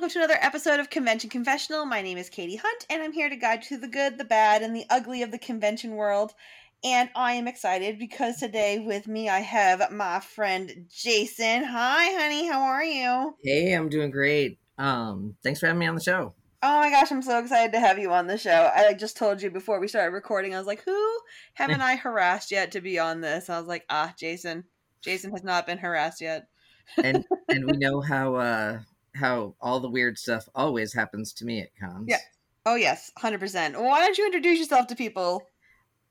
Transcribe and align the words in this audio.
welcome 0.00 0.14
to 0.14 0.18
another 0.18 0.38
episode 0.40 0.80
of 0.80 0.88
Convention 0.88 1.28
Confessional. 1.28 1.84
My 1.84 2.00
name 2.00 2.16
is 2.16 2.30
Katie 2.30 2.56
Hunt, 2.56 2.86
and 2.88 3.02
I'm 3.02 3.12
here 3.12 3.28
to 3.28 3.36
guide 3.36 3.60
you 3.60 3.68
through 3.68 3.86
the 3.86 3.92
good, 3.92 4.16
the 4.16 4.24
bad, 4.24 4.62
and 4.62 4.74
the 4.74 4.86
ugly 4.88 5.22
of 5.22 5.30
the 5.30 5.36
convention 5.36 5.94
world. 5.94 6.32
And 6.82 7.10
I 7.14 7.34
am 7.34 7.46
excited 7.46 7.98
because 7.98 8.38
today 8.38 8.78
with 8.78 9.06
me 9.06 9.28
I 9.28 9.40
have 9.40 9.92
my 9.92 10.20
friend 10.20 10.86
Jason. 10.88 11.64
Hi, 11.64 12.18
honey, 12.18 12.48
how 12.48 12.62
are 12.62 12.82
you? 12.82 13.34
Hey, 13.44 13.74
I'm 13.74 13.90
doing 13.90 14.10
great. 14.10 14.58
Um, 14.78 15.36
thanks 15.42 15.60
for 15.60 15.66
having 15.66 15.80
me 15.80 15.86
on 15.86 15.96
the 15.96 16.00
show. 16.00 16.32
Oh 16.62 16.78
my 16.78 16.88
gosh, 16.88 17.12
I'm 17.12 17.20
so 17.20 17.38
excited 17.38 17.72
to 17.72 17.80
have 17.80 17.98
you 17.98 18.10
on 18.10 18.26
the 18.26 18.38
show. 18.38 18.70
I 18.74 18.94
just 18.94 19.18
told 19.18 19.42
you 19.42 19.50
before 19.50 19.80
we 19.80 19.88
started 19.88 20.14
recording, 20.14 20.54
I 20.54 20.58
was 20.58 20.66
like, 20.66 20.82
who 20.82 21.18
haven't 21.52 21.80
I 21.82 21.96
harassed 21.96 22.50
yet 22.50 22.72
to 22.72 22.80
be 22.80 22.98
on 22.98 23.20
this? 23.20 23.50
I 23.50 23.58
was 23.58 23.68
like, 23.68 23.84
ah, 23.90 24.14
Jason. 24.16 24.64
Jason 25.02 25.32
has 25.32 25.44
not 25.44 25.66
been 25.66 25.76
harassed 25.76 26.22
yet. 26.22 26.48
and 26.96 27.26
and 27.50 27.66
we 27.66 27.72
know 27.76 28.00
how 28.00 28.36
uh 28.36 28.78
how 29.14 29.54
all 29.60 29.80
the 29.80 29.88
weird 29.88 30.18
stuff 30.18 30.48
always 30.54 30.92
happens 30.92 31.32
to 31.34 31.44
me 31.44 31.60
at 31.60 31.76
cons. 31.78 32.06
Yeah. 32.08 32.18
Oh 32.66 32.74
yes, 32.74 33.10
hundred 33.16 33.40
percent. 33.40 33.80
Why 33.80 34.00
don't 34.00 34.18
you 34.18 34.26
introduce 34.26 34.58
yourself 34.58 34.86
to 34.88 34.96
people? 34.96 35.42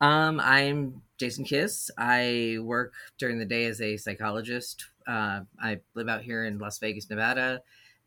Um, 0.01 0.39
I'm 0.39 1.01
Jason 1.17 1.45
Kiss. 1.45 1.91
I 1.97 2.57
work 2.61 2.93
during 3.17 3.37
the 3.37 3.45
day 3.45 3.65
as 3.65 3.81
a 3.81 3.97
psychologist. 3.97 4.85
Uh, 5.07 5.41
I 5.61 5.79
live 5.93 6.07
out 6.07 6.21
here 6.21 6.45
in 6.45 6.57
Las 6.57 6.79
Vegas, 6.79 7.09
Nevada, 7.09 7.61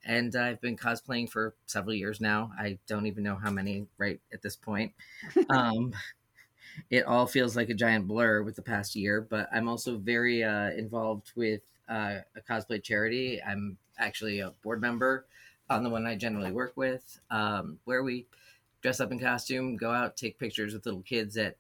and 0.05 0.35
I've 0.35 0.61
been 0.61 0.77
cosplaying 0.77 1.31
for 1.31 1.55
several 1.67 1.95
years 1.95 2.21
now. 2.21 2.51
I 2.59 2.79
don't 2.87 3.07
even 3.07 3.23
know 3.23 3.37
how 3.37 3.51
many 3.51 3.87
right 3.99 4.21
at 4.33 4.43
this 4.43 4.57
point. 4.57 4.93
um, 5.51 5.93
it 6.91 7.05
all 7.05 7.27
feels 7.27 7.57
like 7.57 7.69
a 7.69 7.75
giant 7.75 8.09
blur 8.09 8.43
with 8.43 8.57
the 8.57 8.63
past 8.63 8.97
year, 8.97 9.21
but 9.21 9.49
I'm 9.53 9.69
also 9.69 9.99
very 9.99 10.43
uh, 10.43 10.71
involved 10.71 11.33
with 11.37 11.63
uh, 11.89 12.21
a 12.37 12.41
cosplay 12.49 12.83
charity. 12.83 13.41
I'm 13.43 13.77
actually 13.99 14.41
a 14.41 14.51
board 14.63 14.81
member 14.81 15.27
on 15.71 15.83
the 15.83 15.91
one 15.91 16.07
I 16.07 16.17
generally 16.17 16.53
work 16.53 16.73
with, 16.77 17.21
um, 17.31 17.79
where 17.85 18.03
we 18.03 18.27
dress 18.83 19.01
up 19.01 19.13
in 19.13 19.19
costume, 19.19 19.77
go 19.77 19.91
out, 19.91 20.17
take 20.17 20.39
pictures 20.39 20.75
with 20.75 20.85
little 20.87 21.03
kids 21.03 21.37
at 21.37 21.57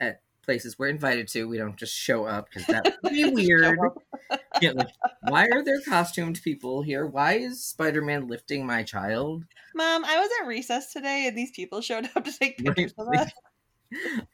at 0.00 0.20
places 0.42 0.78
we're 0.78 0.88
invited 0.88 1.28
to. 1.28 1.48
We 1.48 1.58
don't 1.58 1.76
just 1.76 1.94
show 1.94 2.24
up 2.24 2.48
because 2.48 2.66
that 2.68 2.96
would 3.02 3.12
be 3.12 3.24
weird. 3.30 3.78
yeah, 4.62 4.72
like, 4.72 4.88
why 5.28 5.46
are 5.52 5.64
there 5.64 5.80
costumed 5.80 6.40
people 6.42 6.82
here? 6.82 7.06
Why 7.06 7.34
is 7.34 7.62
Spider 7.64 8.02
Man 8.02 8.28
lifting 8.28 8.64
my 8.64 8.82
child? 8.82 9.44
Mom, 9.74 10.04
I 10.04 10.18
was 10.18 10.30
at 10.40 10.46
recess 10.46 10.92
today, 10.92 11.26
and 11.26 11.36
these 11.36 11.50
people 11.50 11.80
showed 11.80 12.08
up 12.14 12.24
to 12.24 12.32
take 12.32 12.58
pictures 12.64 12.94
of 12.98 13.08
us. 13.08 13.30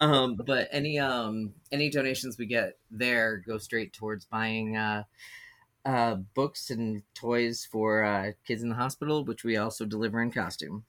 um, 0.00 0.36
but 0.46 0.68
any 0.72 0.98
um 0.98 1.52
any 1.70 1.88
donations 1.90 2.38
we 2.38 2.46
get 2.46 2.76
there 2.90 3.36
go 3.36 3.58
straight 3.58 3.92
towards 3.92 4.24
buying 4.24 4.76
uh 4.76 5.04
uh, 5.84 6.16
books 6.34 6.70
and 6.70 7.02
toys 7.14 7.66
for 7.70 8.02
uh, 8.04 8.32
kids 8.46 8.62
in 8.62 8.70
the 8.70 8.74
hospital, 8.74 9.24
which 9.24 9.44
we 9.44 9.56
also 9.56 9.84
deliver 9.84 10.20
in 10.22 10.30
costume. 10.30 10.84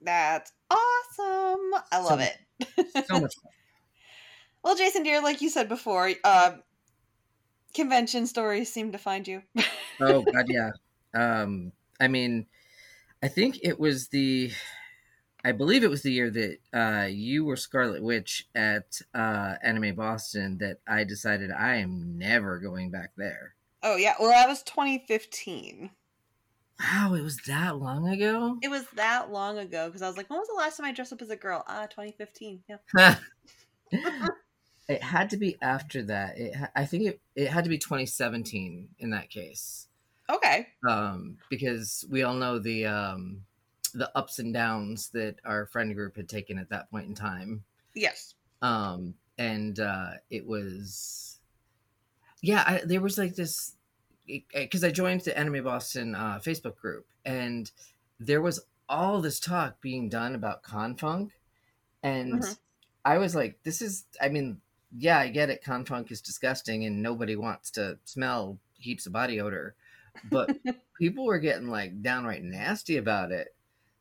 That's 0.00 0.52
awesome. 0.70 1.82
I 1.90 1.98
love 1.98 2.20
so, 2.20 2.26
it. 2.26 3.06
so 3.06 3.20
much 3.20 3.34
fun. 3.42 3.52
Well, 4.62 4.76
Jason, 4.76 5.02
dear, 5.02 5.22
like 5.22 5.40
you 5.40 5.48
said 5.48 5.68
before, 5.68 6.12
uh, 6.24 6.52
convention 7.74 8.26
stories 8.26 8.72
seem 8.72 8.92
to 8.92 8.98
find 8.98 9.26
you. 9.26 9.42
oh 10.00 10.22
God, 10.22 10.46
yeah. 10.48 10.70
Um, 11.14 11.72
I 12.00 12.08
mean, 12.08 12.46
I 13.22 13.28
think 13.28 13.60
it 13.62 13.80
was 13.80 14.08
the, 14.08 14.52
I 15.44 15.52
believe 15.52 15.82
it 15.82 15.90
was 15.90 16.02
the 16.02 16.12
year 16.12 16.30
that 16.30 16.58
uh, 16.74 17.06
you 17.06 17.44
were 17.44 17.56
Scarlet 17.56 18.02
Witch 18.02 18.48
at 18.54 19.00
uh, 19.14 19.54
Anime 19.62 19.94
Boston 19.94 20.58
that 20.58 20.78
I 20.86 21.04
decided 21.04 21.50
I 21.50 21.76
am 21.76 22.18
never 22.18 22.58
going 22.58 22.90
back 22.90 23.12
there. 23.16 23.55
Oh 23.88 23.94
yeah, 23.94 24.14
well 24.18 24.30
that 24.30 24.48
was 24.48 24.64
2015. 24.64 25.90
Wow, 26.80 27.14
it 27.14 27.22
was 27.22 27.36
that 27.46 27.78
long 27.78 28.08
ago. 28.08 28.58
It 28.60 28.68
was 28.68 28.84
that 28.96 29.30
long 29.30 29.58
ago 29.58 29.86
because 29.86 30.02
I 30.02 30.08
was 30.08 30.16
like, 30.16 30.28
when 30.28 30.40
was 30.40 30.48
the 30.48 30.54
last 30.54 30.76
time 30.76 30.86
I 30.86 30.92
dressed 30.92 31.12
up 31.12 31.22
as 31.22 31.30
a 31.30 31.36
girl? 31.36 31.62
Ah, 31.68 31.86
2015. 31.86 32.64
Yeah. 32.68 33.16
it 34.88 35.02
had 35.04 35.30
to 35.30 35.36
be 35.36 35.56
after 35.62 36.02
that. 36.02 36.36
It, 36.36 36.56
I 36.74 36.84
think 36.84 37.04
it, 37.04 37.20
it 37.36 37.48
had 37.48 37.62
to 37.62 37.70
be 37.70 37.78
2017 37.78 38.88
in 38.98 39.10
that 39.10 39.30
case. 39.30 39.86
Okay. 40.28 40.66
Um, 40.86 41.38
because 41.48 42.04
we 42.10 42.24
all 42.24 42.34
know 42.34 42.58
the 42.58 42.86
um 42.86 43.42
the 43.94 44.10
ups 44.18 44.40
and 44.40 44.52
downs 44.52 45.10
that 45.10 45.36
our 45.44 45.66
friend 45.66 45.94
group 45.94 46.16
had 46.16 46.28
taken 46.28 46.58
at 46.58 46.70
that 46.70 46.90
point 46.90 47.06
in 47.06 47.14
time. 47.14 47.62
Yes. 47.94 48.34
Um, 48.62 49.14
and 49.38 49.78
uh, 49.78 50.14
it 50.28 50.44
was 50.44 51.36
yeah, 52.42 52.62
I, 52.66 52.80
there 52.84 53.00
was 53.00 53.18
like 53.18 53.34
this 53.34 53.75
because 54.26 54.84
I 54.84 54.90
joined 54.90 55.22
the 55.22 55.36
Anime 55.36 55.64
Boston 55.64 56.14
uh, 56.14 56.40
Facebook 56.42 56.76
group, 56.76 57.06
and 57.24 57.70
there 58.18 58.42
was 58.42 58.60
all 58.88 59.20
this 59.20 59.40
talk 59.40 59.80
being 59.80 60.08
done 60.08 60.34
about 60.34 60.62
Confunk, 60.62 61.30
and 62.02 62.42
mm-hmm. 62.42 62.52
I 63.04 63.18
was 63.18 63.34
like, 63.34 63.58
"This 63.62 63.82
is." 63.82 64.04
I 64.20 64.28
mean, 64.28 64.60
yeah, 64.96 65.18
I 65.18 65.28
get 65.28 65.50
it. 65.50 65.64
Confunk 65.64 66.10
is 66.10 66.20
disgusting, 66.20 66.84
and 66.84 67.02
nobody 67.02 67.36
wants 67.36 67.70
to 67.72 67.98
smell 68.04 68.58
heaps 68.78 69.06
of 69.06 69.12
body 69.12 69.40
odor, 69.40 69.74
but 70.30 70.56
people 70.98 71.24
were 71.24 71.38
getting 71.38 71.68
like 71.68 72.02
downright 72.02 72.42
nasty 72.42 72.96
about 72.96 73.32
it. 73.32 73.48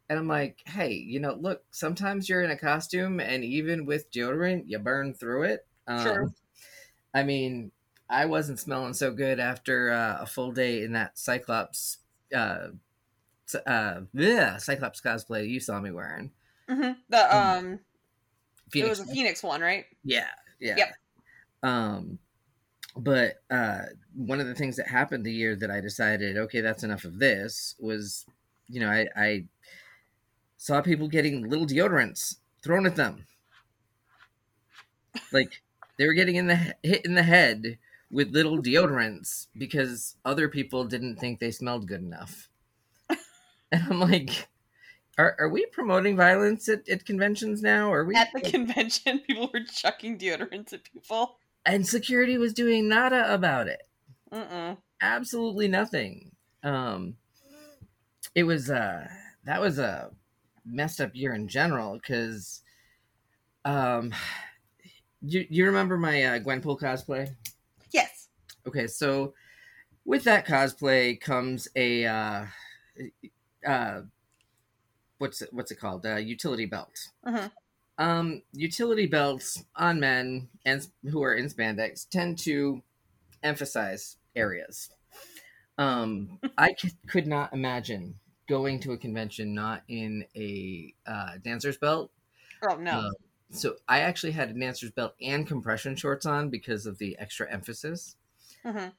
And 0.07 0.19
I'm 0.19 0.27
like, 0.27 0.59
hey, 0.65 0.93
you 0.93 1.19
know, 1.19 1.33
look, 1.33 1.63
sometimes 1.71 2.29
you're 2.29 2.43
in 2.43 2.51
a 2.51 2.57
costume, 2.57 3.19
and 3.19 3.43
even 3.43 3.85
with 3.85 4.11
deodorant, 4.11 4.63
you 4.67 4.77
burn 4.79 5.13
through 5.13 5.43
it. 5.43 5.67
Um, 5.87 6.03
sure. 6.03 6.33
I 7.13 7.23
mean, 7.23 7.71
I 8.09 8.25
wasn't 8.25 8.59
smelling 8.59 8.93
so 8.93 9.11
good 9.11 9.39
after 9.39 9.91
uh, 9.91 10.17
a 10.21 10.25
full 10.25 10.51
day 10.51 10.83
in 10.83 10.93
that 10.93 11.17
Cyclops, 11.17 11.97
uh, 12.33 12.67
uh, 13.65 14.01
yeah, 14.13 14.57
Cyclops 14.57 15.01
cosplay 15.01 15.47
you 15.49 15.59
saw 15.59 15.79
me 15.79 15.91
wearing. 15.91 16.31
Mm-hmm. 16.69 16.91
The 17.09 17.35
um, 17.35 17.57
um 17.57 17.79
Phoenix 18.69 18.99
it 18.99 19.01
was 19.01 19.09
a 19.09 19.13
Phoenix 19.13 19.43
one, 19.43 19.61
right? 19.61 19.85
Yeah, 20.03 20.27
yeah. 20.59 20.75
Yep. 20.77 20.95
Um, 21.63 22.19
but 22.95 23.41
uh, 23.49 23.81
one 24.15 24.39
of 24.39 24.47
the 24.47 24.55
things 24.55 24.77
that 24.77 24.87
happened 24.87 25.25
the 25.25 25.33
year 25.33 25.55
that 25.55 25.71
I 25.71 25.81
decided, 25.81 26.37
okay, 26.37 26.61
that's 26.61 26.83
enough 26.83 27.03
of 27.03 27.19
this, 27.19 27.75
was, 27.79 28.25
you 28.67 28.79
know, 28.79 28.89
I, 28.89 29.07
I 29.15 29.45
saw 30.57 30.81
people 30.81 31.07
getting 31.07 31.49
little 31.49 31.67
deodorants 31.67 32.37
thrown 32.63 32.85
at 32.85 32.95
them, 32.95 33.25
like 35.31 35.61
they 35.97 36.07
were 36.07 36.13
getting 36.13 36.35
in 36.35 36.47
the 36.47 36.75
hit 36.83 37.05
in 37.05 37.15
the 37.15 37.23
head 37.23 37.77
with 38.11 38.33
little 38.33 38.61
deodorants 38.61 39.47
because 39.57 40.15
other 40.25 40.47
people 40.47 40.85
didn't 40.85 41.17
think 41.17 41.39
they 41.39 41.51
smelled 41.51 41.87
good 41.87 42.01
enough. 42.01 42.49
and 43.09 43.83
I'm 43.89 43.99
like, 43.99 44.47
are, 45.17 45.35
are 45.39 45.49
we 45.49 45.65
promoting 45.67 46.15
violence 46.15 46.67
at, 46.69 46.87
at 46.89 47.05
conventions 47.05 47.61
now? 47.61 47.91
Are 47.91 48.05
we 48.05 48.15
at 48.15 48.29
the 48.33 48.41
convention? 48.41 49.19
People 49.27 49.49
were 49.53 49.63
chucking 49.63 50.17
deodorants 50.17 50.73
at 50.73 50.83
people, 50.83 51.37
and 51.65 51.87
security 51.87 52.37
was 52.37 52.53
doing 52.53 52.87
nada 52.87 53.33
about 53.33 53.67
it. 53.67 53.83
Uh-uh. 54.31 54.75
Absolutely 55.01 55.67
nothing. 55.67 56.31
Um, 56.63 57.15
it 58.33 58.43
was 58.43 58.69
uh 58.69 59.07
that 59.45 59.61
was 59.61 59.79
a 59.79 60.11
messed 60.65 60.99
up 60.99 61.11
year 61.13 61.33
in 61.33 61.47
general 61.47 61.93
because 61.93 62.61
um 63.63 64.13
you 65.21 65.45
you 65.49 65.65
remember 65.65 65.97
my 65.97 66.23
uh, 66.23 66.39
Gwenpool 66.39 66.79
cosplay? 66.79 67.33
Okay, 68.67 68.87
so 68.87 69.33
with 70.05 70.23
that 70.23 70.45
cosplay 70.45 71.19
comes 71.19 71.67
a 71.75 72.05
uh, 72.05 72.45
uh, 73.65 74.01
what's 75.17 75.41
it, 75.41 75.49
what's 75.51 75.71
it 75.71 75.79
called? 75.79 76.05
A 76.05 76.19
utility 76.19 76.65
belt. 76.65 77.09
Uh-huh. 77.23 77.49
Um, 77.97 78.41
utility 78.51 79.05
belts 79.05 79.63
on 79.75 79.99
men 79.99 80.49
and 80.65 80.85
who 81.09 81.23
are 81.23 81.33
in 81.33 81.45
spandex 81.45 82.07
tend 82.09 82.37
to 82.39 82.81
emphasize 83.41 84.17
areas. 84.35 84.89
Um, 85.77 86.39
I 86.57 86.75
c- 86.77 86.91
could 87.07 87.27
not 87.27 87.53
imagine 87.53 88.15
going 88.47 88.79
to 88.81 88.91
a 88.91 88.97
convention 88.97 89.53
not 89.55 89.83
in 89.87 90.25
a 90.35 90.93
uh, 91.07 91.37
dancer's 91.43 91.77
belt. 91.77 92.11
Oh 92.69 92.75
no. 92.75 93.11
So 93.51 93.75
I 93.87 93.99
actually 93.99 94.31
had 94.31 94.49
a 94.49 94.53
dancer's 94.53 94.91
belt 94.91 95.15
and 95.21 95.47
compression 95.47 95.95
shorts 95.95 96.25
on 96.25 96.49
because 96.49 96.85
of 96.85 96.97
the 96.97 97.17
extra 97.19 97.51
emphasis. 97.51 98.15
Mm-hmm. 98.65 98.89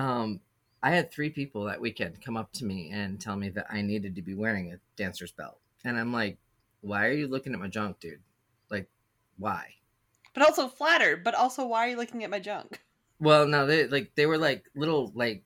Um, 0.00 0.40
I 0.82 0.90
had 0.90 1.10
three 1.10 1.30
people 1.30 1.64
that 1.64 1.80
weekend 1.80 2.20
come 2.20 2.36
up 2.36 2.52
to 2.54 2.64
me 2.64 2.90
and 2.92 3.20
tell 3.20 3.36
me 3.36 3.48
that 3.50 3.66
I 3.70 3.82
needed 3.82 4.16
to 4.16 4.22
be 4.22 4.34
wearing 4.34 4.72
a 4.72 4.78
dancer's 4.96 5.30
belt, 5.30 5.58
and 5.84 5.98
I'm 5.98 6.12
like, 6.12 6.38
"Why 6.80 7.06
are 7.06 7.12
you 7.12 7.28
looking 7.28 7.52
at 7.52 7.60
my 7.60 7.68
junk, 7.68 8.00
dude? 8.00 8.20
Like, 8.68 8.88
why?" 9.38 9.74
But 10.34 10.42
also 10.42 10.66
flattered. 10.66 11.22
But 11.22 11.34
also, 11.34 11.66
why 11.66 11.86
are 11.86 11.90
you 11.90 11.96
looking 11.96 12.24
at 12.24 12.30
my 12.30 12.40
junk? 12.40 12.80
Well, 13.20 13.46
no, 13.46 13.66
they 13.66 13.86
like 13.86 14.12
they 14.16 14.26
were 14.26 14.38
like 14.38 14.64
little 14.74 15.12
like. 15.14 15.44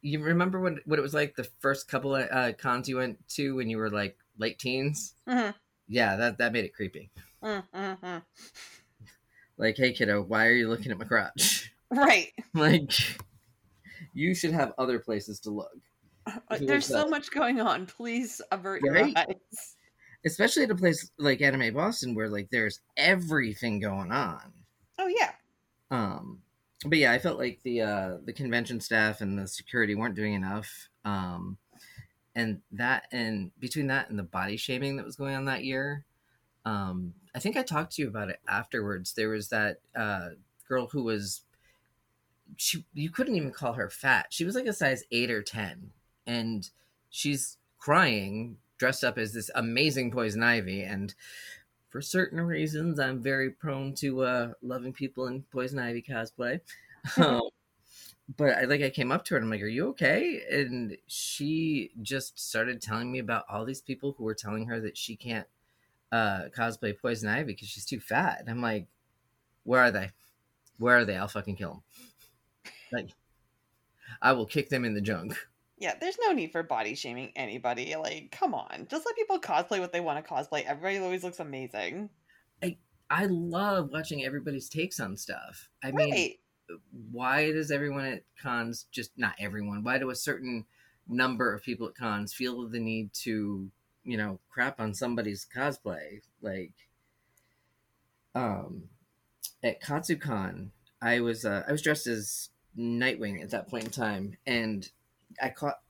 You 0.00 0.20
remember 0.20 0.58
when 0.58 0.80
what 0.86 0.98
it 0.98 1.02
was 1.02 1.14
like 1.14 1.36
the 1.36 1.48
first 1.60 1.86
couple 1.86 2.16
of 2.16 2.28
uh, 2.32 2.52
cons 2.54 2.88
you 2.88 2.96
went 2.96 3.28
to 3.30 3.54
when 3.54 3.68
you 3.68 3.76
were 3.76 3.90
like 3.90 4.16
late 4.38 4.58
teens? 4.58 5.14
Mm-hmm. 5.28 5.50
Yeah, 5.92 6.16
that 6.16 6.38
that 6.38 6.52
made 6.52 6.64
it 6.64 6.74
creepy. 6.74 7.10
Mm-hmm. 7.44 8.18
Like, 9.58 9.76
hey 9.76 9.92
kiddo, 9.92 10.22
why 10.22 10.46
are 10.46 10.52
you 10.52 10.68
looking 10.68 10.90
at 10.90 10.98
my 10.98 11.04
crotch? 11.04 11.68
Right. 11.94 12.32
Like 12.54 12.90
you 14.14 14.34
should 14.34 14.52
have 14.52 14.72
other 14.78 14.98
places 14.98 15.40
to 15.40 15.50
look. 15.50 15.76
It 16.50 16.66
There's 16.66 16.90
uh, 16.90 17.02
so 17.02 17.08
much 17.10 17.30
going 17.30 17.60
on. 17.60 17.84
Please 17.84 18.40
avert 18.50 18.80
your 18.82 18.94
Right? 18.94 19.14
eyes. 19.14 19.76
especially 20.24 20.62
at 20.62 20.70
a 20.70 20.74
place 20.74 21.10
like 21.18 21.42
Anime 21.42 21.74
Boston 21.74 22.14
where 22.14 22.30
like 22.30 22.48
there's 22.50 22.80
everything 22.96 23.78
going 23.78 24.10
on. 24.10 24.40
Oh 24.98 25.06
yeah. 25.08 25.32
Um, 25.90 26.38
but 26.86 26.96
yeah, 26.96 27.12
I 27.12 27.18
felt 27.18 27.38
like 27.38 27.60
the 27.62 27.82
uh, 27.82 28.16
the 28.24 28.32
convention 28.32 28.80
staff 28.80 29.20
and 29.20 29.38
the 29.38 29.46
security 29.46 29.94
weren't 29.94 30.14
doing 30.14 30.32
enough. 30.32 30.88
Um, 31.04 31.58
and 32.34 32.60
that 32.72 33.04
and 33.12 33.50
between 33.58 33.88
that 33.88 34.08
and 34.10 34.18
the 34.18 34.24
body 34.24 34.56
shaming 34.56 34.96
that 34.96 35.06
was 35.06 35.16
going 35.16 35.34
on 35.34 35.44
that 35.46 35.64
year, 35.64 36.04
um, 36.64 37.14
I 37.34 37.38
think 37.38 37.56
I 37.56 37.62
talked 37.62 37.94
to 37.94 38.02
you 38.02 38.08
about 38.08 38.30
it 38.30 38.40
afterwards. 38.48 39.14
There 39.14 39.28
was 39.28 39.48
that 39.48 39.80
uh, 39.94 40.30
girl 40.68 40.86
who 40.86 41.02
was 41.02 41.42
she 42.56 42.84
you 42.94 43.10
couldn't 43.10 43.36
even 43.36 43.50
call 43.50 43.74
her 43.74 43.90
fat. 43.90 44.26
She 44.30 44.44
was 44.44 44.54
like 44.54 44.66
a 44.66 44.72
size 44.72 45.04
eight 45.10 45.30
or 45.30 45.42
ten, 45.42 45.90
and 46.26 46.68
she's 47.10 47.58
crying 47.78 48.56
dressed 48.78 49.04
up 49.04 49.16
as 49.16 49.32
this 49.32 49.48
amazing 49.54 50.10
poison 50.10 50.42
ivy 50.42 50.82
and 50.82 51.14
for 51.88 52.00
certain 52.00 52.40
reasons 52.40 52.98
i'm 52.98 53.22
very 53.22 53.48
prone 53.48 53.94
to 53.94 54.22
uh 54.22 54.52
loving 54.60 54.92
people 54.92 55.28
in 55.28 55.44
poison 55.52 55.78
ivy 55.78 56.02
cosplay 56.02 56.60
um, 57.18 57.42
but 58.36 58.56
i 58.56 58.64
like 58.64 58.82
i 58.82 58.90
came 58.90 59.12
up 59.12 59.24
to 59.24 59.34
her 59.34 59.38
and 59.38 59.44
i'm 59.44 59.50
like 59.50 59.62
are 59.62 59.66
you 59.66 59.88
okay 59.88 60.42
and 60.50 60.96
she 61.06 61.90
just 62.02 62.38
started 62.38 62.80
telling 62.80 63.10
me 63.10 63.18
about 63.18 63.44
all 63.48 63.64
these 63.64 63.80
people 63.80 64.14
who 64.16 64.24
were 64.24 64.34
telling 64.34 64.66
her 64.66 64.80
that 64.80 64.96
she 64.96 65.16
can't 65.16 65.46
uh 66.12 66.42
cosplay 66.56 66.96
poison 66.96 67.28
ivy 67.28 67.52
because 67.52 67.68
she's 67.68 67.86
too 67.86 68.00
fat 68.00 68.38
and 68.40 68.48
i'm 68.48 68.60
like 68.62 68.86
where 69.64 69.80
are 69.80 69.90
they 69.90 70.10
where 70.78 70.98
are 70.98 71.04
they 71.04 71.16
i'll 71.16 71.28
fucking 71.28 71.56
kill 71.56 71.70
them 71.70 71.82
like 72.92 73.10
i 74.20 74.32
will 74.32 74.46
kick 74.46 74.68
them 74.68 74.84
in 74.84 74.94
the 74.94 75.00
junk 75.00 75.36
Yeah, 75.78 75.94
there's 76.00 76.18
no 76.24 76.32
need 76.32 76.52
for 76.52 76.62
body 76.62 76.94
shaming 76.94 77.32
anybody. 77.34 77.96
Like, 77.96 78.30
come 78.30 78.54
on. 78.54 78.86
Just 78.88 79.04
let 79.04 79.16
people 79.16 79.40
cosplay 79.40 79.80
what 79.80 79.92
they 79.92 79.98
want 79.98 80.24
to 80.24 80.32
cosplay. 80.32 80.64
Everybody 80.64 80.98
always 80.98 81.24
looks 81.24 81.40
amazing. 81.40 82.08
I 82.62 82.76
I 83.10 83.26
love 83.26 83.90
watching 83.92 84.24
everybody's 84.24 84.68
takes 84.68 85.00
on 85.00 85.16
stuff. 85.16 85.68
I 85.82 85.90
mean, 85.90 86.10
right. 86.12 86.38
Why 87.10 87.52
does 87.52 87.70
everyone 87.70 88.06
at 88.06 88.22
cons 88.40 88.86
just 88.90 89.10
not 89.16 89.34
everyone? 89.38 89.84
Why 89.84 89.98
do 89.98 90.10
a 90.10 90.14
certain 90.14 90.66
number 91.08 91.52
of 91.52 91.62
people 91.62 91.88
at 91.88 91.94
cons 91.94 92.32
feel 92.32 92.66
the 92.68 92.80
need 92.80 93.12
to, 93.14 93.70
you 94.04 94.16
know, 94.16 94.38
crap 94.50 94.80
on 94.80 94.94
somebody's 94.94 95.46
cosplay? 95.54 96.20
Like, 96.40 96.72
um, 98.34 98.84
at 99.62 99.82
KatsuCon, 99.82 100.70
I 101.00 101.20
was 101.20 101.44
uh, 101.44 101.64
I 101.66 101.72
was 101.72 101.82
dressed 101.82 102.06
as 102.06 102.50
Nightwing 102.78 103.42
at 103.42 103.50
that 103.50 103.68
point 103.68 103.84
in 103.84 103.90
time, 103.90 104.36
and 104.46 104.88
I 105.40 105.50
caught 105.50 105.80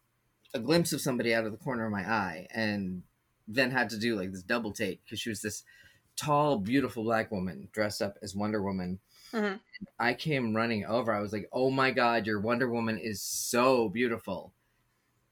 a 0.54 0.58
glimpse 0.58 0.92
of 0.92 1.00
somebody 1.00 1.34
out 1.34 1.44
of 1.44 1.52
the 1.52 1.58
corner 1.58 1.86
of 1.86 1.92
my 1.92 2.02
eye, 2.02 2.46
and 2.50 3.02
then 3.48 3.70
had 3.70 3.90
to 3.90 3.98
do 3.98 4.16
like 4.16 4.32
this 4.32 4.42
double 4.42 4.72
take 4.72 5.04
because 5.04 5.20
she 5.20 5.28
was 5.28 5.42
this 5.42 5.64
tall, 6.16 6.58
beautiful 6.58 7.04
black 7.04 7.30
woman 7.30 7.68
dressed 7.72 8.02
up 8.02 8.18
as 8.22 8.34
Wonder 8.34 8.62
Woman. 8.62 8.98
Mhm. 9.32 9.60
I 9.98 10.14
came 10.14 10.54
running 10.54 10.84
over. 10.84 11.12
I 11.12 11.20
was 11.20 11.32
like, 11.32 11.48
"Oh 11.52 11.70
my 11.70 11.90
god, 11.90 12.26
your 12.26 12.40
Wonder 12.40 12.68
Woman 12.68 12.98
is 12.98 13.22
so 13.22 13.88
beautiful," 13.88 14.52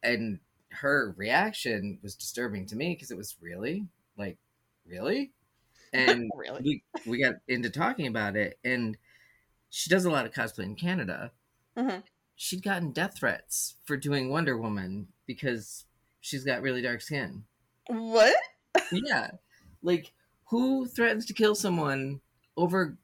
and 0.03 0.41
her 0.73 1.13
reaction 1.19 2.01
was 2.03 2.17
disturbing 2.17 2.67
to 2.67 2.77
me 2.77 2.95
because 2.95 3.11
it 3.13 3.17
was 3.19 3.37
really 3.43 3.89
like, 4.17 4.39
really, 4.87 5.33
and 5.93 6.33
Really? 6.35 6.65
we 6.65 6.85
we 7.07 7.23
got 7.23 7.37
into 7.49 7.71
talking 7.71 8.07
about 8.09 8.37
it, 8.37 8.59
and 8.65 8.99
she 9.71 9.91
does 9.91 10.05
a 10.07 10.11
lot 10.13 10.27
of 10.27 10.33
cosplay 10.35 10.65
in 10.65 10.77
Canada. 10.77 11.33
Mhm. 11.77 12.03
She'd 12.35 12.65
gotten 12.65 12.91
death 12.91 13.19
threats 13.19 13.77
for 13.85 13.97
doing 13.97 14.31
Wonder 14.31 14.59
Woman 14.59 15.13
because 15.27 15.87
she's 16.21 16.43
got 16.45 16.61
really 16.61 16.83
dark 16.83 17.03
skin. 17.03 17.47
What? 17.89 18.35
Yeah, 18.91 19.33
like 19.83 20.13
who 20.47 20.87
threatens 20.87 21.27
to 21.27 21.35
kill 21.35 21.55
someone 21.55 22.21
over 22.57 22.99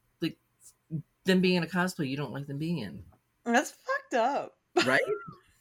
them 1.27 1.41
being 1.41 1.57
in 1.57 1.63
a 1.63 1.67
cosplay 1.67 2.09
you 2.09 2.17
don't 2.17 2.33
like 2.33 2.47
them 2.47 2.59
being 2.59 2.79
in, 2.79 3.03
That's 3.45 3.71
fucked 3.73 4.15
up. 4.15 4.57
right? 4.87 5.01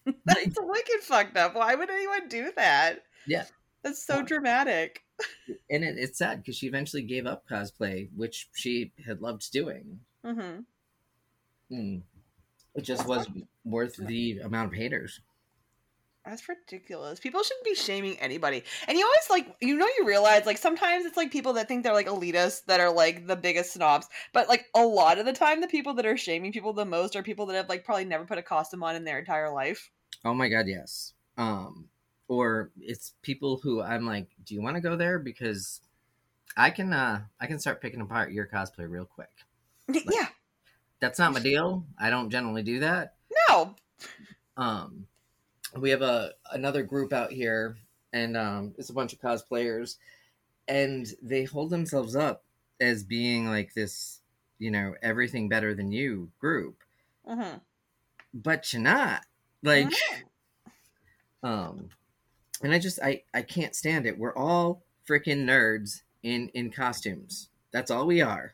That's 0.26 0.56
wicked 0.60 1.02
fucked 1.02 1.36
up. 1.38 1.56
Why 1.56 1.76
would 1.76 1.90
anyone 1.90 2.28
do 2.28 2.52
that? 2.56 3.00
Yeah. 3.28 3.46
That's 3.84 4.06
so 4.06 4.22
dramatic. 4.22 5.02
and 5.70 5.84
it, 5.84 5.96
it's 5.98 6.18
sad 6.18 6.42
because 6.42 6.58
she 6.58 6.68
eventually 6.68 7.02
gave 7.04 7.26
up 7.26 7.44
cosplay, 7.50 8.10
which 8.16 8.50
she 8.56 8.92
had 9.06 9.22
loved 9.22 9.52
doing. 9.52 10.00
hmm 10.24 10.60
Mm. 11.72 12.02
It 12.76 12.82
just 12.84 13.08
wasn't 13.08 13.48
worth 13.64 13.96
the 13.98 14.40
amount 14.40 14.68
of 14.72 14.78
haters. 14.78 15.20
That's 16.26 16.50
ridiculous. 16.50 17.20
People 17.20 17.44
shouldn't 17.44 17.66
be 17.66 17.76
shaming 17.76 18.18
anybody. 18.20 18.64
And 18.88 18.98
you 18.98 19.06
always 19.06 19.30
like, 19.30 19.56
you 19.62 19.78
know, 19.78 19.88
you 20.00 20.06
realize 20.08 20.48
like 20.48 20.58
sometimes 20.58 21.06
it's 21.06 21.18
like 21.18 21.32
people 21.32 21.54
that 21.54 21.68
think 21.68 21.84
they're 21.84 21.94
like 21.94 22.08
elitists 22.08 22.66
that 22.66 22.80
are 22.80 22.92
like 22.92 23.28
the 23.28 23.36
biggest 23.36 23.74
snobs. 23.74 24.08
But 24.34 24.50
like 24.50 24.66
a 24.76 24.84
lot 24.84 25.20
of 25.20 25.26
the 25.26 25.34
time, 25.34 25.62
the 25.62 25.68
people 25.68 25.94
that 25.96 26.06
are 26.06 26.18
shaming 26.18 26.52
people 26.52 26.74
the 26.74 26.86
most 26.86 27.16
are 27.16 27.22
people 27.22 27.46
that 27.48 27.56
have 27.56 27.70
like 27.70 27.86
probably 27.86 28.06
never 28.06 28.26
put 28.26 28.40
a 28.40 28.44
costume 28.44 28.84
on 28.84 28.96
in 28.96 29.04
their 29.04 29.20
entire 29.20 29.52
life. 29.52 29.92
Oh 30.24 30.34
my 30.34 30.50
god, 30.50 30.66
yes. 30.68 31.14
Um, 31.38 31.90
or 32.28 32.72
it's 32.80 33.14
people 33.22 33.60
who 33.62 33.82
I'm 33.82 34.08
like, 34.08 34.30
do 34.44 34.56
you 34.56 34.64
want 34.64 34.78
to 34.78 34.82
go 34.82 34.96
there? 34.96 35.20
Because 35.20 35.82
I 36.58 36.72
can, 36.72 36.92
uh, 36.92 37.22
I 37.40 37.46
can 37.46 37.60
start 37.60 37.82
picking 37.82 38.02
apart 38.02 38.32
your 38.32 38.48
cosplay 38.48 38.90
real 38.90 39.06
quick. 39.06 39.30
yeah. 39.88 40.30
That's 41.00 41.20
not 41.20 41.34
my 41.34 41.40
deal. 41.40 41.86
I 42.00 42.10
don't 42.10 42.32
generally 42.32 42.64
do 42.64 42.80
that. 42.80 43.14
No. 43.50 43.76
um 44.58 45.06
we 45.80 45.90
have 45.90 46.02
a 46.02 46.32
another 46.52 46.84
group 46.84 47.14
out 47.14 47.32
here 47.32 47.78
and 48.14 48.38
um 48.38 48.74
it's 48.78 48.90
a 48.90 48.94
bunch 48.94 49.14
of 49.14 49.20
cosplayers 49.20 49.98
and 50.68 51.08
they 51.22 51.44
hold 51.44 51.70
themselves 51.70 52.16
up 52.16 52.44
as 52.80 53.04
being 53.04 53.48
like 53.48 53.74
this 53.74 54.22
you 54.60 54.72
know 54.72 54.94
everything 55.02 55.50
better 55.50 55.74
than 55.74 55.92
you 55.92 56.30
group. 56.40 56.78
Hmm 57.28 57.58
but 58.36 58.72
you're 58.74 58.82
not. 58.82 59.22
Like 59.64 59.92
um 61.42 61.90
and 62.62 62.74
i 62.74 62.80
just 62.80 63.00
i 63.02 63.24
i 63.34 63.42
can't 63.42 63.76
stand 63.76 64.06
it. 64.06 64.18
We're 64.18 64.36
all 64.36 64.84
freaking 65.10 65.46
nerds 65.46 66.02
in 66.22 66.50
in 66.50 66.70
costumes. 66.70 67.50
That's 67.72 67.90
all 67.90 68.06
we 68.06 68.22
are. 68.22 68.54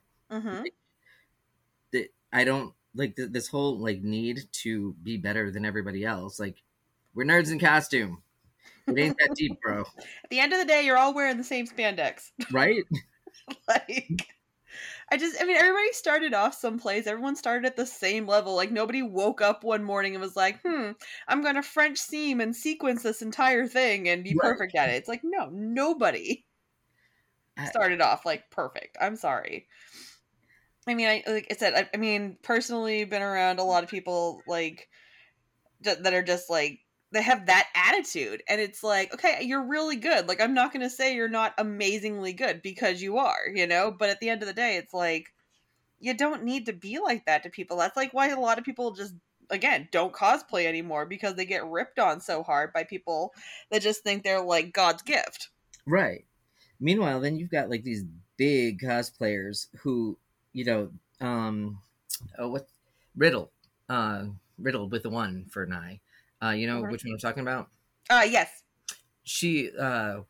That 1.92 2.08
i 2.32 2.46
don't 2.46 2.74
like 2.96 3.16
th- 3.16 3.32
this 3.32 3.48
whole 3.48 3.78
like 3.80 4.02
need 4.02 4.42
to 4.52 4.94
be 5.04 5.18
better 5.18 5.52
than 5.52 5.66
everybody 5.66 6.06
else. 6.06 6.40
Like 6.40 6.62
we're 7.14 7.26
nerds 7.26 7.52
in 7.52 7.60
costume 7.60 8.22
it 8.88 8.98
ain't 8.98 9.18
that 9.20 9.36
deep 9.36 9.60
bro 9.62 9.82
At 10.24 10.30
the 10.30 10.40
end 10.40 10.54
of 10.54 10.60
the 10.60 10.66
day, 10.66 10.86
you're 10.86 10.98
all 10.98 11.14
wearing 11.14 11.38
the 11.38 11.44
same 11.44 11.68
spandex. 11.68 12.32
right 12.52 12.84
like 13.68 14.28
I 15.12 15.18
just 15.18 15.42
I 15.42 15.46
mean 15.46 15.58
everybody 15.58 15.92
started 15.92 16.34
off 16.34 16.56
someplace. 16.56 17.06
Everyone 17.06 17.36
started 17.36 17.66
at 17.66 17.76
the 17.76 17.86
same 17.86 18.26
level. 18.26 18.56
Like 18.56 18.72
nobody 18.72 19.02
woke 19.02 19.42
up 19.42 19.64
one 19.64 19.84
morning 19.84 20.16
and 20.16 20.22
was 20.22 20.38
like, 20.38 20.62
"Hmm, 20.66 20.92
I'm 21.28 21.42
going 21.42 21.56
to 21.56 21.62
French 21.62 21.98
seam 21.98 22.40
and 22.40 22.56
sequence 22.56 23.04
this 23.04 23.22
entire 23.22 23.68
thing 23.68 24.08
and 24.08 24.24
be 24.24 24.30
Right. 24.42 24.52
perfect 24.52 24.76
at 24.76 24.90
it." 24.90 24.94
It's 24.94 25.10
like, 25.10 25.22
"No, 25.24 25.50
nobody 25.52 26.46
I- 27.58 27.66
started 27.66 28.00
off 28.02 28.26
like 28.26 28.50
perfect." 28.52 28.98
I'm 29.02 29.18
sorry. 29.18 29.68
I 30.88 30.94
mean, 30.94 31.08
I 31.10 31.24
like 31.28 31.48
I 31.52 31.56
said, 31.56 31.74
I, 31.74 31.90
I 31.94 31.98
mean, 31.98 32.38
personally 32.42 33.04
been 33.04 33.22
around 33.22 33.60
a 33.60 33.64
lot 33.64 33.84
of 33.84 33.90
people 33.90 34.42
like 34.48 34.88
that 35.82 36.14
are 36.14 36.24
just 36.24 36.50
like 36.50 36.80
they 37.12 37.22
have 37.22 37.48
that 37.48 37.68
attitude 37.76 38.42
and 38.48 38.62
it's 38.62 38.84
like 38.84 39.14
okay 39.14 39.40
you're 39.44 39.66
really 39.66 39.98
good. 39.98 40.28
Like 40.28 40.42
i'm 40.42 40.54
not 40.54 40.74
going 40.74 40.84
to 40.84 40.90
say 40.90 41.16
you're 41.16 41.28
not 41.28 41.54
amazingly 41.58 42.34
good 42.34 42.62
because 42.62 43.02
you 43.02 43.18
are 43.18 43.48
you 43.54 43.68
know 43.68 43.94
but 43.98 44.10
at 44.10 44.20
the 44.20 44.30
end 44.30 44.42
of 44.42 44.48
the 44.48 44.54
day 44.54 44.78
it's 44.78 44.94
like 44.94 45.34
you 46.02 46.16
don't 46.16 46.44
need 46.44 46.66
to 46.66 46.74
be 46.74 47.00
like 47.00 47.26
that 47.26 47.44
to 47.44 47.50
people. 47.50 47.78
That's 47.78 47.96
like 47.96 48.14
why 48.14 48.30
a 48.30 48.40
lot 48.40 48.58
of 48.58 48.66
people 48.66 48.92
just 48.92 49.14
again 49.50 49.88
don't 49.92 50.14
cosplay 50.14 50.66
anymore 50.66 51.06
because 51.06 51.36
they 51.36 51.46
get 51.46 51.66
ripped 51.66 52.00
on 52.00 52.20
so 52.20 52.42
hard 52.42 52.74
by 52.74 52.84
people 52.84 53.34
that 53.70 53.82
just 53.82 54.02
think 54.02 54.24
they're 54.24 54.44
like 54.44 54.74
god's 54.74 55.04
gift. 55.04 55.50
Right. 55.86 56.26
Meanwhile 56.80 57.22
then 57.22 57.38
you've 57.38 57.52
got 57.52 57.70
like 57.70 57.84
these 57.84 58.04
big 58.38 58.82
cosplayers 58.82 59.68
who 59.80 60.18
you 60.54 60.66
know 60.66 60.90
um 61.22 61.80
oh 62.38 62.50
what? 62.50 62.68
Riddle. 63.16 63.52
Uh 63.88 64.26
riddle 64.58 64.90
with 64.90 65.04
the 65.04 65.10
one 65.10 65.46
for 65.50 65.64
an 65.64 65.74
eye 65.74 66.00
uh 66.42 66.50
you 66.50 66.68
know 66.68 66.82
Mhm. 66.84 66.92
which 66.92 67.04
one 67.06 67.14
i'm 67.14 67.20
talking 67.20 67.42
about? 67.42 67.70
Uh 68.10 68.26
yes. 68.30 68.64
She 69.24 69.72
uh 69.78 70.22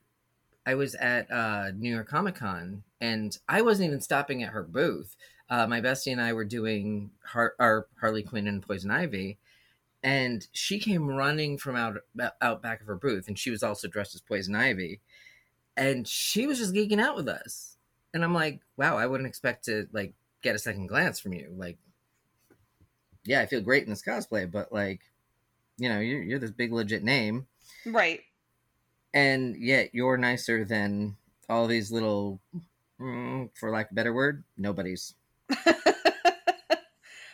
i 0.66 0.76
was 0.76 0.96
at 0.96 1.30
uh 1.32 1.72
new 1.72 1.94
york 1.94 2.08
comic 2.08 2.36
con 2.36 2.84
and 3.00 3.38
i 3.50 3.62
wasn't 3.62 3.88
even 3.88 4.02
stopping 4.02 4.44
at 4.44 4.50
her 4.54 4.64
booth. 4.64 5.16
Uh 5.50 5.66
my 5.68 5.82
bestie 5.82 6.12
and 6.12 6.22
i 6.22 6.34
were 6.34 6.46
doing 6.46 7.12
Har- 7.26 7.56
our 7.60 7.88
harley 8.00 8.24
quinn 8.24 8.48
and 8.48 8.62
poison 8.62 8.92
ivy 8.92 9.38
and 10.04 10.48
she 10.52 10.80
came 10.80 11.08
running 11.08 11.58
from 11.58 11.76
out 11.76 11.98
out 12.42 12.62
back 12.62 12.82
of 12.82 12.88
her 12.88 12.96
booth 12.96 13.28
and 13.28 13.38
she 13.40 13.50
was 13.52 13.64
also 13.64 13.88
dressed 13.88 14.16
as 14.16 14.22
poison 14.22 14.56
ivy 14.56 15.00
and 15.78 16.08
she 16.08 16.48
was 16.48 16.58
just 16.60 16.74
geeking 16.74 17.00
out 17.02 17.16
with 17.16 17.28
us. 17.30 17.78
And 18.14 18.24
i'm 18.24 18.34
like 18.34 18.62
wow 18.78 18.98
i 18.98 19.08
wouldn't 19.08 19.28
expect 19.28 19.66
to 19.66 19.88
like 19.94 20.14
get 20.42 20.56
a 20.56 20.60
second 20.60 20.88
glance 20.88 21.20
from 21.20 21.34
you. 21.34 21.54
Like 21.56 21.78
yeah 23.26 23.42
i 23.42 23.46
feel 23.46 23.62
great 23.62 23.84
in 23.84 23.90
this 23.90 24.02
cosplay 24.04 24.50
but 24.50 24.72
like 24.74 25.02
you 25.78 25.90
know, 25.90 26.00
you're, 26.00 26.22
you're 26.22 26.40
this 26.40 26.52
big 26.52 26.72
legit 26.74 27.04
name, 27.04 27.48
Right. 27.86 28.22
and 29.14 29.56
yet 29.58 29.90
you're 29.94 30.18
nicer 30.18 30.64
than 30.66 31.18
all 31.50 31.68
these 31.68 31.92
little, 31.92 32.40
mm, 33.00 33.50
for 33.56 33.72
lack 33.72 33.88
of 33.88 33.92
a 33.94 33.96
better 33.96 34.14
word, 34.14 34.44
nobodies. 34.58 35.16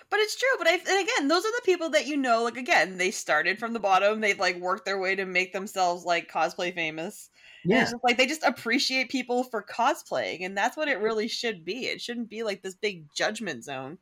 but 0.10 0.20
it's 0.20 0.36
true. 0.36 0.50
But 0.58 0.68
I, 0.68 0.74
and 0.74 1.08
again, 1.10 1.28
those 1.28 1.46
are 1.46 1.52
the 1.52 1.62
people 1.66 1.90
that 1.92 2.08
you 2.08 2.18
know. 2.18 2.44
Like 2.44 2.58
again, 2.58 2.98
they 2.98 3.12
started 3.12 3.60
from 3.60 3.74
the 3.74 3.80
bottom. 3.80 4.22
They've 4.22 4.40
like 4.40 4.58
worked 4.60 4.86
their 4.86 5.00
way 5.00 5.16
to 5.16 5.26
make 5.26 5.54
themselves 5.54 6.06
like 6.06 6.32
cosplay 6.32 6.74
famous. 6.74 7.30
Yeah, 7.64 7.82
just 7.82 7.96
like 8.04 8.18
they 8.18 8.26
just 8.28 8.44
appreciate 8.44 9.10
people 9.10 9.44
for 9.44 9.64
cosplaying, 9.64 10.46
and 10.46 10.58
that's 10.58 10.78
what 10.78 10.88
it 10.88 11.00
really 11.00 11.28
should 11.28 11.66
be. 11.66 11.88
It 11.88 12.02
shouldn't 12.02 12.30
be 12.30 12.44
like 12.44 12.62
this 12.64 12.76
big 12.76 13.06
judgment 13.14 13.64
zone. 13.64 13.98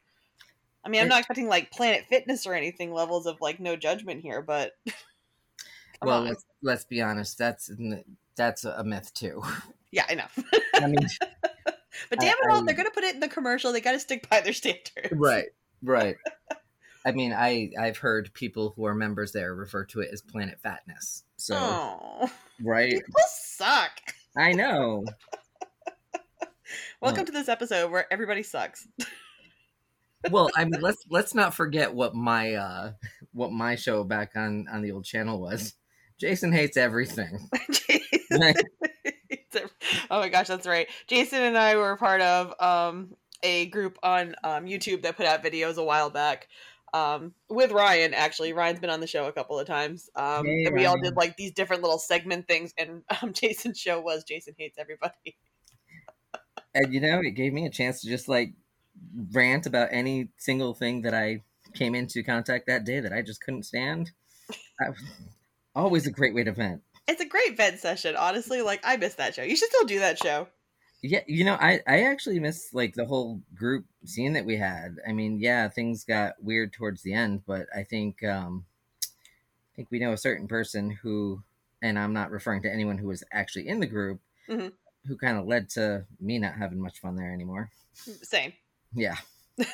I 0.86 0.90
mean, 0.90 1.02
I'm 1.02 1.08
not 1.08 1.20
expecting 1.20 1.48
like 1.48 1.72
Planet 1.72 2.06
Fitness 2.08 2.46
or 2.46 2.54
anything 2.54 2.94
levels 2.94 3.26
of 3.26 3.42
like 3.42 3.60
no 3.60 3.76
judgment 3.76 4.22
here, 4.22 4.44
but 4.44 4.74
well, 6.04 6.20
on. 6.20 6.26
let's, 6.26 6.46
let's 6.62 6.86
be 6.86 7.02
honest. 7.02 7.38
That's 7.40 7.72
that's 8.36 8.66
a 8.66 8.84
myth 8.84 9.12
too. 9.14 9.42
yeah, 9.92 10.06
I 10.08 10.14
know. 10.16 10.26
I 10.76 10.86
mean, 10.88 11.00
but 12.10 12.20
damn 12.20 12.36
it 12.38 12.50
all, 12.52 12.64
they're 12.64 12.76
gonna 12.76 12.92
put 12.92 13.04
it 13.04 13.16
in 13.16 13.20
the 13.20 13.28
commercial. 13.28 13.72
They 13.72 13.82
got 13.82 13.94
to 13.94 14.00
stick 14.00 14.30
by 14.30 14.42
their 14.42 14.54
standards. 14.54 15.10
right, 15.12 15.48
right. 15.82 16.18
I 17.04 17.12
mean, 17.12 17.34
I 17.34 17.72
I've 17.80 17.98
heard 17.98 18.32
people 18.34 18.74
who 18.76 18.86
are 18.86 18.94
members 18.94 19.32
there 19.32 19.56
refer 19.56 19.86
to 19.86 20.02
it 20.02 20.10
as 20.12 20.22
Planet 20.22 20.60
Fatness. 20.64 21.24
So, 21.38 21.56
Oh, 21.58 22.32
right, 22.64 22.92
people 22.92 23.22
suck. 23.28 23.92
I 24.38 24.54
know. 24.54 25.06
Welcome 27.02 27.22
Oh. 27.22 27.26
to 27.26 27.32
this 27.32 27.50
episode 27.50 27.92
where 27.92 28.12
everybody 28.12 28.44
sucks. 28.44 28.88
Well 30.32 30.50
i 30.56 30.66
mean 30.66 30.82
let's 30.82 31.04
let's 31.10 31.34
not 31.34 31.54
forget 31.54 31.94
what 31.94 32.16
my 32.16 32.54
uh 32.54 32.92
what 33.34 33.52
my 33.52 33.76
show 33.76 34.04
back 34.04 34.32
on 34.36 34.68
on 34.72 34.82
the 34.82 34.92
old 34.92 35.06
channel 35.06 35.40
was 35.40 35.74
jason 36.20 36.52
hates 36.52 36.78
everything 36.78 37.50
oh 40.10 40.20
my 40.20 40.30
gosh, 40.30 40.48
that's 40.48 40.68
right. 40.68 40.88
Jason 41.08 41.42
and 41.42 41.58
I 41.58 41.76
were 41.76 41.96
part 41.98 42.22
of 42.22 42.54
um, 42.60 43.16
a 43.44 43.68
group 43.68 43.98
on 44.04 44.36
um, 44.44 44.66
YouTube 44.66 45.04
that 45.04 45.18
put 45.18 45.26
out 45.26 45.44
videos 45.44 45.78
a 45.78 45.84
while 45.84 46.10
back 46.10 46.48
um, 46.94 47.34
with 47.50 47.72
Ryan. 47.72 48.14
Actually, 48.14 48.54
Ryan's 48.54 48.80
been 48.80 48.90
on 48.90 49.00
the 49.00 49.08
show 49.08 49.28
a 49.28 49.32
couple 49.32 49.60
of 49.60 49.68
times. 49.68 50.10
Um, 50.16 50.46
Hey, 50.46 50.66
and 50.66 50.76
we 50.76 50.86
all 50.86 51.00
did 51.02 51.16
like 51.16 51.38
these 51.38 51.52
different 51.52 51.84
little 51.84 52.00
segment 52.00 52.48
things. 52.48 52.74
And 52.78 53.04
um, 53.22 53.34
Jason's 53.34 53.80
show 53.80 54.00
was 54.00 54.24
Jason 54.24 54.56
hates 54.58 54.78
everybody. 54.78 55.38
and 56.74 56.94
you 56.94 57.00
know 57.00 57.20
it 57.20 57.32
gave 57.32 57.54
me 57.54 57.66
a 57.66 57.70
chance 57.70 58.02
to 58.02 58.08
just 58.08 58.28
like 58.28 58.54
rant 59.32 59.66
about 59.66 59.90
any 59.92 60.30
single 60.38 60.74
thing 60.74 61.02
that 61.02 61.14
i 61.14 61.42
came 61.74 61.96
into 61.96 62.24
contact 62.24 62.68
that 62.68 62.84
day 62.86 63.00
that 63.00 63.14
i 63.14 63.22
just 63.22 63.42
couldn't 63.44 63.64
stand 63.64 64.12
I, 64.80 64.88
always 65.76 66.06
a 66.08 66.12
great 66.12 66.34
way 66.36 66.44
to 66.44 66.52
vent 66.52 66.82
It's 67.08 67.22
a 67.22 67.26
great 67.26 67.58
vent 67.58 67.80
session, 67.80 68.16
honestly. 68.16 68.62
Like 68.62 68.82
I 68.84 68.98
miss 68.98 69.16
that 69.16 69.36
show. 69.36 69.44
You 69.44 69.56
should 69.56 69.70
still 69.70 69.86
do 69.86 70.00
that 70.00 70.18
show. 70.20 70.48
yeah 71.02 71.22
you 71.28 71.44
know 71.44 71.56
i 71.60 71.82
i 71.88 72.04
actually 72.04 72.40
miss 72.40 72.70
like 72.74 72.94
the 72.96 73.06
whole 73.06 73.42
group 73.54 73.86
scene 74.06 74.34
that 74.34 74.46
we 74.46 74.56
had 74.58 74.96
i 75.08 75.12
mean 75.12 75.40
yeah 75.40 75.68
things 75.68 76.04
got 76.04 76.34
weird 76.42 76.72
towards 76.74 77.02
the 77.04 77.14
end 77.14 77.42
but 77.46 77.68
i 77.76 77.84
think 77.84 78.24
um 78.24 78.66
i 79.04 79.72
think 79.76 79.90
we 79.92 80.00
know 80.00 80.14
a 80.14 80.18
certain 80.18 80.48
person 80.48 80.90
who 81.04 81.44
and 81.82 82.00
i'm 82.00 82.14
not 82.14 82.32
referring 82.32 82.62
to 82.62 82.72
anyone 82.72 82.98
who 82.98 83.08
was 83.08 83.24
actually 83.32 83.68
in 83.68 83.80
the 83.82 83.86
group 83.88 84.20
Mhm. 84.50 84.72
who 85.08 85.18
kind 85.18 85.38
of 85.38 85.46
led 85.46 85.70
to 85.72 86.06
me 86.20 86.40
not 86.40 86.56
having 86.56 86.80
much 86.82 87.00
fun 87.00 87.16
there 87.18 87.34
anymore 87.34 87.70
Same. 87.94 88.54
Yeah 88.96 89.18
but 89.58 89.68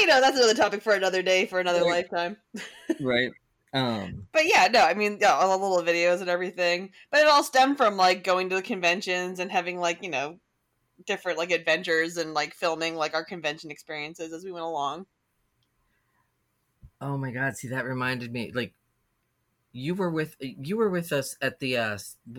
you 0.00 0.06
know, 0.06 0.20
that's 0.20 0.36
another 0.36 0.54
topic 0.54 0.82
for 0.82 0.94
another 0.94 1.22
day, 1.22 1.46
for 1.46 1.60
another 1.60 1.84
Right. 1.84 1.84
lifetime. 1.84 2.36
right 3.00 3.32
um 3.74 4.28
but 4.32 4.46
yeah, 4.46 4.68
no, 4.68 4.80
I 4.84 4.94
mean, 4.94 5.18
yeah, 5.20 5.32
all 5.32 5.58
the 5.58 5.64
little 5.66 5.84
videos 5.84 6.20
and 6.20 6.28
everything. 6.28 6.92
But 7.10 7.20
it 7.20 7.26
all 7.26 7.42
stemmed 7.42 7.76
from 7.76 7.96
like 7.96 8.22
going 8.24 8.48
to 8.50 8.56
the 8.56 8.62
conventions 8.62 9.38
and 9.40 9.50
having 9.50 9.78
like 9.78 10.02
you 10.02 10.10
know 10.10 10.40
different 11.06 11.38
like 11.38 11.52
adventures 11.52 12.16
and 12.18 12.34
like 12.34 12.54
filming 12.54 12.96
like 12.96 13.14
our 13.14 13.24
convention 13.24 13.70
experiences 13.70 14.32
as 14.32 14.44
we 14.44 14.52
went 14.52 14.64
along. 14.66 15.06
oh 17.00 17.16
my 17.16 17.30
god 17.30 17.56
see 17.56 17.68
that 17.68 17.84
reminded 17.84 18.32
me 18.32 18.50
like 18.52 18.74
you 19.72 19.94
were 19.94 20.10
with 20.10 20.36
you 20.40 20.76
were 20.76 20.88
with 20.90 21.12
us 21.12 21.36
at 21.42 21.58
the 21.60 21.76
uh 21.76 21.98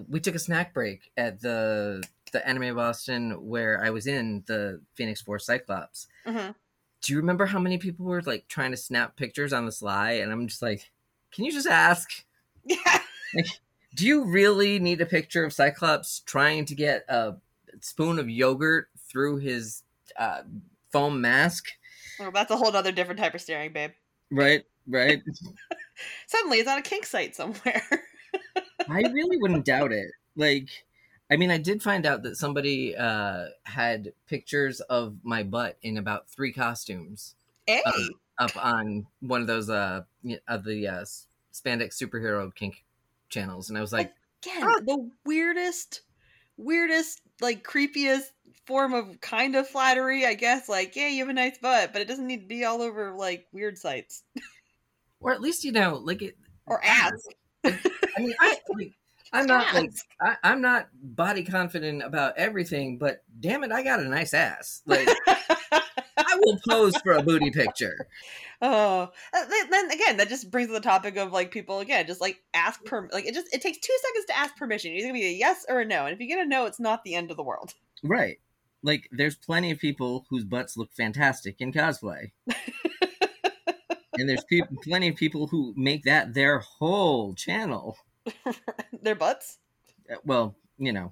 we 0.09 0.19
took 0.19 0.35
a 0.35 0.39
snack 0.39 0.73
break 0.73 1.11
at 1.17 1.41
the 1.41 2.03
the 2.37 2.47
anime 2.47 2.75
boston 2.75 3.31
where 3.47 3.83
i 3.83 3.89
was 3.89 4.07
in 4.07 4.43
the 4.47 4.81
phoenix 4.95 5.21
force 5.21 5.45
cyclops. 5.45 6.07
Hmm 6.25 6.51
do 7.01 7.13
you 7.13 7.19
remember 7.19 7.45
how 7.45 7.59
many 7.59 7.77
people 7.77 8.05
were 8.05 8.21
like 8.23 8.47
trying 8.47 8.71
to 8.71 8.77
snap 8.77 9.15
pictures 9.15 9.53
on 9.53 9.65
the 9.65 9.71
sly? 9.71 10.13
And 10.13 10.31
i'm 10.31 10.47
just 10.47 10.61
like 10.61 10.89
can 11.31 11.45
you 11.45 11.51
just 11.51 11.67
ask? 11.67 12.25
Yeah, 12.63 12.99
do 13.95 14.05
you 14.05 14.25
really 14.25 14.79
need 14.79 15.01
a 15.01 15.05
picture 15.05 15.43
of 15.43 15.53
cyclops 15.53 16.21
trying 16.21 16.65
to 16.65 16.75
get 16.75 17.05
a 17.09 17.35
spoon 17.81 18.19
of 18.19 18.29
yogurt 18.29 18.87
through 19.09 19.37
his 19.37 19.83
uh, 20.17 20.43
foam 20.91 21.21
mask? 21.21 21.65
Well, 22.19 22.31
that's 22.31 22.51
a 22.51 22.57
whole 22.57 22.75
other 22.75 22.91
different 22.91 23.19
type 23.19 23.35
of 23.35 23.41
staring, 23.41 23.73
babe. 23.73 23.91
right 24.31 24.63
right. 24.87 25.21
Suddenly, 26.27 26.59
it's 26.59 26.69
on 26.69 26.77
a 26.77 26.81
kink 26.81 27.05
site 27.05 27.35
somewhere. 27.35 27.83
i 28.89 29.01
really 29.01 29.37
wouldn't 29.37 29.65
doubt 29.65 29.91
it. 29.91 30.11
Like 30.35 30.69
i 31.31 31.35
mean 31.37 31.51
i 31.51 31.57
did 31.57 31.81
find 31.81 32.05
out 32.05 32.23
that 32.23 32.37
somebody 32.37 32.95
uh 32.95 33.45
had 33.63 34.13
pictures 34.27 34.79
of 34.81 35.15
my 35.23 35.43
butt 35.43 35.77
in 35.81 35.97
about 35.97 36.29
three 36.29 36.51
costumes 36.51 37.35
hey, 37.65 37.81
Um, 37.85 38.09
up 38.39 38.65
on 38.65 39.07
one 39.21 39.41
of 39.41 39.47
those 39.47 39.69
uh 39.69 40.01
of 40.47 40.63
the 40.63 40.87
uh 40.87 41.05
spandex 41.53 42.01
superhero 42.01 42.53
kink 42.53 42.83
channels 43.29 43.69
and 43.69 43.77
i 43.77 43.81
was 43.81 43.93
like 43.93 44.13
again, 44.43 44.61
the 44.85 45.09
weirdest, 45.25 46.01
weirdest, 46.57 47.21
like 47.41 47.67
creepiest 47.67 48.29
form 48.65 48.93
of 48.93 49.19
kind 49.19 49.55
of 49.55 49.67
flattery, 49.67 50.25
I 50.25 50.35
guess. 50.35 50.69
Like, 50.69 50.95
yeah, 50.95 51.07
you 51.07 51.19
have 51.19 51.29
a 51.29 51.33
nice 51.33 51.57
butt, 51.57 51.91
but 51.91 52.01
it 52.01 52.07
doesn't 52.07 52.27
need 52.27 52.41
to 52.41 52.47
be 52.47 52.63
all 52.63 52.81
over 52.81 53.13
like 53.13 53.47
weird 53.51 53.77
sites 53.77 54.23
or 55.19 55.33
at 55.33 55.41
least 55.41 55.63
you 55.63 55.71
know 55.71 56.01
like 56.03 56.21
it 56.21 56.37
or 56.65 56.83
ass. 56.83 57.27
i 57.63 57.71
mean 58.19 58.33
i 58.39 58.57
like, 58.69 58.93
i'm 59.33 59.45
not 59.45 59.73
like 59.73 59.91
I, 60.21 60.35
i'm 60.43 60.61
not 60.61 60.87
body 61.01 61.43
confident 61.43 62.03
about 62.03 62.37
everything 62.37 62.97
but 62.97 63.23
damn 63.39 63.63
it 63.63 63.71
i 63.71 63.83
got 63.83 63.99
a 63.99 64.07
nice 64.07 64.33
ass. 64.33 64.81
Like 64.85 65.07
i 66.17 66.39
will 66.41 66.57
pose 66.67 66.95
for 66.97 67.13
a 67.13 67.23
booty 67.23 67.51
picture. 67.51 68.07
Oh, 68.59 69.11
uh, 69.35 69.45
then, 69.51 69.69
then 69.69 69.91
again, 69.91 70.17
that 70.17 70.29
just 70.29 70.49
brings 70.49 70.69
to 70.69 70.73
the 70.73 70.79
topic 70.79 71.15
of 71.15 71.31
like 71.31 71.51
people 71.51 71.79
again, 71.79 72.07
just 72.07 72.19
like 72.19 72.41
ask 72.55 72.83
per 72.85 73.07
like 73.13 73.27
it 73.27 73.35
just 73.35 73.53
it 73.53 73.61
takes 73.61 73.77
two 73.77 73.95
seconds 74.01 74.25
to 74.25 74.35
ask 74.35 74.55
permission. 74.55 74.93
It's 74.93 75.03
gonna 75.03 75.13
be 75.13 75.27
a 75.27 75.31
yes 75.31 75.63
or 75.69 75.81
a 75.81 75.85
no, 75.85 76.05
and 76.05 76.13
if 76.15 76.19
you 76.19 76.27
get 76.27 76.43
a 76.43 76.49
no, 76.49 76.65
it's 76.65 76.79
not 76.79 77.03
the 77.03 77.13
end 77.13 77.29
of 77.29 77.37
the 77.37 77.43
world. 77.43 77.75
right. 78.03 78.39
Like 78.81 79.09
there's 79.11 79.35
plenty 79.35 79.69
of 79.69 79.77
people 79.77 80.25
whose 80.31 80.43
butts 80.43 80.75
look 80.75 80.91
fantastic 80.91 81.61
in 81.61 81.71
cosplay. 81.71 82.31
And 84.19 84.27
there's 84.27 84.43
people 84.43 84.75
plenty 84.83 85.09
of 85.09 85.15
people 85.15 85.47
who 85.47 85.73
make 85.77 86.03
that 86.03 86.33
their 86.33 86.59
whole 86.59 87.35
channel 87.35 87.97
Their 89.01 89.15
butts. 89.15 89.57
Uh, 90.11 90.15
well 90.23 90.55
you 90.77 90.93
know 90.93 91.11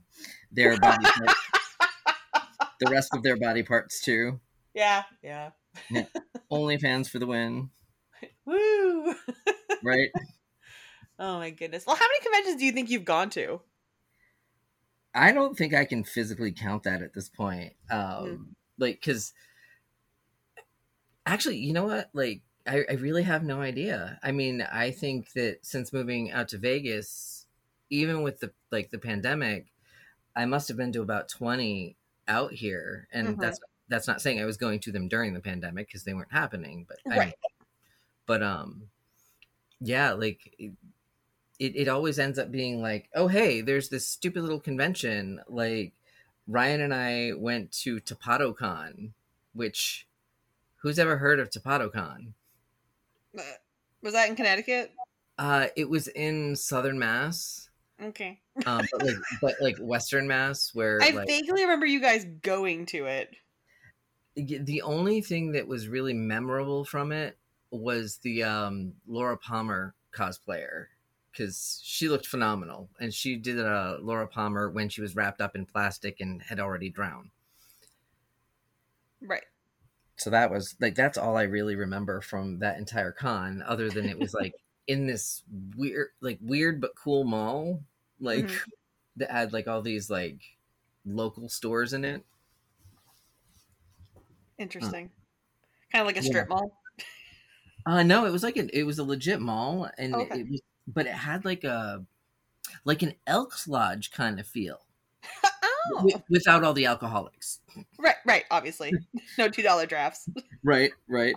their 0.52 0.78
body 0.80 1.04
parts, 1.04 1.34
the 2.80 2.90
rest 2.90 3.14
of 3.14 3.24
their 3.24 3.36
body 3.38 3.64
parts 3.64 4.02
too 4.02 4.40
Yeah, 4.74 5.04
yeah. 5.24 5.52
Only 6.50 6.78
fans 6.78 7.10
for 7.10 7.20
the 7.20 7.26
win 7.26 7.72
Woo! 8.46 9.16
right 9.84 10.10
oh 11.20 11.40
my 11.40 11.50
goodness. 11.50 11.86
Well, 11.86 11.96
how 11.96 12.06
many 12.06 12.22
conventions 12.22 12.60
do 12.60 12.66
you 12.66 12.72
think 12.72 12.90
you've 12.90 13.06
gone 13.06 13.30
to? 13.32 13.62
I 15.14 15.32
don't 15.32 15.58
think 15.58 15.74
I 15.74 15.86
can 15.86 16.04
physically 16.04 16.52
count 16.52 16.84
that 16.84 17.02
at 17.02 17.14
this 17.14 17.30
point. 17.30 17.74
Um, 17.90 18.56
like, 18.78 19.00
because 19.00 19.34
actually, 21.26 21.58
you 21.58 21.72
know 21.72 21.86
what? 21.86 22.10
Like, 22.14 22.42
I, 22.68 22.86
I 22.90 22.94
really 22.94 23.24
have 23.24 23.44
no 23.44 23.62
idea. 23.62 24.20
I 24.24 24.32
mean, 24.32 24.62
I 24.62 24.92
think 24.92 25.34
that 25.34 25.66
since 25.66 25.94
moving 25.94 26.32
out 26.32 26.48
to 26.50 26.58
Vegas, 26.58 27.46
even 27.90 28.24
with 28.24 28.40
the 28.40 28.52
like 28.72 28.92
the 28.92 28.98
pandemic, 29.00 29.68
I 30.36 30.46
must 30.46 30.68
have 30.70 30.78
been 30.78 30.92
to 30.94 31.02
about 31.02 31.30
twenty 31.30 31.98
out 32.28 32.54
here, 32.54 33.08
and 33.12 33.38
Mhm. 33.38 33.42
that's 33.42 33.60
that's 33.88 34.08
not 34.08 34.22
saying 34.22 34.40
I 34.42 34.46
was 34.46 34.58
going 34.58 34.80
to 34.82 34.92
them 34.92 35.08
during 35.08 35.34
the 35.34 35.42
pandemic 35.42 35.88
because 35.88 36.04
they 36.06 36.14
weren't 36.14 36.32
happening. 36.32 36.86
But 36.88 37.00
I 37.12 37.20
Right. 37.20 37.26
mean, 37.28 37.34
but 38.26 38.44
um, 38.44 38.90
yeah, 39.82 40.14
like. 40.14 40.54
It, 40.60 40.74
it, 41.60 41.76
it 41.76 41.88
always 41.88 42.20
ends 42.20 42.40
up 42.40 42.52
being 42.52 42.82
like, 42.82 43.10
oh 43.16 43.28
hey, 43.28 43.62
there's 43.62 43.90
this 43.90 44.08
stupid 44.08 44.42
little 44.44 44.60
convention. 44.60 45.42
Like 45.48 45.94
Ryan 46.48 46.82
and 46.82 46.94
I 46.94 47.34
went 47.34 47.72
to 47.84 48.00
TapatoCon, 48.02 49.12
which 49.54 50.08
who's 50.78 51.00
ever 51.00 51.18
heard 51.18 51.40
of 51.40 51.50
TapatoCon? 51.50 52.34
Uh, 53.38 53.42
Was 54.01 54.13
that 54.13 54.30
in 54.30 54.36
Connecticut? 54.36 54.92
Uh, 55.38 55.68
it 55.75 55.89
was 55.89 56.08
in 56.10 56.56
Southern 56.56 56.98
Mass, 56.98 57.70
Okay. 58.01 58.39
um, 58.65 58.86
but 58.92 59.04
like 59.06 59.15
but 59.42 59.56
like 59.62 59.77
Western 59.80 60.27
Mass, 60.27 60.72
where 60.74 61.00
I 61.01 61.10
like 61.10 61.27
vaguely 61.27 61.63
remember 61.63 61.86
you 61.86 62.00
guys 62.00 62.25
going 62.42 62.86
to 62.88 63.06
it. 63.06 63.36
the 64.36 64.82
only 64.82 65.22
thing 65.22 65.51
that 65.54 65.68
was 65.68 65.88
really 65.88 66.13
memorable 66.13 66.86
from 66.86 67.12
it 67.12 67.38
was 67.72 68.18
the 68.24 68.44
um, 68.44 68.94
Laura 69.08 69.38
Palmer 69.38 69.94
cosplayer 70.13 70.86
because 71.32 71.82
she 71.84 72.08
looked 72.08 72.27
phenomenal, 72.27 72.88
and 73.01 73.13
she 73.13 73.36
did 73.36 73.60
a 73.60 73.98
Laura 74.01 74.27
Palmer 74.27 74.70
when 74.70 74.88
she 74.88 75.01
was 75.01 75.18
wrapped 75.18 75.42
up 75.42 75.54
in 75.56 75.65
plastic 75.65 76.22
and 76.22 76.42
had 76.44 76.62
already 76.62 76.89
drowned. 76.89 77.30
Right. 79.22 79.44
So 80.18 80.30
that 80.30 80.52
was 80.52 80.76
like 80.80 80.96
that's 80.96 81.18
all 81.18 81.38
I 81.38 81.44
really 81.44 81.76
remember 81.76 82.22
from 82.22 82.60
that 82.60 82.78
entire 82.78 83.12
con, 83.12 83.62
other 83.64 83.92
than 83.92 84.08
it 84.10 84.18
was 84.20 84.34
like 84.34 84.56
in 84.88 85.08
this 85.08 85.44
weird, 85.76 86.10
like 86.22 86.40
weird 86.42 86.80
but 86.82 86.96
cool 86.96 87.24
mall, 87.26 87.84
like 88.20 88.50
Mhm. 88.50 88.72
that 89.18 89.32
had 89.32 89.54
like 89.54 89.68
all 89.68 89.82
these 89.82 90.10
like 90.10 90.42
local 91.06 91.50
stores 91.50 91.94
in 91.94 92.06
it. 92.06 92.26
Interesting. 94.58 95.12
Kind 95.92 96.02
of 96.02 96.08
like 96.08 96.18
a 96.18 96.22
Yeah. 96.22 96.24
strip 96.24 96.50
mall. 96.50 96.80
Uh 97.86 98.04
no, 98.04 98.26
it 98.26 98.32
was 98.32 98.44
like 98.44 98.58
a, 98.58 98.78
it 98.78 98.84
was 98.84 99.00
a 99.00 99.04
legit 99.04 99.40
mall, 99.42 99.90
and 99.98 100.22
Okay. 100.22 100.36
it 100.36 100.50
was, 100.50 100.62
but 100.88 101.06
it 101.06 101.14
had 101.14 101.46
like 101.46 101.64
a 101.64 102.06
like 102.86 103.04
an 103.04 103.16
Elks 103.28 103.68
Lodge 103.68 104.12
kind 104.12 104.40
of 104.40 104.48
feel 104.48 104.86
oh, 105.94 106.10
without 106.30 106.63
all 106.63 106.74
the 106.74 106.86
alcoholics. 106.86 107.60
right, 108.00 108.15
right. 108.25 108.44
Obviously, 108.51 108.92
no 109.38 109.50
two 109.50 109.63
dollar 109.63 109.86
drafts. 109.86 110.27
Right, 110.68 110.92
right. 111.08 111.36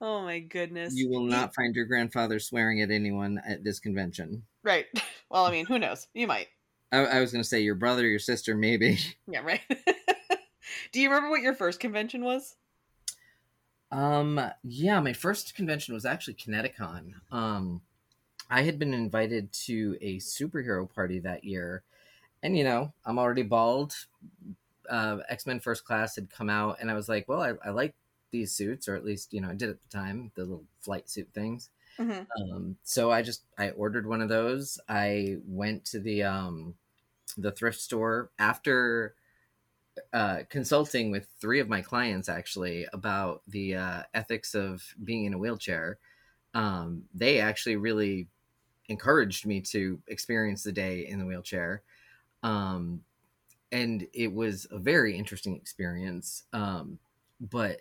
Oh 0.00 0.22
my 0.22 0.38
goodness. 0.38 0.94
You 0.94 1.08
will 1.10 1.24
not 1.24 1.54
find 1.56 1.74
your 1.74 1.86
grandfather 1.86 2.38
swearing 2.38 2.82
at 2.82 2.92
anyone 2.92 3.40
at 3.44 3.64
this 3.64 3.80
convention. 3.80 4.44
Right. 4.62 4.86
Well, 5.28 5.44
I 5.44 5.50
mean, 5.50 5.66
who 5.66 5.80
knows? 5.80 6.06
You 6.14 6.28
might. 6.28 6.46
I, 6.92 6.98
I 6.98 7.20
was 7.20 7.32
going 7.32 7.42
to 7.42 7.48
say 7.48 7.58
your 7.58 7.74
brother, 7.74 8.06
your 8.06 8.20
sister, 8.20 8.54
maybe. 8.54 8.96
Yeah, 9.26 9.40
right. 9.40 9.60
Do 10.92 11.00
you 11.00 11.08
remember 11.08 11.30
what 11.30 11.42
your 11.42 11.52
first 11.52 11.80
convention 11.80 12.22
was? 12.22 12.54
Um, 13.90 14.40
yeah, 14.62 15.00
my 15.00 15.12
first 15.12 15.56
convention 15.56 15.94
was 15.94 16.04
actually 16.04 16.34
ConnectiCon. 16.34 17.14
Um, 17.32 17.82
I 18.48 18.62
had 18.62 18.78
been 18.78 18.94
invited 18.94 19.52
to 19.64 19.96
a 20.00 20.18
superhero 20.18 20.88
party 20.88 21.18
that 21.18 21.42
year, 21.42 21.82
and 22.46 22.56
you 22.56 22.62
know, 22.62 22.92
I'm 23.04 23.18
already 23.18 23.42
bald. 23.42 23.92
Uh, 24.88 25.18
X 25.28 25.46
Men 25.46 25.58
First 25.58 25.84
Class 25.84 26.14
had 26.14 26.30
come 26.30 26.48
out, 26.48 26.78
and 26.80 26.90
I 26.90 26.94
was 26.94 27.08
like, 27.08 27.28
well, 27.28 27.42
I, 27.42 27.54
I 27.64 27.70
like 27.70 27.94
these 28.30 28.52
suits, 28.52 28.88
or 28.88 28.94
at 28.94 29.04
least 29.04 29.32
you 29.32 29.40
know, 29.40 29.50
I 29.50 29.54
did 29.54 29.68
at 29.68 29.78
the 29.82 29.98
time 29.98 30.30
the 30.36 30.42
little 30.42 30.64
flight 30.80 31.10
suit 31.10 31.28
things. 31.34 31.70
Mm-hmm. 31.98 32.52
Um, 32.54 32.76
so 32.84 33.10
I 33.10 33.22
just 33.22 33.42
I 33.58 33.70
ordered 33.70 34.06
one 34.06 34.22
of 34.22 34.28
those. 34.28 34.78
I 34.88 35.38
went 35.44 35.84
to 35.86 35.98
the 35.98 36.22
um, 36.22 36.74
the 37.36 37.50
thrift 37.50 37.80
store 37.80 38.30
after 38.38 39.16
uh, 40.12 40.40
consulting 40.48 41.10
with 41.10 41.26
three 41.40 41.58
of 41.58 41.68
my 41.68 41.82
clients 41.82 42.28
actually 42.28 42.86
about 42.92 43.42
the 43.48 43.74
uh, 43.74 44.02
ethics 44.14 44.54
of 44.54 44.84
being 45.02 45.24
in 45.24 45.34
a 45.34 45.38
wheelchair. 45.38 45.98
Um, 46.54 47.02
they 47.12 47.40
actually 47.40 47.76
really 47.76 48.28
encouraged 48.88 49.46
me 49.46 49.60
to 49.62 50.00
experience 50.06 50.62
the 50.62 50.70
day 50.70 51.08
in 51.08 51.18
the 51.18 51.26
wheelchair. 51.26 51.82
Um, 52.42 53.02
and 53.72 54.06
it 54.12 54.32
was 54.32 54.66
a 54.70 54.78
very 54.78 55.16
interesting 55.16 55.56
experience. 55.56 56.44
Um, 56.52 56.98
but, 57.40 57.80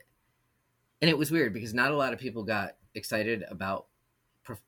and 1.01 1.09
it 1.09 1.17
was 1.17 1.31
weird 1.31 1.53
because 1.53 1.73
not 1.73 1.91
a 1.91 1.95
lot 1.95 2.13
of 2.13 2.19
people 2.19 2.43
got 2.43 2.75
excited 2.95 3.43
about 3.49 3.85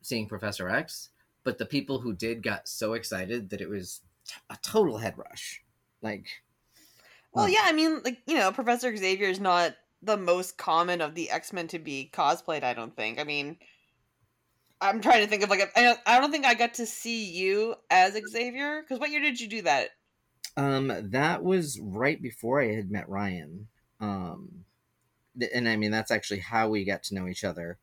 seeing 0.02 0.28
Professor 0.28 0.70
X, 0.70 1.10
but 1.44 1.58
the 1.58 1.66
people 1.66 2.00
who 2.00 2.14
did 2.14 2.44
got 2.44 2.68
so 2.68 2.94
excited 2.94 3.50
that 3.50 3.62
it 3.62 3.70
was 3.70 4.02
t- 4.28 4.36
a 4.50 4.58
total 4.62 4.98
head 4.98 5.18
rush. 5.18 5.64
Like, 6.02 6.28
Well, 7.34 7.46
um, 7.46 7.52
yeah, 7.52 7.64
I 7.64 7.74
mean, 7.74 8.02
like 8.04 8.20
you 8.28 8.36
know, 8.36 8.52
Professor 8.52 8.96
Xavier 8.96 9.30
is 9.30 9.40
not 9.40 9.76
the 10.02 10.18
most 10.18 10.58
common 10.58 11.02
of 11.02 11.16
the 11.16 11.30
X 11.30 11.54
Men 11.54 11.68
to 11.70 11.80
be 11.80 12.10
cosplayed. 12.14 12.64
I 12.64 12.74
don't 12.74 12.96
think. 12.96 13.20
I 13.20 13.24
mean, 13.24 13.58
I'm 14.80 15.02
trying 15.02 15.24
to 15.24 15.28
think 15.28 15.44
of 15.44 15.50
like 15.50 15.62
a, 15.62 15.80
I 15.80 15.84
don't, 15.84 16.00
I 16.06 16.20
don't 16.20 16.32
think 16.32 16.46
I 16.46 16.54
got 16.54 16.76
to 16.76 16.86
see 16.86 17.26
you 17.26 17.76
as 17.90 18.18
Xavier 18.30 18.82
because 18.82 19.00
what 19.00 19.10
year 19.10 19.22
did 19.22 19.40
you 19.40 19.48
do 19.48 19.62
that? 19.64 19.90
Um, 20.56 20.92
that 21.12 21.44
was 21.44 21.80
right 21.82 22.22
before 22.22 22.62
I 22.62 22.74
had 22.76 22.92
met 22.92 23.10
Ryan. 23.10 23.68
Um, 24.00 24.66
and 25.54 25.68
I 25.68 25.76
mean 25.76 25.92
that's 25.92 26.12
actually 26.12 26.40
how 26.40 26.70
we 26.70 26.84
got 26.84 27.04
to 27.04 27.16
know 27.16 27.28
each 27.28 27.44
other. 27.44 27.78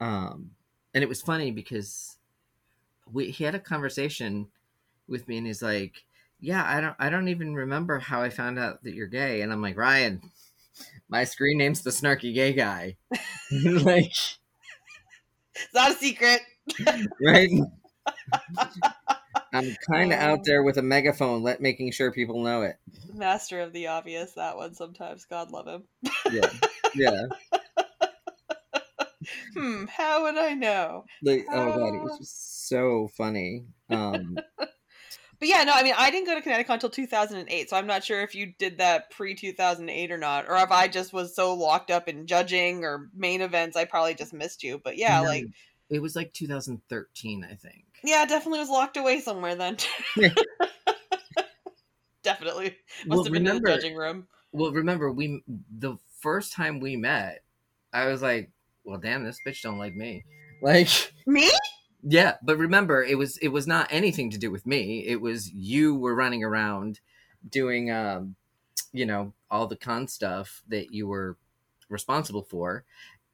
Um, 0.00 0.50
and 0.94 1.02
it 1.02 1.08
was 1.08 1.22
funny 1.22 1.50
because 1.50 2.18
we 3.10 3.30
he 3.30 3.44
had 3.44 3.54
a 3.54 3.60
conversation 3.60 4.48
with 5.08 5.28
me, 5.28 5.38
and 5.38 5.46
he's 5.46 5.62
like, 5.62 6.04
"Yeah, 6.40 6.64
I 6.66 6.80
don't, 6.80 6.96
I 6.98 7.08
don't 7.08 7.28
even 7.28 7.54
remember 7.54 7.98
how 7.98 8.22
I 8.22 8.30
found 8.30 8.58
out 8.58 8.82
that 8.84 8.94
you're 8.94 9.06
gay." 9.06 9.42
And 9.42 9.52
I'm 9.52 9.62
like, 9.62 9.76
"Ryan, 9.76 10.20
my 11.08 11.24
screen 11.24 11.58
name's 11.58 11.82
the 11.82 11.90
snarky 11.90 12.34
gay 12.34 12.52
guy." 12.52 12.96
like, 13.64 14.14
It's 15.54 15.74
not 15.74 15.92
a 15.92 15.94
secret. 15.94 16.40
right? 17.20 17.50
I'm 19.54 19.76
kind 19.86 20.12
of 20.12 20.18
out 20.18 20.44
there 20.44 20.62
with 20.62 20.78
a 20.78 20.82
megaphone, 20.82 21.42
let 21.42 21.60
making 21.60 21.92
sure 21.92 22.10
people 22.10 22.42
know 22.42 22.62
it. 22.62 22.76
Master 23.12 23.60
of 23.60 23.72
the 23.72 23.88
obvious. 23.88 24.32
That 24.32 24.56
one 24.56 24.74
sometimes. 24.74 25.26
God 25.26 25.50
love 25.50 25.66
him. 25.66 25.84
Yeah, 26.30 26.50
yeah. 26.94 27.22
Hmm. 29.54 29.84
How 29.86 30.24
would 30.24 30.36
I 30.36 30.54
know? 30.54 31.04
Like, 31.22 31.46
oh 31.50 31.72
god, 31.72 31.94
it 31.94 32.02
was 32.02 32.18
just 32.18 32.68
so 32.68 33.08
funny. 33.16 33.64
Um, 33.88 34.36
But 35.42 35.48
yeah, 35.48 35.64
no, 35.64 35.72
I 35.72 35.82
mean, 35.82 35.94
I 35.98 36.12
didn't 36.12 36.28
go 36.28 36.36
to 36.36 36.40
Connecticut 36.40 36.72
until 36.74 36.88
2008, 36.88 37.68
so 37.68 37.76
I'm 37.76 37.88
not 37.88 38.04
sure 38.04 38.22
if 38.22 38.32
you 38.32 38.52
did 38.60 38.78
that 38.78 39.10
pre 39.10 39.34
2008 39.34 40.12
or 40.12 40.16
not, 40.16 40.48
or 40.48 40.56
if 40.58 40.70
I 40.70 40.86
just 40.86 41.12
was 41.12 41.34
so 41.34 41.52
locked 41.54 41.90
up 41.90 42.06
in 42.08 42.28
judging 42.28 42.84
or 42.84 43.10
main 43.12 43.40
events, 43.40 43.76
I 43.76 43.84
probably 43.84 44.14
just 44.14 44.32
missed 44.32 44.62
you. 44.62 44.80
But 44.84 44.98
yeah, 44.98 45.20
no, 45.20 45.26
like, 45.26 45.46
it 45.90 46.00
was 46.00 46.14
like 46.14 46.32
2013, 46.32 47.44
I 47.44 47.56
think. 47.56 47.82
yeah, 48.04 48.24
definitely 48.24 48.60
was 48.60 48.70
locked 48.70 48.96
away 48.96 49.18
somewhere 49.18 49.56
then. 49.56 49.78
definitely 52.22 52.76
must 53.06 53.08
Well, 53.08 53.24
have 53.24 53.32
been 53.32 53.42
remember, 53.42 53.68
in 53.68 53.74
the 53.74 53.80
judging 53.82 53.96
room. 53.96 54.28
well, 54.52 54.70
remember 54.70 55.10
we 55.10 55.42
the 55.76 55.96
first 56.20 56.52
time 56.52 56.78
we 56.78 56.94
met, 56.94 57.42
I 57.92 58.06
was 58.06 58.22
like, 58.22 58.52
"Well, 58.84 59.00
damn, 59.00 59.24
this 59.24 59.40
bitch 59.44 59.62
don't 59.62 59.78
like 59.78 59.96
me." 59.96 60.24
Like, 60.62 60.88
Me? 61.26 61.50
Yeah, 62.02 62.34
but 62.42 62.58
remember, 62.58 63.02
it 63.02 63.16
was 63.16 63.36
it 63.38 63.48
was 63.48 63.66
not 63.66 63.88
anything 63.90 64.30
to 64.30 64.38
do 64.38 64.50
with 64.50 64.66
me. 64.66 65.04
It 65.06 65.20
was 65.20 65.52
you 65.52 65.94
were 65.94 66.14
running 66.14 66.42
around 66.42 67.00
doing, 67.48 67.90
um, 67.90 68.34
you 68.92 69.06
know, 69.06 69.32
all 69.50 69.66
the 69.66 69.76
con 69.76 70.08
stuff 70.08 70.62
that 70.68 70.92
you 70.92 71.06
were 71.06 71.36
responsible 71.88 72.42
for. 72.42 72.84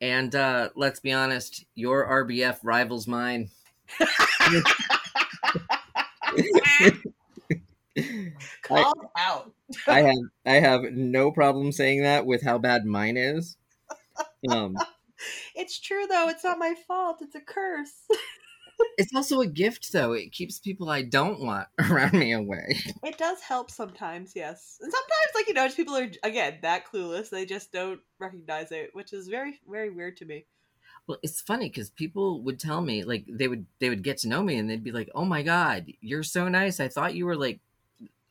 And 0.00 0.34
uh, 0.34 0.70
let's 0.76 1.00
be 1.00 1.12
honest, 1.12 1.64
your 1.74 2.06
RBF 2.06 2.58
rivals 2.62 3.06
mine. 3.06 3.50
Called 8.62 8.94
out. 9.16 9.52
I 9.86 10.02
have 10.02 10.16
I 10.46 10.54
have 10.54 10.82
no 10.92 11.32
problem 11.32 11.72
saying 11.72 12.02
that 12.02 12.26
with 12.26 12.42
how 12.42 12.58
bad 12.58 12.84
mine 12.84 13.16
is. 13.16 13.56
Um, 14.48 14.76
It's 15.54 15.80
true 15.80 16.06
though. 16.08 16.28
It's 16.28 16.44
not 16.44 16.58
my 16.58 16.74
fault. 16.86 17.18
It's 17.20 17.34
a 17.34 17.40
curse. 17.40 18.06
it's 18.98 19.14
also 19.14 19.40
a 19.40 19.46
gift, 19.46 19.92
though. 19.92 20.12
It 20.12 20.32
keeps 20.32 20.58
people 20.58 20.90
I 20.90 21.02
don't 21.02 21.40
want 21.40 21.68
around 21.78 22.14
me 22.14 22.32
away. 22.32 22.76
It 23.02 23.16
does 23.16 23.40
help 23.40 23.70
sometimes, 23.70 24.32
yes. 24.34 24.78
And 24.80 24.92
sometimes, 24.92 25.34
like, 25.34 25.48
you 25.48 25.54
know, 25.54 25.66
just 25.66 25.76
people 25.76 25.96
are, 25.96 26.10
again, 26.24 26.58
that 26.62 26.84
clueless. 26.86 27.30
They 27.30 27.46
just 27.46 27.72
don't 27.72 28.00
recognize 28.18 28.72
it, 28.72 28.90
which 28.92 29.12
is 29.12 29.28
very, 29.28 29.60
very 29.68 29.90
weird 29.90 30.16
to 30.18 30.24
me. 30.24 30.46
Well, 31.06 31.18
it's 31.22 31.40
funny 31.40 31.68
because 31.68 31.90
people 31.90 32.42
would 32.42 32.60
tell 32.60 32.82
me 32.82 33.02
like 33.02 33.24
they 33.28 33.48
would 33.48 33.66
they 33.78 33.88
would 33.88 34.02
get 34.02 34.18
to 34.18 34.28
know 34.28 34.42
me 34.42 34.56
and 34.56 34.68
they'd 34.68 34.84
be 34.84 34.92
like, 34.92 35.08
"Oh 35.14 35.24
my 35.24 35.42
god, 35.42 35.86
you're 36.00 36.22
so 36.22 36.48
nice. 36.48 36.80
I 36.80 36.88
thought 36.88 37.14
you 37.14 37.24
were 37.24 37.36
like 37.36 37.60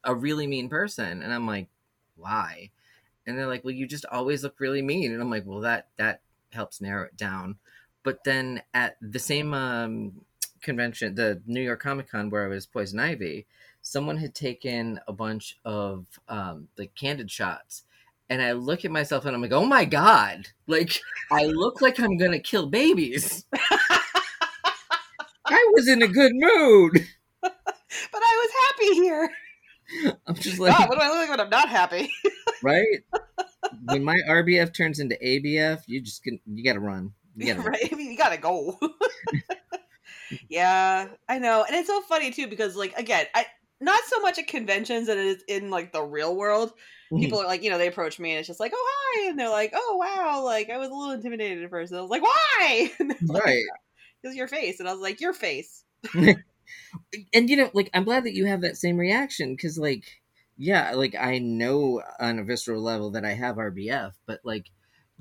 a 0.04 0.16
really 0.16 0.48
mean 0.48 0.70
person," 0.70 1.24
and 1.24 1.34
I'm 1.34 1.48
like, 1.48 1.70
"Why?" 2.16 2.72
And 3.26 3.38
they're 3.38 3.48
like, 3.48 3.64
"Well, 3.64 3.74
you 3.74 3.88
just 3.88 4.06
always 4.08 4.44
look 4.44 4.60
really 4.60 4.82
mean," 4.84 5.12
and 5.14 5.22
I'm 5.22 5.32
like, 5.32 5.46
"Well, 5.46 5.62
that 5.62 5.90
that 5.98 6.22
helps 6.52 6.82
narrow 6.82 7.06
it 7.06 7.18
down." 7.18 7.58
But 8.04 8.24
then 8.26 8.64
at 8.74 8.98
the 9.02 9.20
same 9.20 9.54
um, 9.54 10.26
convention, 10.62 11.16
the 11.16 11.42
New 11.46 11.62
York 11.62 11.82
Comic 11.82 12.12
Con 12.12 12.30
where 12.30 12.46
I 12.46 12.48
was 12.48 12.66
Poison 12.66 13.00
Ivy, 13.00 13.46
someone 13.82 14.18
had 14.18 14.36
taken 14.36 15.00
a 15.08 15.14
bunch 15.14 15.58
of 15.66 16.06
um, 16.28 16.68
like 16.78 16.94
candid 16.96 17.32
shots. 17.32 17.84
And 18.30 18.42
I 18.42 18.52
look 18.52 18.84
at 18.84 18.92
myself 18.92 19.26
and 19.26 19.34
I'm 19.34 19.42
like, 19.42 19.54
oh 19.54 19.66
my 19.66 19.86
God. 19.86 20.48
Like, 20.68 21.00
I 21.32 21.46
look 21.46 21.82
like 21.82 21.98
I'm 22.00 22.18
going 22.18 22.34
to 22.34 22.40
kill 22.40 22.68
babies. 22.68 23.46
I 25.46 25.72
was 25.74 25.88
in 25.88 26.02
a 26.02 26.08
good 26.08 26.34
mood. 26.36 27.08
But 27.42 28.22
I 28.22 28.46
was 28.46 28.52
happy 28.68 28.96
here. 28.96 29.30
I'm 30.28 30.36
just 30.36 30.60
like, 30.60 30.78
God, 30.78 30.90
what 30.90 31.00
do 31.00 31.06
I 31.06 31.08
look 31.08 31.18
like 31.18 31.30
when 31.30 31.40
I'm 31.40 31.50
not 31.50 31.70
happy? 31.70 32.12
right? 32.64 33.04
When 33.86 34.04
my 34.04 34.18
RBF 34.28 34.74
turns 34.74 35.00
into 35.00 35.16
ABF, 35.24 35.84
you 35.88 36.02
just 36.02 36.24
can, 36.24 36.40
you 36.46 36.64
got 36.64 36.74
to 36.74 36.80
run. 36.80 37.14
You 37.36 37.48
got 37.48 37.54
to 37.54 37.62
run. 37.62 37.72
right? 37.72 37.90
I 37.92 37.96
mean, 37.96 38.12
you 38.12 38.18
gotta 38.18 38.38
go. 38.38 38.78
yeah, 40.50 41.08
I 41.30 41.40
know. 41.40 41.64
And 41.66 41.76
it's 41.76 41.88
so 41.88 42.02
funny, 42.02 42.32
too, 42.32 42.48
because, 42.48 42.76
like, 42.76 42.94
again, 42.98 43.26
I 43.36 43.46
not 43.80 44.00
so 44.08 44.20
much 44.22 44.40
at 44.40 44.48
conventions 44.48 45.08
as 45.10 45.18
it 45.18 45.26
is 45.26 45.44
in 45.48 45.70
like 45.70 45.92
the 45.92 46.02
real 46.02 46.36
world. 46.36 46.74
Mhm. 47.12 47.20
People 47.22 47.40
are 47.40 47.46
like, 47.46 47.64
you 47.64 47.70
know, 47.70 47.78
they 47.78 47.88
approach 47.88 48.20
me 48.20 48.32
and 48.32 48.40
it's 48.40 48.48
just 48.48 48.60
like, 48.60 48.72
oh 48.76 48.88
hi, 48.90 49.30
and 49.30 49.40
they're 49.40 49.50
like, 49.50 49.72
oh 49.76 49.98
wow, 49.98 50.44
like 50.44 50.70
I 50.70 50.78
was 50.78 50.90
a 50.90 50.94
little 50.94 51.14
intimidated 51.14 51.64
at 51.64 51.70
first. 51.70 51.92
And 51.92 52.00
I 52.00 52.02
was 52.02 52.12
like, 52.12 52.24
why? 52.24 52.92
And 53.00 53.12
they're 53.12 53.18
like, 53.28 53.44
right. 53.46 53.64
Because 54.22 54.36
your 54.36 54.48
face, 54.48 54.80
and 54.80 54.90
I 54.90 54.94
was 54.94 55.02
like, 55.02 55.22
your 55.22 55.34
face. 55.34 55.84
and 57.34 57.50
you 57.50 57.56
know 57.56 57.70
like 57.74 57.90
i'm 57.94 58.04
glad 58.04 58.26
that 58.26 58.34
you 58.34 58.46
have 58.46 58.62
that 58.62 58.78
same 58.78 58.98
reaction 58.98 59.54
because 59.56 59.78
like 59.78 60.04
yeah 60.58 60.92
like 60.94 61.16
i 61.16 61.38
know 61.38 62.02
on 62.20 62.40
a 62.40 62.44
visceral 62.44 62.82
level 62.82 63.12
that 63.12 63.26
i 63.26 63.34
have 63.34 63.56
rbf 63.56 64.12
but 64.26 64.40
like 64.44 64.66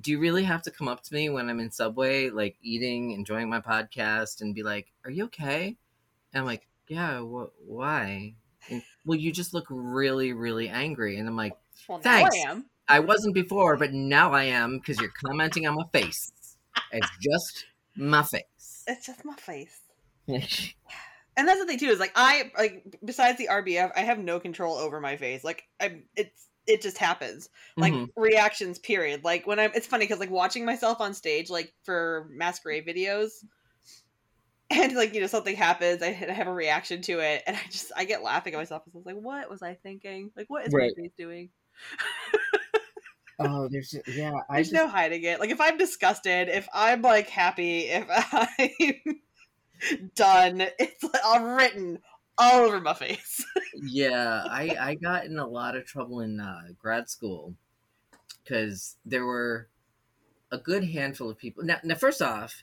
do 0.00 0.10
you 0.10 0.18
really 0.18 0.44
have 0.44 0.62
to 0.62 0.70
come 0.70 0.88
up 0.88 1.02
to 1.02 1.14
me 1.14 1.28
when 1.28 1.48
i'm 1.48 1.60
in 1.60 1.70
subway 1.70 2.30
like 2.30 2.56
eating 2.62 3.12
enjoying 3.12 3.48
my 3.48 3.60
podcast 3.60 4.40
and 4.40 4.54
be 4.54 4.62
like 4.62 4.86
are 5.04 5.10
you 5.10 5.24
okay 5.24 5.76
and 6.32 6.40
i'm 6.40 6.44
like 6.46 6.66
yeah 6.88 7.18
wh- 7.20 7.48
why 7.68 8.34
and, 8.70 8.82
well 9.04 9.18
you 9.18 9.32
just 9.32 9.54
look 9.54 9.66
really 9.70 10.32
really 10.32 10.68
angry 10.68 11.18
and 11.18 11.28
i'm 11.28 11.36
like 11.36 11.56
Well, 11.88 11.98
Thanks. 11.98 12.36
I 12.36 12.50
am. 12.50 12.66
i 12.88 13.00
wasn't 13.00 13.34
before 13.34 13.76
but 13.76 13.92
now 13.92 14.32
i 14.32 14.44
am 14.44 14.78
because 14.78 15.00
you're 15.00 15.12
commenting 15.24 15.66
on 15.66 15.74
my 15.76 15.84
face 15.92 16.30
it's 16.92 17.08
just 17.20 17.64
my 17.96 18.22
face 18.22 18.84
It's 18.86 19.06
just 19.06 19.24
my 19.24 19.34
face. 19.34 19.80
and 20.28 21.48
that's 21.48 21.60
the 21.60 21.66
thing 21.66 21.78
too 21.78 21.86
is 21.86 21.98
like 21.98 22.12
I 22.14 22.50
like 22.56 22.84
besides 23.04 23.38
the 23.38 23.48
RBF, 23.50 23.92
I 23.96 24.00
have 24.00 24.18
no 24.18 24.38
control 24.40 24.76
over 24.76 25.00
my 25.00 25.16
face. 25.16 25.42
Like 25.44 25.64
I'm, 25.80 26.04
it's 26.16 26.46
it 26.66 26.82
just 26.82 26.98
happens. 26.98 27.48
Like 27.76 27.94
Mhm. 27.94 28.08
reactions, 28.16 28.78
period. 28.78 29.24
Like 29.24 29.46
when 29.46 29.58
I'm, 29.58 29.70
it's 29.74 29.86
funny 29.86 30.04
because 30.04 30.18
like 30.18 30.30
watching 30.30 30.64
myself 30.64 31.00
on 31.00 31.14
stage, 31.14 31.50
like 31.50 31.72
for 31.84 32.28
masquerade 32.30 32.86
videos, 32.86 33.30
and 34.70 34.94
like 34.94 35.14
you 35.14 35.20
know 35.20 35.26
something 35.26 35.56
happens, 35.56 36.02
I, 36.02 36.10
have 36.12 36.48
a 36.48 36.52
reaction 36.52 37.02
to 37.02 37.20
it, 37.20 37.42
and 37.46 37.56
I 37.56 37.60
just 37.70 37.92
I 37.96 38.04
get 38.04 38.22
laughing 38.22 38.54
at 38.54 38.58
myself. 38.58 38.82
I 38.86 38.90
was 38.94 39.06
like, 39.06 39.16
what 39.16 39.48
was 39.50 39.62
I 39.62 39.74
thinking? 39.74 40.30
Like 40.36 40.46
what 40.48 40.66
is 40.66 40.74
Right. 40.74 40.92
my 40.96 41.02
face 41.02 41.12
doing? 41.16 41.50
oh 43.38 43.68
there's 43.68 43.94
yeah 44.06 44.32
i 44.48 44.56
There's 44.56 44.70
just 44.70 44.82
no 44.82 44.88
hiding 44.88 45.22
it. 45.24 45.40
Like 45.40 45.50
if 45.50 45.60
I'm 45.60 45.78
disgusted, 45.78 46.48
if 46.48 46.68
I'm 46.74 47.02
like 47.02 47.28
happy, 47.28 47.82
if 47.82 48.06
I'm 48.32 50.10
done, 50.14 50.62
it's 50.78 51.02
like, 51.04 51.24
all 51.24 51.44
written 51.44 51.98
all 52.38 52.60
over 52.64 52.80
my 52.80 52.94
face. 52.94 53.44
yeah 53.82 54.44
i 54.48 54.76
i 54.80 54.94
got 54.94 55.24
in 55.24 55.38
a 55.38 55.46
lot 55.46 55.76
of 55.76 55.84
trouble 55.84 56.20
in 56.20 56.40
uh, 56.40 56.62
grad 56.78 57.08
school 57.08 57.54
because 58.42 58.96
there 59.04 59.24
were 59.24 59.68
a 60.52 60.58
good 60.58 60.84
handful 60.84 61.28
of 61.28 61.36
people 61.38 61.64
now, 61.64 61.78
now 61.82 61.94
first 61.94 62.22
off 62.22 62.62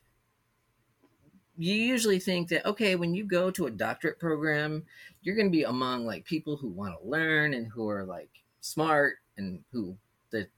you 1.55 1.73
usually 1.73 2.19
think 2.19 2.49
that 2.49 2.65
okay 2.65 2.95
when 2.95 3.13
you 3.13 3.23
go 3.23 3.51
to 3.51 3.67
a 3.67 3.71
doctorate 3.71 4.19
program 4.19 4.83
you're 5.21 5.35
going 5.35 5.47
to 5.47 5.51
be 5.51 5.63
among 5.63 6.05
like 6.05 6.25
people 6.25 6.57
who 6.57 6.67
want 6.69 6.93
to 6.99 7.07
learn 7.07 7.53
and 7.53 7.67
who 7.67 7.87
are 7.89 8.03
like 8.03 8.29
smart 8.61 9.15
and 9.37 9.63
who 9.71 9.95
that 10.31 10.49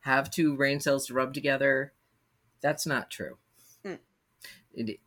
have 0.00 0.30
two 0.30 0.56
brain 0.56 0.78
cells 0.80 1.06
to 1.06 1.14
rub 1.14 1.32
together 1.32 1.92
that's 2.60 2.86
not 2.86 3.10
true 3.10 3.36
Mm. 3.84 3.98
it, 4.74 5.00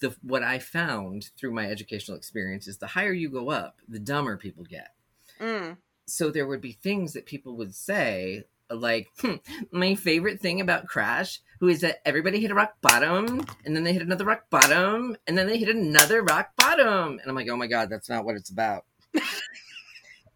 the 0.00 0.14
what 0.22 0.42
i 0.42 0.58
found 0.58 1.30
through 1.36 1.52
my 1.52 1.66
educational 1.66 2.16
experience 2.16 2.66
is 2.68 2.78
the 2.78 2.86
higher 2.86 3.12
you 3.12 3.28
go 3.28 3.50
up 3.50 3.80
the 3.88 3.98
dumber 3.98 4.36
people 4.36 4.64
get. 4.64 4.92
Mm. 5.40 5.76
so 6.06 6.30
there 6.30 6.46
would 6.46 6.60
be 6.60 6.72
things 6.72 7.12
that 7.12 7.26
people 7.26 7.56
would 7.56 7.74
say 7.74 8.44
like 8.70 9.08
hmm, 9.20 9.34
my 9.70 9.94
favorite 9.94 10.40
thing 10.40 10.60
about 10.60 10.86
crash 10.86 11.40
who 11.60 11.68
is 11.68 11.80
that 11.80 12.00
everybody 12.06 12.40
hit 12.40 12.50
a 12.50 12.54
rock 12.54 12.74
bottom 12.80 13.44
and 13.64 13.74
then 13.74 13.84
they 13.84 13.92
hit 13.92 14.02
another 14.02 14.24
rock 14.24 14.48
bottom 14.50 15.16
and 15.26 15.36
then 15.38 15.46
they 15.46 15.58
hit 15.58 15.74
another 15.74 16.22
rock 16.22 16.50
bottom. 16.56 17.18
And 17.18 17.22
i'm 17.26 17.34
like 17.34 17.48
oh 17.48 17.56
my 17.56 17.66
god 17.66 17.90
that's 17.90 18.08
not 18.08 18.24
what 18.24 18.36
it's 18.36 18.50
about. 18.50 18.84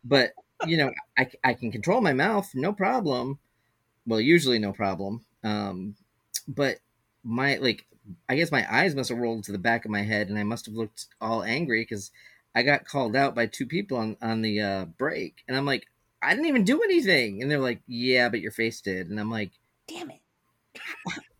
But 0.03 0.33
you 0.67 0.79
know 0.79 0.91
I, 1.19 1.31
I 1.45 1.53
can 1.53 1.71
control 1.71 2.01
my 2.01 2.15
mouth 2.15 2.49
no 2.55 2.73
problem. 2.73 3.39
Well 4.07 4.21
usually 4.21 4.59
no 4.59 4.73
problem. 4.73 5.25
Um 5.45 5.95
but 6.49 6.79
my 7.23 7.57
like 7.57 7.85
i 8.29 8.35
guess 8.37 8.51
my 8.51 8.67
eyes 8.75 8.95
must 8.95 9.09
have 9.11 9.19
rolled 9.19 9.45
to 9.45 9.53
the 9.53 9.59
back 9.59 9.85
of 9.85 9.91
my 9.91 10.03
head 10.03 10.29
and 10.29 10.39
i 10.39 10.43
must 10.43 10.67
have 10.67 10.75
looked 10.75 11.07
all 11.21 11.43
angry 11.43 11.83
because 11.83 12.11
i 12.55 12.63
got 12.63 12.85
called 12.85 13.15
out 13.15 13.35
by 13.35 13.47
two 13.47 13.67
people 13.67 13.97
on 13.99 14.17
on 14.23 14.43
the 14.43 14.61
uh 14.61 14.85
break 14.85 15.37
and 15.49 15.57
i'm 15.57 15.67
like 15.67 15.87
i 16.23 16.31
didn't 16.31 16.47
even 16.47 16.65
do 16.65 16.83
anything 16.83 17.41
and 17.43 17.51
they're 17.51 17.59
like 17.59 17.81
yeah 17.87 18.29
but 18.29 18.41
your 18.41 18.53
face 18.53 18.81
did 18.81 19.09
and 19.09 19.19
i'm 19.21 19.31
like 19.31 19.51
Damn 19.89 20.11
it. 20.11 20.21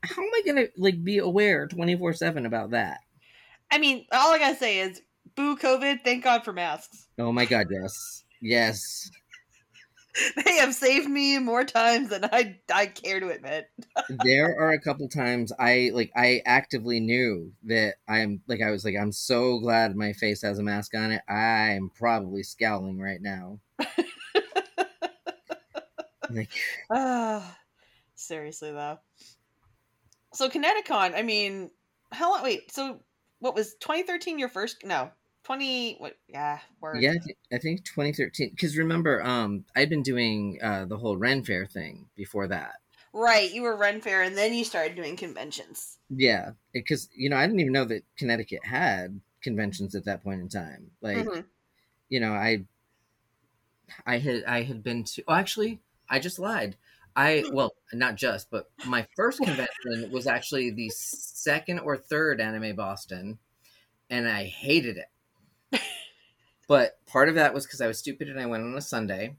how 0.03 0.23
am 0.23 0.31
i 0.35 0.43
gonna 0.45 0.67
like 0.77 1.03
be 1.05 1.19
aware 1.19 1.67
24 1.67 2.13
7 2.15 2.47
about 2.47 2.71
that 2.71 3.01
I 3.73 3.79
mean, 3.79 4.05
all 4.11 4.33
I 4.35 4.39
gotta 4.41 4.57
say 4.57 4.81
is, 4.81 5.01
boo 5.37 5.57
COVID. 5.57 6.03
Thank 6.03 6.25
God 6.25 6.45
for 6.45 6.53
masks. 6.53 7.07
oh 7.21 7.31
my 7.31 7.45
god 7.45 7.67
yes 7.71 8.25
yes 8.43 9.11
They 10.45 10.57
have 10.57 10.75
saved 10.75 11.09
me 11.09 11.39
more 11.39 11.65
times 11.65 12.09
than 12.11 12.25
I 12.25 12.59
I 12.73 12.87
care 12.87 13.21
to 13.21 13.31
admit. 13.31 13.71
there 14.25 14.59
are 14.59 14.73
a 14.73 14.81
couple 14.81 15.09
times 15.09 15.53
I 15.59 15.91
like 15.95 16.11
I 16.17 16.43
actively 16.45 17.01
knew 17.01 17.53
that 17.65 17.97
I'm 18.09 18.43
like 18.47 18.61
I 18.63 18.71
was 18.71 18.85
like 18.85 18.97
I'm 18.97 19.13
so 19.13 19.59
glad 19.59 19.95
my 19.97 20.13
face 20.13 20.43
has 20.43 20.59
a 20.59 20.63
mask 20.63 20.95
on 20.95 21.13
it. 21.13 21.23
I'm 21.29 21.91
probably 21.91 22.43
scowling 22.43 22.99
right 22.99 23.21
now. 23.21 23.61
like 26.31 26.51
Ah, 26.91 27.59
seriously 28.15 28.73
though. 28.73 28.99
So 30.33 30.49
ConnectiCon, 30.49 31.15
I 31.17 31.23
mean, 31.23 31.71
how 32.13 32.31
long? 32.33 32.43
Wait, 32.43 32.73
so 32.73 33.01
what 33.41 33.55
was 33.55 33.75
2013 33.81 34.39
your 34.39 34.49
first? 34.49 34.85
No, 34.85 35.11
20. 35.45 35.97
What? 35.99 36.17
Yeah, 36.33 36.59
yeah, 36.99 37.15
I 37.53 37.59
think 37.59 37.85
2013 37.85 38.57
cuz 38.57 38.77
remember 38.77 39.23
um 39.23 39.65
I'd 39.77 39.91
been 39.91 40.03
doing 40.03 40.59
uh 40.63 40.85
the 40.87 40.99
whole 40.99 41.17
Ren 41.17 41.45
Fair 41.45 41.67
thing 41.67 42.09
before 42.17 42.49
that. 42.49 42.77
Right, 43.13 43.53
you 43.53 43.63
were 43.63 43.77
Ren 43.77 44.01
Fair, 44.01 44.23
and 44.23 44.37
then 44.37 44.55
you 44.55 44.65
started 44.65 44.97
doing 44.97 45.17
conventions. 45.17 45.99
Yeah, 46.09 46.53
cuz 46.87 47.09
you 47.15 47.29
know 47.29 47.37
I 47.37 47.47
didn't 47.47 47.61
even 47.61 47.73
know 47.73 47.85
that 47.87 48.05
Connecticut 48.17 48.65
had 48.65 49.21
conventions 49.43 49.95
at 49.95 50.05
that 50.05 50.23
point 50.23 50.41
in 50.41 50.49
time. 50.49 50.91
Like 51.01 51.27
Mhm. 51.27 51.45
you 52.09 52.21
know 52.21 52.33
i 52.33 52.65
i 54.07 54.19
had 54.19 54.45
i 54.45 54.63
had 54.63 54.83
been 54.83 55.03
to 55.05 55.23
oh 55.29 55.35
actually 55.35 55.81
i 56.09 56.19
just 56.19 56.39
lied 56.39 56.77
i 57.17 57.45
well 57.53 57.73
not 57.93 58.15
just 58.17 58.51
but 58.51 58.71
my 58.87 59.07
first 59.17 59.41
convention 59.41 60.11
was 60.11 60.27
actually 60.27 60.71
the 60.71 60.89
second 60.91 61.79
or 61.81 61.97
third 61.97 62.41
anime 62.41 62.75
boston 62.77 63.39
and 64.11 64.29
i 64.29 64.45
hated 64.45 64.97
it 64.97 65.09
but 66.71 67.05
part 67.05 67.29
of 67.29 67.35
that 67.35 67.53
was 67.53 67.67
because 67.67 67.81
i 67.81 67.89
was 67.89 67.99
stupid 67.99 68.29
and 68.29 68.39
i 68.39 68.47
went 68.47 68.63
on 68.63 68.77
a 68.77 68.81
sunday. 68.81 69.35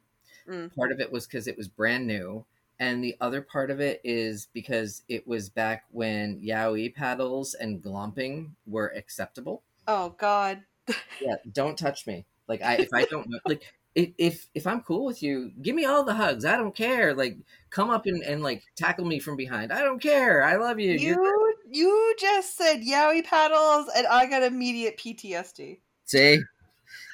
Mm. 0.50 0.76
part 0.76 0.92
of 0.92 1.00
it 1.00 1.10
was 1.12 1.26
because 1.26 1.48
it 1.48 1.56
was 1.56 1.70
brand 1.70 2.06
new. 2.06 2.46
And 2.80 3.02
the 3.02 3.16
other 3.22 3.42
part 3.42 3.70
of 3.70 3.80
it 3.80 4.02
is 4.04 4.48
because 4.54 5.04
it 5.08 5.26
was 5.26 5.50
back 5.50 5.86
when 5.92 6.42
yaoi 6.42 6.94
paddles 6.94 7.54
and 7.54 7.82
glomping 7.82 8.50
were 8.66 8.88
acceptable. 8.88 9.64
Oh 9.88 10.16
God. 10.18 10.64
yeah 11.22 11.36
don't 11.54 11.78
touch 11.78 12.06
me. 12.06 12.26
Like 12.50 12.62
i 12.62 12.76
if 12.76 12.90
i 12.94 13.06
don't 13.06 13.30
know 13.30 13.40
like 13.46 13.64
if 13.96 14.48
if 14.54 14.66
i'm 14.68 14.82
cool 14.82 15.06
with 15.06 15.22
you 15.22 15.52
give 15.62 15.76
me 15.76 15.86
all 15.86 16.04
the 16.04 16.16
hugs. 16.16 16.44
I 16.44 16.58
don't 16.58 16.76
care. 16.76 17.14
Like 17.14 17.38
come 17.70 17.90
up 17.90 18.08
and, 18.08 18.22
and 18.24 18.44
like 18.44 18.64
tackle 18.76 19.06
me 19.06 19.20
from 19.20 19.38
behind. 19.38 19.72
I 19.72 19.84
don't 19.84 20.02
care. 20.02 20.44
I 20.44 20.58
love 20.58 20.82
you. 20.82 20.94
You 20.94 21.56
you 21.70 22.16
just 22.20 22.58
said 22.58 22.82
yaoi 22.82 23.24
paddles, 23.24 23.90
and 23.96 24.06
I 24.08 24.26
got 24.26 24.44
immediate 24.44 24.98
PTSD. 24.98 25.80
see 26.04 26.42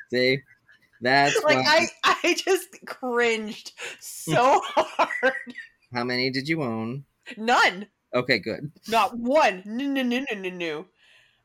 see 0.09 0.39
that's 1.01 1.43
Like 1.43 1.57
why- 1.57 1.87
I 2.03 2.17
I 2.23 2.33
just 2.33 2.69
cringed 2.85 3.71
so 3.99 4.61
hard. 4.65 5.33
how 5.93 6.03
many 6.03 6.29
did 6.31 6.47
you 6.47 6.63
own 6.63 7.05
None. 7.37 7.87
okay 8.13 8.39
good 8.39 8.71
Not 8.87 9.17
one. 9.17 9.63
No, 9.65 9.85
no, 9.85 10.01
no, 10.03 10.19
no, 10.31 10.39
no, 10.39 10.49
no. 10.49 10.85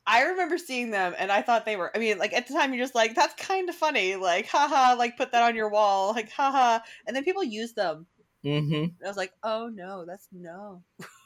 I 0.07 0.22
remember 0.22 0.59
seeing 0.59 0.90
them 0.90 1.14
and 1.18 1.31
I 1.31 1.42
thought 1.42 1.64
they 1.64 1.77
were, 1.77 1.90
I 1.94 1.98
mean, 2.01 2.18
like 2.18 2.33
at 2.33 2.48
the 2.48 2.55
time 2.55 2.72
you're 2.75 2.83
just 2.83 2.94
like, 2.94 3.14
that's 3.14 3.35
kind 3.35 3.68
of 3.68 3.75
funny. 3.77 4.16
Like, 4.16 4.46
haha, 4.48 4.96
like 4.98 5.16
put 5.16 5.31
that 5.33 5.42
on 5.42 5.55
your 5.57 5.70
wall. 5.70 6.12
Like, 6.12 6.31
haha. 6.33 6.81
And 7.07 7.14
then 7.14 7.22
people 7.25 7.44
use 7.44 7.72
them. 7.75 8.07
mm-hmm 8.44 8.75
And 8.75 8.94
I 9.05 9.09
was 9.09 9.16
like, 9.16 9.33
oh 9.44 9.68
no, 9.72 10.05
that's 10.07 10.27
no. 10.33 10.83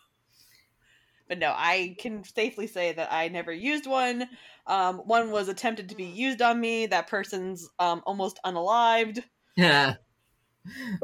but 1.28 1.38
no, 1.38 1.52
I 1.56 1.96
can 1.98 2.24
safely 2.24 2.66
say 2.66 2.92
that 2.92 3.12
I 3.12 3.28
never 3.28 3.52
used 3.52 3.86
one. 3.86 4.28
Um, 4.66 4.98
one 4.98 5.30
was 5.30 5.48
attempted 5.48 5.88
to 5.90 5.96
be 5.96 6.04
used 6.04 6.42
on 6.42 6.60
me. 6.60 6.86
That 6.86 7.08
person's 7.08 7.68
um, 7.78 8.02
almost 8.06 8.38
unalived. 8.44 9.22
yeah 9.56 9.96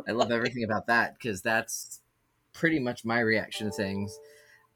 i 0.06 0.12
love 0.12 0.30
everything 0.30 0.64
about 0.64 0.86
that 0.86 1.14
because 1.14 1.42
that's 1.42 2.00
pretty 2.52 2.78
much 2.78 3.04
my 3.04 3.20
reaction 3.20 3.66
to 3.68 3.72
things 3.72 4.18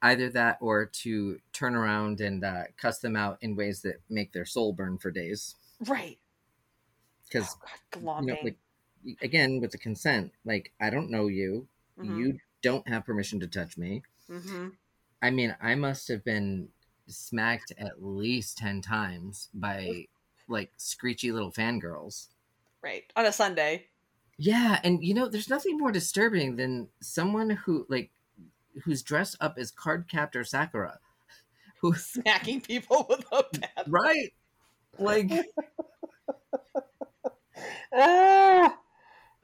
either 0.03 0.31
that 0.31 0.59
or 0.61 0.87
to 0.87 1.41
turn 1.53 1.75
around 1.75 2.21
and 2.21 2.45
uh, 2.45 2.65
cuss 2.77 2.99
them 3.01 3.17
out 3.17 3.39
in 3.41 3.57
ways 3.57 3.83
that 3.83 3.97
make 4.11 4.33
their 4.33 4.45
soul 4.45 4.73
burn 4.73 4.99
for 4.99 5.11
days 5.11 5.57
Right. 5.81 6.19
because 7.25 7.57
Oh, 7.95 8.17
you 8.21 8.27
know, 8.27 8.37
like 8.43 8.59
again 9.23 9.61
with 9.61 9.71
the 9.71 9.79
consent 9.79 10.33
like 10.45 10.73
i 10.81 10.91
don't 10.91 11.11
know 11.11 11.27
you 11.29 11.69
Mhm. 11.97 12.09
you 12.09 12.39
don't 12.63 12.89
have 12.89 13.05
permission 13.05 13.39
to 13.41 13.47
touch 13.47 13.77
me 13.79 14.03
hmm 14.29 14.69
i 15.23 15.31
mean 15.31 15.55
i 15.61 15.75
must 15.75 16.09
have 16.09 16.25
been 16.25 16.69
smacked 17.09 17.73
at 17.79 18.03
least 18.03 18.59
10 18.59 18.81
times 18.83 19.49
by 19.55 20.07
like 20.49 20.73
screechy 20.77 21.33
little 21.33 21.53
fangirls. 21.53 22.29
Right. 22.83 23.05
On 23.17 23.27
a 23.27 23.33
Sunday. 23.33 23.87
Yeah, 24.39 24.79
and 24.85 25.03
you 25.03 25.15
know, 25.15 25.29
there's 25.29 25.49
nothing 25.49 25.79
more 25.79 25.91
disturbing 25.91 26.57
than 26.57 26.89
someone 27.01 27.51
who 27.51 27.87
like 27.89 28.11
who's 28.85 29.03
dressed 29.03 29.37
up 29.41 29.57
as 29.59 29.71
card 29.71 30.09
captor 30.09 30.45
Sakura. 30.45 30.99
who's 31.81 32.05
Smacking 32.07 32.61
people 32.61 33.07
with 33.09 33.25
a 33.33 33.45
bat. 33.59 33.85
right? 33.89 34.33
Like 34.99 35.31
Ah, 37.93 38.77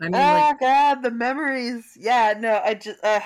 I 0.01 0.05
mean 0.05 0.15
oh 0.15 0.19
like 0.19 0.61
god, 0.61 1.03
the 1.03 1.11
memories. 1.11 1.97
Yeah, 1.99 2.35
no, 2.39 2.61
I 2.63 2.75
just 2.75 3.03
uh, 3.03 3.21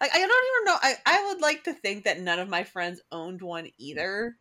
like 0.00 0.10
I 0.14 0.18
don't 0.18 0.22
even 0.22 0.64
know. 0.66 0.78
I 0.82 0.94
I 1.06 1.26
would 1.26 1.40
like 1.40 1.64
to 1.64 1.72
think 1.74 2.04
that 2.04 2.20
none 2.20 2.38
of 2.38 2.48
my 2.48 2.64
friends 2.64 3.00
owned 3.12 3.42
one 3.42 3.70
either. 3.78 4.36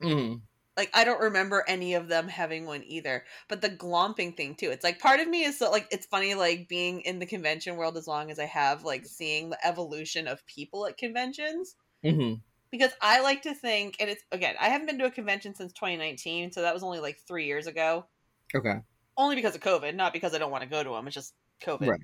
mm, 0.00 0.42
Like 0.76 0.90
I 0.94 1.02
don't 1.04 1.20
remember 1.20 1.64
any 1.68 1.94
of 1.94 2.06
them 2.08 2.28
having 2.28 2.64
one 2.66 2.82
either. 2.84 3.24
But 3.48 3.60
the 3.60 3.70
glomping 3.70 4.36
thing 4.36 4.54
too. 4.56 4.70
It's 4.70 4.84
like 4.84 4.98
part 5.00 5.18
of 5.20 5.26
me 5.28 5.42
is 5.44 5.58
so 5.58 5.68
like 5.70 5.86
it's 5.92 6.06
funny 6.06 6.34
like 6.34 6.68
being 6.68 7.00
in 7.02 7.18
the 7.20 7.26
convention 7.26 7.76
world 7.76 7.96
as 7.96 8.06
long 8.08 8.30
as 8.30 8.38
I 8.38 8.44
have 8.46 8.82
like 8.84 9.04
seeing 9.06 9.50
the 9.50 9.66
evolution 9.66 10.26
of 10.28 10.46
people 10.46 10.86
at 10.86 10.96
conventions 10.96 11.76
mhm. 12.02 12.42
because 12.70 12.92
I 13.00 13.20
like 13.22 13.42
to 13.42 13.54
think 13.54 13.96
and 14.00 14.10
it's 14.10 14.24
again, 14.32 14.56
I 14.60 14.68
haven't 14.70 14.86
been 14.88 14.98
to 15.00 15.06
a 15.06 15.10
convention 15.10 15.54
since 15.54 15.72
2019, 15.74 16.52
so 16.52 16.62
that 16.62 16.74
was 16.74 16.82
only 16.84 17.00
like 17.00 17.18
3 17.26 17.46
years 17.46 17.66
ago. 17.68 18.08
Okay. 18.54 18.80
only 19.16 19.36
because 19.36 19.54
of 19.54 19.60
COVID, 19.60 19.94
not 19.94 20.12
because 20.12 20.34
I 20.34 20.38
don't 20.38 20.50
want 20.50 20.62
to 20.62 20.68
go 20.68 20.82
to 20.82 20.90
them. 20.90 21.06
It's 21.06 21.14
just 21.14 21.34
COVID. 21.62 21.90
Right. 21.90 22.00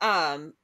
Um, 0.00 0.54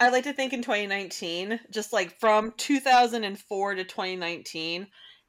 I 0.00 0.08
like 0.08 0.24
to 0.24 0.32
think 0.32 0.54
in 0.54 0.62
2019, 0.62 1.60
just 1.70 1.92
like 1.92 2.18
from 2.18 2.54
2004 2.56 3.74
to 3.74 3.84
2019, 3.84 4.86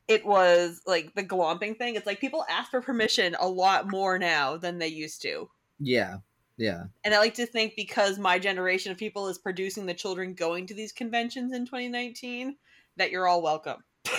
it 0.07 0.25
was 0.25 0.81
like 0.87 1.13
the 1.13 1.23
glomping 1.23 1.77
thing. 1.77 1.95
It's 1.95 2.05
like 2.05 2.21
people 2.21 2.45
ask 2.49 2.71
for 2.71 2.81
permission 2.81 3.35
a 3.39 3.47
lot 3.47 3.91
more 3.91 4.17
now 4.17 4.55
than 4.55 4.77
they 4.77 4.87
used 4.87 5.21
to. 5.23 5.49
Yeah. 5.79 6.17
Yeah. 6.57 6.83
And 7.03 7.13
I 7.13 7.19
like 7.19 7.33
to 7.35 7.45
think 7.45 7.73
because 7.75 8.17
my 8.17 8.39
generation 8.39 8.93
of 8.93 8.97
people 8.97 9.27
is 9.27 9.37
producing 9.37 9.85
the 9.85 9.93
children 9.93 10.33
going 10.33 10.67
to 10.67 10.73
these 10.73 10.93
conventions 10.93 11.53
in 11.53 11.65
2019, 11.65 12.55
that 12.95 13.11
you're 13.11 13.27
all 13.27 13.41
welcome. 13.41 13.83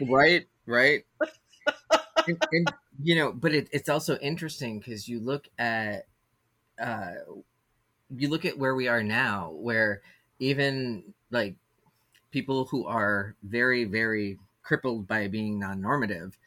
Right, 0.00 0.46
right. 0.64 1.02
and, 2.28 2.40
and, 2.52 2.72
you 3.02 3.16
know, 3.16 3.32
but 3.32 3.52
it, 3.52 3.68
it's 3.72 3.88
also 3.88 4.16
interesting 4.18 4.78
because 4.78 5.08
you 5.08 5.18
look 5.18 5.48
at 5.58 6.06
uh 6.80 7.14
you 8.16 8.28
look 8.28 8.44
at 8.44 8.58
where 8.58 8.74
we 8.74 8.88
are 8.88 9.02
now 9.02 9.50
where 9.50 10.02
even 10.38 11.14
like 11.30 11.56
people 12.30 12.66
who 12.66 12.86
are 12.86 13.36
very 13.42 13.84
very 13.84 14.38
crippled 14.62 15.06
by 15.06 15.28
being 15.28 15.58
non-normative 15.58 16.38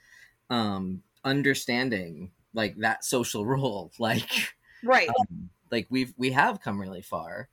um 0.50 1.04
understanding 1.24 2.32
like 2.54 2.76
that 2.78 3.04
social 3.06 3.46
role 3.56 3.92
like 4.00 4.56
Right. 4.84 5.10
um, 5.10 5.50
like 5.72 5.88
we've 5.90 6.14
we 6.18 6.32
have 6.32 6.62
come 6.62 6.80
really 6.80 7.02
far. 7.02 7.50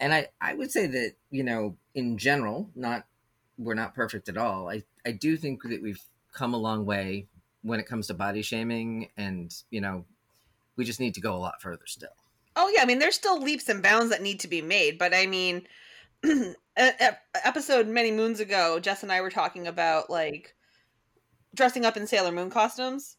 And 0.00 0.14
i 0.14 0.28
i 0.40 0.54
would 0.54 0.70
say 0.72 0.86
that 0.86 1.14
you 1.30 1.44
know 1.44 1.76
in 1.94 2.18
general 2.18 2.70
not 2.74 3.06
we're 3.58 3.74
not 3.74 3.94
perfect 3.94 4.28
at 4.28 4.36
all. 4.38 4.70
I 4.70 4.84
i 5.06 5.12
do 5.12 5.36
think 5.36 5.62
that 5.64 5.82
we've 5.82 6.02
come 6.32 6.54
a 6.54 6.58
long 6.58 6.86
way 6.86 7.26
when 7.62 7.80
it 7.80 7.86
comes 7.86 8.06
to 8.08 8.14
body 8.14 8.42
shaming 8.42 9.10
and 9.16 9.54
you 9.70 9.80
know 9.80 10.06
we 10.76 10.84
just 10.84 11.00
need 11.00 11.14
to 11.14 11.20
go 11.20 11.34
a 11.36 11.38
lot 11.38 11.62
further 11.62 11.86
still 11.86 12.10
Oh 12.56 12.70
yeah, 12.74 12.82
I 12.82 12.86
mean 12.86 12.98
there's 12.98 13.14
still 13.14 13.40
leaps 13.40 13.68
and 13.68 13.82
bounds 13.82 14.10
that 14.10 14.22
need 14.22 14.40
to 14.40 14.48
be 14.48 14.62
made, 14.62 14.98
but 14.98 15.14
I 15.14 15.26
mean, 15.26 15.62
episode 16.76 17.86
many 17.88 18.10
moons 18.10 18.40
ago, 18.40 18.80
Jess 18.80 19.02
and 19.02 19.12
I 19.12 19.20
were 19.20 19.30
talking 19.30 19.66
about 19.66 20.10
like 20.10 20.54
dressing 21.54 21.84
up 21.84 21.96
in 21.96 22.06
Sailor 22.06 22.32
Moon 22.32 22.50
costumes. 22.50 23.16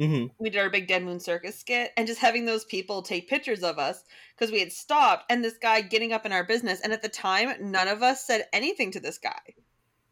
mm-hmm. 0.00 0.26
We 0.38 0.50
did 0.50 0.60
our 0.60 0.70
big 0.70 0.88
Dead 0.88 1.02
Moon 1.04 1.20
Circus 1.20 1.58
skit, 1.58 1.92
and 1.96 2.06
just 2.06 2.20
having 2.20 2.44
those 2.44 2.64
people 2.64 3.02
take 3.02 3.28
pictures 3.28 3.62
of 3.62 3.78
us 3.78 4.02
because 4.34 4.52
we 4.52 4.60
had 4.60 4.72
stopped, 4.72 5.24
and 5.30 5.44
this 5.44 5.58
guy 5.58 5.80
getting 5.80 6.12
up 6.12 6.26
in 6.26 6.32
our 6.32 6.44
business, 6.44 6.80
and 6.80 6.92
at 6.92 7.02
the 7.02 7.08
time, 7.08 7.52
none 7.60 7.88
of 7.88 8.02
us 8.02 8.24
said 8.24 8.46
anything 8.52 8.90
to 8.92 9.00
this 9.00 9.18
guy. 9.18 9.40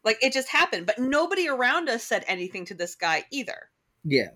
Like 0.03 0.17
it 0.21 0.33
just 0.33 0.49
happened, 0.49 0.85
but 0.87 0.99
nobody 0.99 1.47
around 1.47 1.89
us 1.89 2.03
said 2.03 2.25
anything 2.27 2.65
to 2.65 2.73
this 2.73 2.95
guy 2.95 3.25
either 3.31 3.69
yeah 4.03 4.29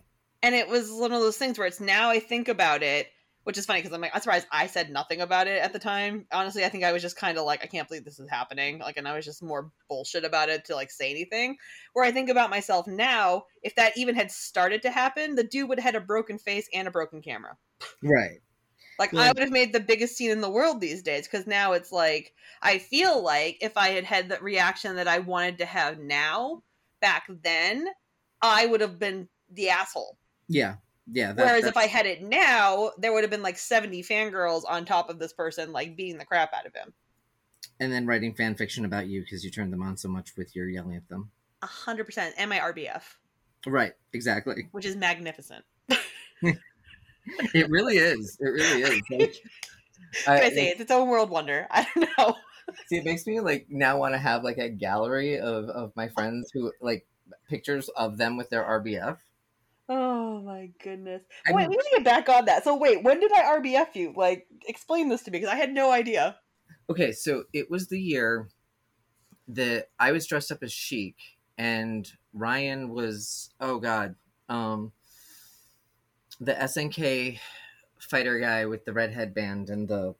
and 0.45 0.54
it 0.54 0.67
was 0.67 0.91
one 0.91 1.12
of 1.12 1.21
those 1.21 1.38
things 1.38 1.58
where 1.58 1.65
it's 1.65 1.80
now 1.80 2.12
I 2.12 2.19
think 2.19 2.47
about 2.47 2.84
it, 2.84 3.08
which 3.45 3.60
is 3.60 3.65
funny 3.67 3.79
because 3.79 3.93
I'm 3.93 4.01
like 4.01 4.12
I'm 4.13 4.21
surprised 4.21 4.47
I 4.51 4.65
said 4.65 4.89
nothing 4.89 5.21
about 5.21 5.47
it 5.47 5.62
at 5.62 5.71
the 5.71 5.79
time. 5.79 6.25
Honestly, 6.31 6.65
I 6.65 6.69
think 6.69 6.84
I 6.84 6.91
was 6.91 7.03
just 7.03 7.15
kind 7.15 7.38
of 7.38 7.45
like 7.45 7.63
I 7.63 7.67
can't 7.67 7.88
believe 7.88 8.03
this 8.03 8.19
is 8.19 8.29
happening, 8.29 8.79
like, 8.79 8.97
and 8.97 9.08
I 9.08 9.15
was 9.15 9.23
just 9.23 9.43
more 9.43 9.71
bullshit 9.88 10.25
about 10.25 10.49
it 10.49 10.65
to 10.65 10.75
like 10.75 10.89
say 10.89 11.12
anything. 11.12 11.58
Where 11.93 12.03
I 12.03 12.12
think 12.12 12.29
about 12.29 12.49
myself 12.49 12.88
now, 12.88 13.43
if 13.62 13.75
that 13.75 13.97
even 13.97 14.15
had 14.15 14.31
started 14.31 14.81
to 14.81 14.89
happen, 14.89 15.36
the 15.36 15.43
dude 15.43 15.69
would 15.69 15.79
have 15.79 15.93
had 15.93 16.01
a 16.01 16.05
broken 16.05 16.39
face 16.39 16.67
and 16.73 16.88
a 16.88 16.91
broken 16.91 17.21
camera. 17.21 17.55
right 18.01 18.39
Like 18.97 19.13
I 19.13 19.27
would 19.27 19.39
have 19.39 19.51
made 19.51 19.73
the 19.73 19.79
biggest 19.79 20.17
scene 20.17 20.31
in 20.31 20.41
the 20.41 20.49
world 20.49 20.81
these 20.81 21.03
days 21.03 21.27
because 21.27 21.45
now 21.45 21.73
it's 21.73 21.91
like 21.91 22.34
I 22.63 22.79
feel 22.79 23.23
like 23.23 23.60
if 23.62 23.77
I 23.77 23.89
had 23.89 24.05
had 24.05 24.27
the 24.27 24.39
reaction 24.39 24.95
that 24.95 25.08
I 25.08 25.19
wanted 25.19 25.60
to 25.60 25.65
have 25.65 25.99
now 25.99 26.63
back 26.99 27.27
then, 27.43 27.88
I 28.41 28.65
would 28.65 28.81
have 28.81 28.97
been 28.97 29.29
the 29.51 29.69
asshole. 29.69 30.17
yeah 30.47 30.77
yeah 31.12 31.34
that, 31.34 31.46
Whereas 31.46 31.65
if 31.65 31.78
I 31.78 31.86
had 31.88 32.06
it 32.06 32.22
now, 32.22 32.91
there 32.98 33.13
would 33.13 33.24
have 33.24 33.32
been 33.32 33.44
like 33.44 33.58
70 33.58 34.04
fangirls 34.04 34.63
on 34.68 34.86
top 34.86 35.10
of 35.10 35.20
this 35.20 35.34
person, 35.34 35.72
like 35.72 35.96
beating 35.96 36.18
the 36.18 36.26
crap 36.26 36.54
out 36.54 36.65
of 36.65 36.74
him. 36.74 36.94
and 37.80 37.91
then 37.91 38.06
writing 38.08 38.34
fan 38.34 38.56
fiction 38.56 38.86
about 38.86 39.08
you 39.08 39.22
because 39.22 39.44
you 39.44 39.52
turned 39.52 39.72
them 39.74 39.82
on 39.84 39.98
so 39.98 40.08
much 40.10 40.36
with 40.38 40.56
your 40.56 40.70
yelling 40.70 40.96
at 40.96 41.08
them 41.10 41.30
A 41.62 41.68
100%. 41.68 42.32
And 42.38 42.50
my 42.50 42.60
RBF, 42.60 43.04
right 43.68 43.94
exactly 44.13 44.68
which 44.72 44.86
is 44.86 44.96
magnificent. 44.96 45.65
it 46.41 47.70
really 47.70 47.98
is 47.98 48.38
it 48.39 48.46
really 48.48 48.82
is 48.84 49.02
like, 49.12 49.36
I, 50.28 50.41
I- 50.46 50.50
say 50.52 50.68
it's 50.68 50.82
its 50.82 50.91
own 50.91 51.08
world 51.10 51.30
wonder. 51.30 51.68
I 51.72 51.88
don't 51.96 52.10
know. 52.18 52.36
See, 52.88 52.98
it 52.98 53.06
makes 53.06 53.26
me 53.28 53.39
like 53.39 53.68
now 53.70 53.98
want 54.00 54.13
to 54.13 54.18
have 54.20 54.44
like 54.44 54.58
a 54.58 54.70
gallery 54.70 55.39
of 55.39 55.65
of 55.70 55.96
my 55.96 56.08
friends 56.10 56.50
who 56.54 56.72
like 56.82 57.06
pictures 57.50 57.89
of 57.89 58.18
them 58.18 58.38
with 58.38 58.50
their 58.50 58.63
RBF. 58.63 59.18
Oh 59.88 60.41
my 60.41 60.71
goodness. 60.82 61.21
I 61.48 61.52
wait, 61.54 61.69
we 61.69 61.76
need 61.76 61.84
to 61.84 61.89
get 61.98 62.04
back 62.04 62.30
on 62.30 62.45
that. 62.45 62.63
So 62.63 62.76
wait, 62.76 63.04
when 63.04 63.19
did 63.19 63.32
I 63.32 63.43
RBF 63.60 63.95
you? 63.95 64.13
Like, 64.15 64.48
explain 64.67 65.10
this 65.10 65.24
to 65.24 65.32
me 65.32 65.39
because 65.39 65.54
I 65.54 65.58
had 65.58 65.74
no 65.74 65.91
idea. 65.91 66.38
Okay, 66.89 67.12
so 67.12 67.43
it 67.54 67.69
was 67.69 67.88
the 67.88 68.00
year 68.00 68.48
that 69.48 69.89
I 70.00 70.12
was 70.12 70.26
dressed 70.26 70.52
up 70.52 70.63
as 70.63 70.71
Chic 70.74 71.15
and 71.58 72.12
Ryan 72.34 72.89
was 72.89 73.52
oh 73.62 73.80
god, 73.80 74.15
um 74.50 74.91
the 76.39 76.54
SNK 76.54 77.39
fighter 78.00 78.39
guy 78.39 78.65
with 78.65 78.86
the 78.86 78.93
red 78.93 79.13
headband 79.13 79.69
and 79.69 79.88
the 79.88 80.15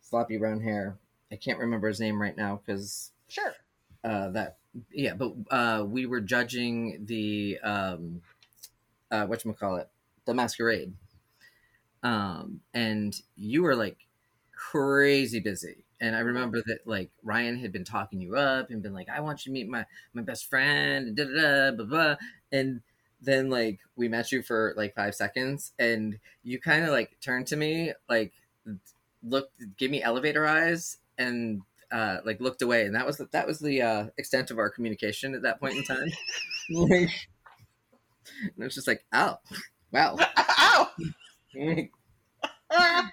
floppy 0.00 0.36
brown 0.36 0.60
hair. 0.60 0.96
I 1.32 1.36
can't 1.36 1.58
remember 1.58 1.88
his 1.88 2.00
name 2.00 2.20
right 2.20 2.36
now 2.36 2.60
because 2.64 3.12
Sure. 3.28 3.54
uh, 4.04 4.30
that 4.30 4.58
yeah 4.92 5.14
but 5.14 5.32
uh, 5.50 5.84
we 5.84 6.06
were 6.06 6.20
judging 6.20 7.04
the 7.06 7.58
um, 7.64 8.20
uh, 9.10 9.26
it? 9.30 9.88
the 10.24 10.34
masquerade 10.34 10.92
um, 12.02 12.60
and 12.74 13.20
you 13.36 13.62
were 13.62 13.76
like 13.76 13.98
crazy 14.52 15.40
busy 15.40 15.84
and 16.00 16.16
i 16.16 16.20
remember 16.20 16.62
that 16.66 16.78
like 16.86 17.10
ryan 17.22 17.58
had 17.58 17.72
been 17.72 17.84
talking 17.84 18.20
you 18.20 18.36
up 18.36 18.70
and 18.70 18.82
been 18.82 18.94
like 18.94 19.08
i 19.08 19.20
want 19.20 19.44
you 19.44 19.50
to 19.50 19.54
meet 19.54 19.68
my 19.68 19.84
my 20.14 20.22
best 20.22 20.48
friend 20.48 21.08
and 21.08 21.16
da 21.16 21.24
da 21.24 21.70
da 21.70 21.76
blah 21.76 21.86
blah 21.86 22.16
and 22.52 22.80
then 23.20 23.50
like 23.50 23.80
we 23.96 24.08
met 24.08 24.32
you 24.32 24.42
for 24.42 24.74
like 24.76 24.94
five 24.94 25.14
seconds 25.14 25.72
and 25.78 26.18
you 26.42 26.60
kind 26.60 26.84
of 26.84 26.90
like 26.90 27.16
turned 27.20 27.46
to 27.46 27.56
me 27.56 27.92
like 28.08 28.32
looked 29.22 29.52
give 29.76 29.90
me 29.90 30.02
elevator 30.02 30.46
eyes 30.46 30.98
and 31.18 31.62
uh, 31.90 32.18
like 32.24 32.40
looked 32.40 32.62
away, 32.62 32.84
and 32.84 32.94
that 32.94 33.06
was 33.06 33.16
the, 33.18 33.28
that 33.32 33.46
was 33.46 33.58
the 33.58 33.82
uh, 33.82 34.06
extent 34.18 34.50
of 34.50 34.58
our 34.58 34.70
communication 34.70 35.34
at 35.34 35.42
that 35.42 35.60
point 35.60 35.76
in 35.76 35.84
time. 35.84 36.08
And 38.42 38.64
was 38.64 38.74
just 38.74 38.86
like, 38.88 39.04
oh, 39.12 39.36
wow. 39.92 40.16
Ow! 40.36 40.90
I. 42.70 43.10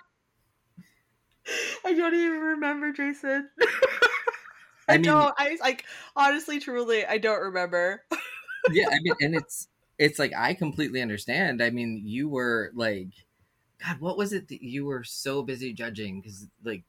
Don't 1.86 2.14
even 2.16 2.40
remember, 2.40 2.92
Jason. 2.92 3.50
I, 4.90 4.94
mean, 4.94 5.04
don't. 5.04 5.34
I 5.38 5.58
like 5.62 5.86
honestly, 6.16 6.60
truly, 6.60 7.06
I 7.06 7.18
don't 7.18 7.42
remember. 7.42 8.04
yeah, 8.72 8.88
I 8.90 8.98
mean, 9.02 9.14
and 9.22 9.36
it's 9.36 9.68
it's 9.98 10.20
like 10.20 10.34
I 10.38 10.54
completely 10.54 11.02
understand. 11.02 11.62
I 11.62 11.70
mean, 11.70 12.02
you 12.06 12.30
were 12.30 12.72
like, 12.74 13.10
God, 13.86 14.00
what 14.00 14.18
was 14.18 14.34
it 14.34 14.48
that 14.50 14.62
you 14.62 14.86
were 14.86 15.04
so 15.04 15.44
busy 15.44 15.74
judging? 15.74 16.22
Because 16.22 16.48
like, 16.64 16.84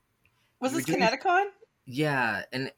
Was 0.61 0.73
this 0.73 0.85
doing- 0.85 1.01
ConnectiCon? 1.01 1.47
yeah, 1.87 2.43
and 2.53 2.73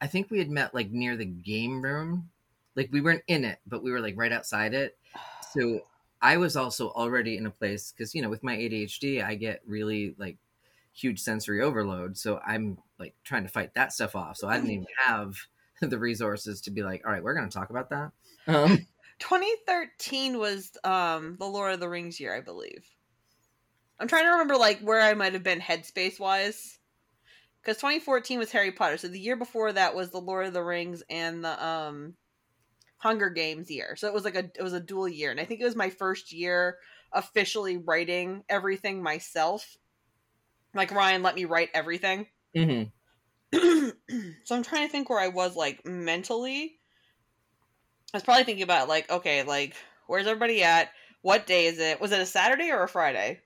I 0.00 0.06
think 0.06 0.30
we 0.30 0.38
had 0.38 0.50
met 0.50 0.74
like 0.74 0.90
near 0.90 1.16
the 1.16 1.24
game 1.26 1.82
room. 1.82 2.30
Like 2.76 2.88
we 2.92 3.00
weren't 3.00 3.24
in 3.26 3.44
it, 3.44 3.58
but 3.66 3.82
we 3.82 3.90
were 3.90 4.00
like 4.00 4.14
right 4.16 4.32
outside 4.32 4.74
it. 4.74 4.96
So 5.52 5.80
I 6.20 6.36
was 6.36 6.56
also 6.56 6.90
already 6.90 7.36
in 7.36 7.46
a 7.46 7.50
place 7.50 7.92
because 7.92 8.14
you 8.14 8.22
know 8.22 8.30
with 8.30 8.42
my 8.42 8.56
ADHD, 8.56 9.24
I 9.24 9.34
get 9.34 9.60
really 9.66 10.14
like 10.18 10.38
huge 10.92 11.20
sensory 11.20 11.62
overload. 11.62 12.16
So 12.16 12.40
I'm 12.46 12.78
like 12.98 13.14
trying 13.24 13.42
to 13.42 13.48
fight 13.48 13.74
that 13.74 13.92
stuff 13.92 14.14
off. 14.14 14.36
So 14.36 14.48
I 14.48 14.56
didn't 14.56 14.70
even 14.70 14.86
have 15.06 15.36
the 15.80 15.98
resources 15.98 16.60
to 16.62 16.70
be 16.70 16.82
like, 16.82 17.02
all 17.04 17.12
right, 17.12 17.22
we're 17.22 17.34
going 17.34 17.48
to 17.48 17.54
talk 17.58 17.70
about 17.70 17.90
that. 17.90 18.12
Um, 18.46 18.86
2013 19.18 20.38
was 20.38 20.72
um 20.84 21.36
the 21.38 21.46
Lord 21.46 21.74
of 21.74 21.80
the 21.80 21.88
Rings 21.88 22.18
year, 22.18 22.34
I 22.34 22.40
believe. 22.40 22.84
I'm 23.98 24.08
trying 24.08 24.24
to 24.24 24.30
remember 24.30 24.56
like 24.56 24.80
where 24.80 25.00
I 25.00 25.14
might 25.14 25.34
have 25.34 25.44
been 25.44 25.60
headspace 25.60 26.18
wise. 26.18 26.78
Because 27.62 27.76
2014 27.76 28.40
was 28.40 28.50
Harry 28.50 28.72
Potter, 28.72 28.96
so 28.96 29.06
the 29.06 29.20
year 29.20 29.36
before 29.36 29.72
that 29.72 29.94
was 29.94 30.10
the 30.10 30.20
Lord 30.20 30.46
of 30.46 30.52
the 30.52 30.64
Rings 30.64 31.04
and 31.08 31.44
the 31.44 31.64
um 31.64 32.14
Hunger 33.02 33.30
Games 33.30 33.68
year. 33.68 33.96
So 33.96 34.06
it 34.06 34.14
was 34.14 34.24
like 34.24 34.36
a 34.36 34.44
it 34.56 34.62
was 34.62 34.74
a 34.74 34.80
dual 34.80 35.08
year, 35.08 35.32
and 35.32 35.40
I 35.40 35.44
think 35.44 35.60
it 35.60 35.64
was 35.64 35.74
my 35.74 35.90
first 35.90 36.32
year 36.32 36.78
officially 37.12 37.76
writing 37.76 38.44
everything 38.48 39.02
myself. 39.02 39.76
Like 40.72 40.92
Ryan 40.92 41.22
let 41.22 41.34
me 41.34 41.44
write 41.44 41.70
everything. 41.74 42.28
Mm-hmm. 42.56 42.88
so 44.44 44.54
I'm 44.54 44.62
trying 44.62 44.86
to 44.86 44.92
think 44.92 45.10
where 45.10 45.18
I 45.18 45.28
was 45.28 45.56
like 45.56 45.84
mentally. 45.84 46.78
I 48.14 48.18
was 48.18 48.22
probably 48.22 48.44
thinking 48.44 48.62
about 48.62 48.88
like, 48.88 49.10
okay, 49.10 49.42
like 49.42 49.74
where's 50.06 50.28
everybody 50.28 50.62
at? 50.62 50.90
What 51.22 51.48
day 51.48 51.66
is 51.66 51.80
it? 51.80 52.00
Was 52.00 52.12
it 52.12 52.20
a 52.20 52.26
Saturday 52.26 52.70
or 52.70 52.84
a 52.84 52.88
Friday? 52.88 53.40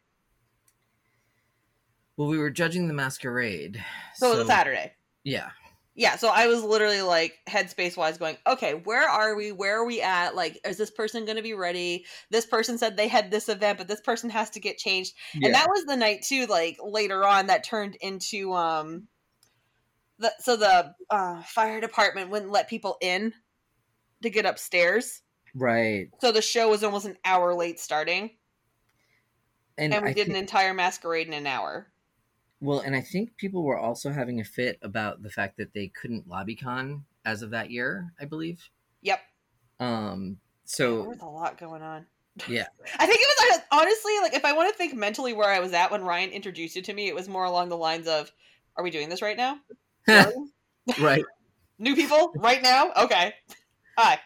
Well, 2.19 2.29
we 2.29 2.38
were 2.38 2.51
judging 2.51 2.88
the 2.88 2.95
masquerade. 2.95 3.83
So, 4.14 4.29
it 4.29 4.37
was 4.37 4.47
a 4.47 4.51
Saturday. 4.51 4.92
Yeah. 5.25 5.51
Yeah, 5.98 6.16
so 6.16 6.28
I 6.28 6.46
was 6.46 6.62
literally 6.62 7.00
like 7.00 7.38
headspace 7.48 7.96
wise 7.96 8.18
going, 8.18 8.37
okay, 8.46 8.74
where 8.74 9.09
are 9.09 9.35
we? 9.35 9.50
Where 9.50 9.80
are 9.80 9.87
we 9.87 10.02
at? 10.02 10.37
Like, 10.37 10.61
is 10.66 10.76
this 10.76 10.90
person 10.90 11.24
going 11.24 11.38
to 11.38 11.42
be 11.42 11.54
ready? 11.54 12.04
This 12.30 12.44
person 12.44 12.76
said 12.76 12.96
they 12.96 13.09
had 13.09 13.30
this 13.30 13.48
event, 13.48 13.78
but 13.78 13.88
this 13.88 14.02
person 14.02 14.28
has 14.28 14.50
to 14.50 14.61
get 14.61 14.76
changed. 14.76 15.14
yeah. 15.32 15.46
And 15.46 15.54
that 15.54 15.68
was 15.70 15.87
the 15.87 15.96
night 15.96 16.20
too, 16.22 16.44
like 16.46 16.76
later 16.85 17.24
on, 17.24 17.46
that 17.46 17.64
turned 17.64 17.96
into 18.02 18.52
um, 18.52 19.09
the 20.18 20.32
so 20.38 20.56
the 20.56 20.94
uh, 21.09 21.42
fire 21.44 21.80
department 21.80 22.28
wouldn't 22.28 22.52
let 22.52 22.68
people 22.68 22.98
in 23.00 23.32
to 24.22 24.28
get 24.28 24.44
upstairs. 24.44 25.22
right. 25.54 26.09
So 26.20 26.30
the 26.30 26.42
show 26.42 26.68
was 26.68 26.85
almost 26.85 27.06
an 27.06 27.16
hour 27.24 27.54
late 27.54 27.80
starting, 27.80 28.32
And, 29.78 29.94
and 29.94 30.04
we 30.04 30.11
I 30.11 30.12
did 30.12 30.28
an 30.28 30.37
entire 30.37 30.74
masquerade 30.74 31.26
in 31.26 31.32
an 31.32 31.46
hour. 31.46 31.90
Well, 32.61 32.81
and 32.81 32.95
I 32.97 33.01
think 33.01 33.37
people 33.37 33.62
were 33.62 33.79
also 33.79 34.11
having 34.11 34.40
a 34.40 34.45
fit 34.45 34.79
about 34.83 35.23
the 35.23 35.31
fact 35.31 35.57
that 35.59 35.75
they 35.75 35.88
couldn't 35.88 36.29
LobbyCon 36.29 37.03
as 37.25 37.42
of 37.42 37.51
that 37.51 37.71
year, 37.71 38.12
I 38.21 38.25
believe. 38.25 38.69
Yep, 39.03 39.21
Um, 39.81 40.29
there 40.29 40.38
so 40.64 41.03
was 41.03 41.21
a 41.21 41.27
lot 41.27 41.59
going 41.59 41.83
on. 41.83 42.07
yeah, 42.49 42.66
I 42.99 43.07
think 43.07 43.21
it 43.21 43.29
was 43.51 43.61
honestly 43.71 44.12
like 44.23 44.35
if 44.35 44.45
I 44.45 44.53
want 44.53 44.73
to 44.73 44.77
think 44.77 44.95
mentally 44.95 45.33
where 45.33 45.49
I 45.49 45.61
was 45.61 45.73
at 45.73 45.90
when 45.90 46.03
Ryan 46.03 46.31
introduced 46.31 46.77
you 46.77 46.83
to 46.83 46.92
me, 46.95 47.09
it 47.09 47.14
was 47.14 47.29
more 47.29 47.45
along 47.45 47.69
the 47.69 47.77
lines 47.77 48.09
of, 48.09 48.33
"Are 48.77 48.83
we 48.85 48.90
doing 48.90 49.09
this 49.09 49.23
right 49.23 49.37
now? 49.37 49.59
right. 51.01 51.25
New 51.79 51.95
people 51.95 52.33
right 52.37 52.62
now? 52.62 52.90
Okay, 52.97 53.35
hi." 53.99 54.19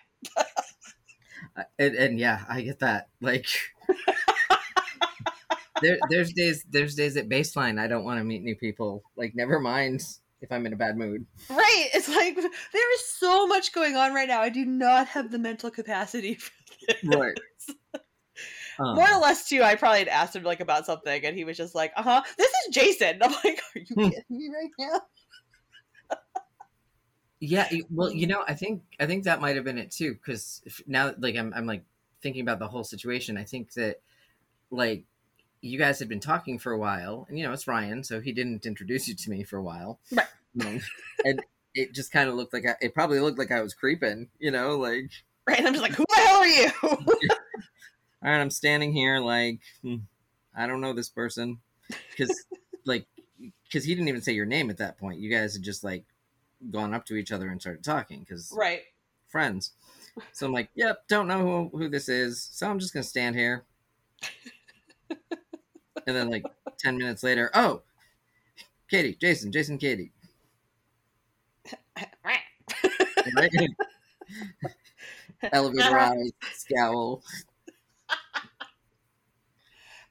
And, 1.79 1.95
and 1.95 2.19
yeah, 2.19 2.45
I 2.49 2.63
get 2.63 2.79
that. 2.81 3.09
Like, 3.21 3.47
there, 5.83 5.99
there's 6.09 6.33
days, 6.33 6.65
there's 6.69 6.95
days 6.95 7.17
at 7.17 7.29
baseline 7.29 7.79
I 7.79 7.87
don't 7.89 8.05
want 8.05 8.19
to 8.19 8.25
meet 8.25 8.43
new 8.43 8.57
people. 8.57 9.05
Like, 9.17 9.35
never 9.35 9.61
mind 9.61 10.03
if 10.41 10.51
I'm 10.53 10.67
in 10.67 10.73
a 10.73 10.77
bad 10.77 10.97
mood. 10.97 11.27
Right? 11.49 11.89
It's 11.93 12.09
like 12.09 12.37
there 12.37 12.95
is 12.95 13.07
so 13.07 13.47
much 13.47 13.73
going 13.73 13.97
on 13.97 14.15
right 14.15 14.29
now. 14.29 14.41
I 14.41 14.51
do 14.51 14.65
not 14.65 15.09
have 15.09 15.31
the 15.33 15.39
mental 15.39 15.71
capacity. 15.71 16.35
For 16.35 16.51
this. 16.87 16.97
Right. 17.03 17.35
Um, 18.79 18.97
More 18.97 19.11
or 19.13 19.21
less, 19.21 19.49
too. 19.49 19.63
I 19.63 19.75
probably 19.75 20.01
had 20.01 20.09
asked 20.09 20.35
him 20.37 20.43
like 20.43 20.61
about 20.61 20.87
something, 20.87 21.25
and 21.25 21.37
he 21.37 21.45
was 21.45 21.57
just 21.57 21.75
like, 21.75 21.93
"Uh 21.97 22.03
huh, 22.03 22.23
this 22.39 22.51
is 22.51 22.75
Jason." 22.75 23.23
I'm 23.23 23.33
like, 23.45 23.61
"Are 23.75 23.81
you 23.81 23.97
Hmm. 23.97 24.09
kidding 24.09 24.25
me 24.31 24.49
right 24.55 24.71
now?" 24.79 25.01
Yeah, 27.41 27.71
well, 27.91 28.13
you 28.13 28.27
know, 28.27 28.45
I 28.47 28.55
think 28.55 28.83
I 29.01 29.07
think 29.07 29.25
that 29.25 29.41
might 29.41 29.57
have 29.57 29.65
been 29.65 29.79
it 29.79 29.91
too, 29.91 30.13
because 30.15 30.63
now, 30.87 31.15
like, 31.19 31.37
I'm 31.37 31.55
I'm 31.55 31.67
like 31.67 31.85
thinking 32.21 32.43
about 32.43 32.59
the 32.59 32.69
whole 32.69 32.85
situation. 32.85 33.39
I 33.39 33.45
think 33.45 33.73
that, 33.75 34.01
like, 34.71 35.07
you 35.63 35.79
guys 35.79 35.99
had 35.99 36.09
been 36.09 36.21
talking 36.21 36.59
for 36.59 36.73
a 36.73 36.79
while, 36.79 37.27
and 37.29 37.39
you 37.39 37.45
know, 37.45 37.53
it's 37.53 37.67
Ryan, 37.67 38.03
so 38.03 38.21
he 38.21 38.33
didn't 38.33 38.67
introduce 38.67 39.09
you 39.09 39.15
to 39.15 39.31
me 39.31 39.45
for 39.45 39.57
a 39.57 39.63
while, 39.63 39.99
Right. 40.13 40.27
Um, 40.61 40.81
and 41.25 41.41
it 41.77 41.95
just 41.95 42.11
kind 42.11 42.29
of 42.29 42.35
looked 42.35 42.53
like 42.53 42.67
I, 42.67 42.75
it 42.81 42.93
probably 42.93 43.21
looked 43.21 43.39
like 43.39 43.53
I 43.53 43.61
was 43.61 43.73
creeping, 43.73 44.31
you 44.41 44.51
know, 44.51 44.77
like, 44.77 45.09
Right? 45.47 45.65
I'm 45.65 45.73
just 45.73 45.83
like, 45.83 45.95
"Who 45.95 46.05
the 46.09 46.17
hell 46.17 46.41
are 46.41 46.47
you?" 46.47 46.71
all 46.83 46.99
right, 48.21 48.41
I'm 48.41 48.51
standing 48.51 48.93
here, 48.93 49.21
like, 49.21 49.61
hmm, 49.81 49.97
I 50.57 50.67
don't 50.67 50.81
know 50.81 50.93
this 50.93 51.09
person, 51.09 51.59
because, 52.11 52.47
like, 52.85 53.07
because 53.63 53.85
he 53.85 53.95
didn't 53.95 54.09
even 54.09 54.23
say 54.23 54.33
your 54.33 54.45
name 54.45 54.71
at 54.71 54.79
that 54.79 54.99
point. 54.99 55.21
You 55.21 55.31
guys 55.31 55.55
had 55.55 55.63
just 55.63 55.85
like 55.85 56.05
gone 56.69 56.95
up 56.95 57.07
to 57.07 57.15
each 57.15 57.31
other 57.31 57.49
and 57.49 57.61
started 57.61 57.85
talking, 57.85 58.21
because 58.21 58.53
right. 58.57 58.83
friends. 59.29 59.71
So 60.33 60.47
I'm 60.47 60.53
like, 60.53 60.71
yep, 60.75 61.07
don't 61.07 61.29
know 61.29 61.71
who, 61.73 61.79
who 61.79 61.89
this 61.89 62.09
is. 62.09 62.49
So 62.53 62.69
I'm 62.69 62.81
just 62.81 62.93
going 62.93 63.05
to 63.05 63.09
stand 63.09 63.37
here. 63.37 63.65
And 66.11 66.19
then, 66.19 66.31
like, 66.31 66.45
10 66.79 66.99
minutes 66.99 67.23
later, 67.23 67.51
oh, 67.55 67.83
Katie, 68.91 69.17
Jason, 69.21 69.53
Jason, 69.53 69.79
Katie. 69.79 70.11
Elevator 75.53 75.99
eyes, 75.99 76.33
scowl. 76.53 77.23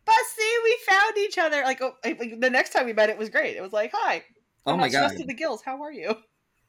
But 0.06 0.16
see, 0.36 0.58
we 0.64 0.78
found 0.88 1.18
each 1.18 1.38
other. 1.38 1.62
Like, 1.64 1.82
oh, 1.82 1.94
like, 2.04 2.40
the 2.40 2.50
next 2.50 2.72
time 2.72 2.86
we 2.86 2.94
met, 2.94 3.10
it 3.10 3.18
was 3.18 3.30
great. 3.30 3.56
It 3.56 3.62
was 3.62 3.74
like, 3.74 3.92
"Hi, 3.94 4.24
Oh 4.66 4.74
I'm 4.74 4.80
my 4.80 4.90
God. 4.90 5.06
stressed 5.06 5.18
to 5.18 5.26
the 5.28 5.34
gills. 5.36 5.62
How 5.62 5.82
are 5.84 5.92
you?" 5.92 6.16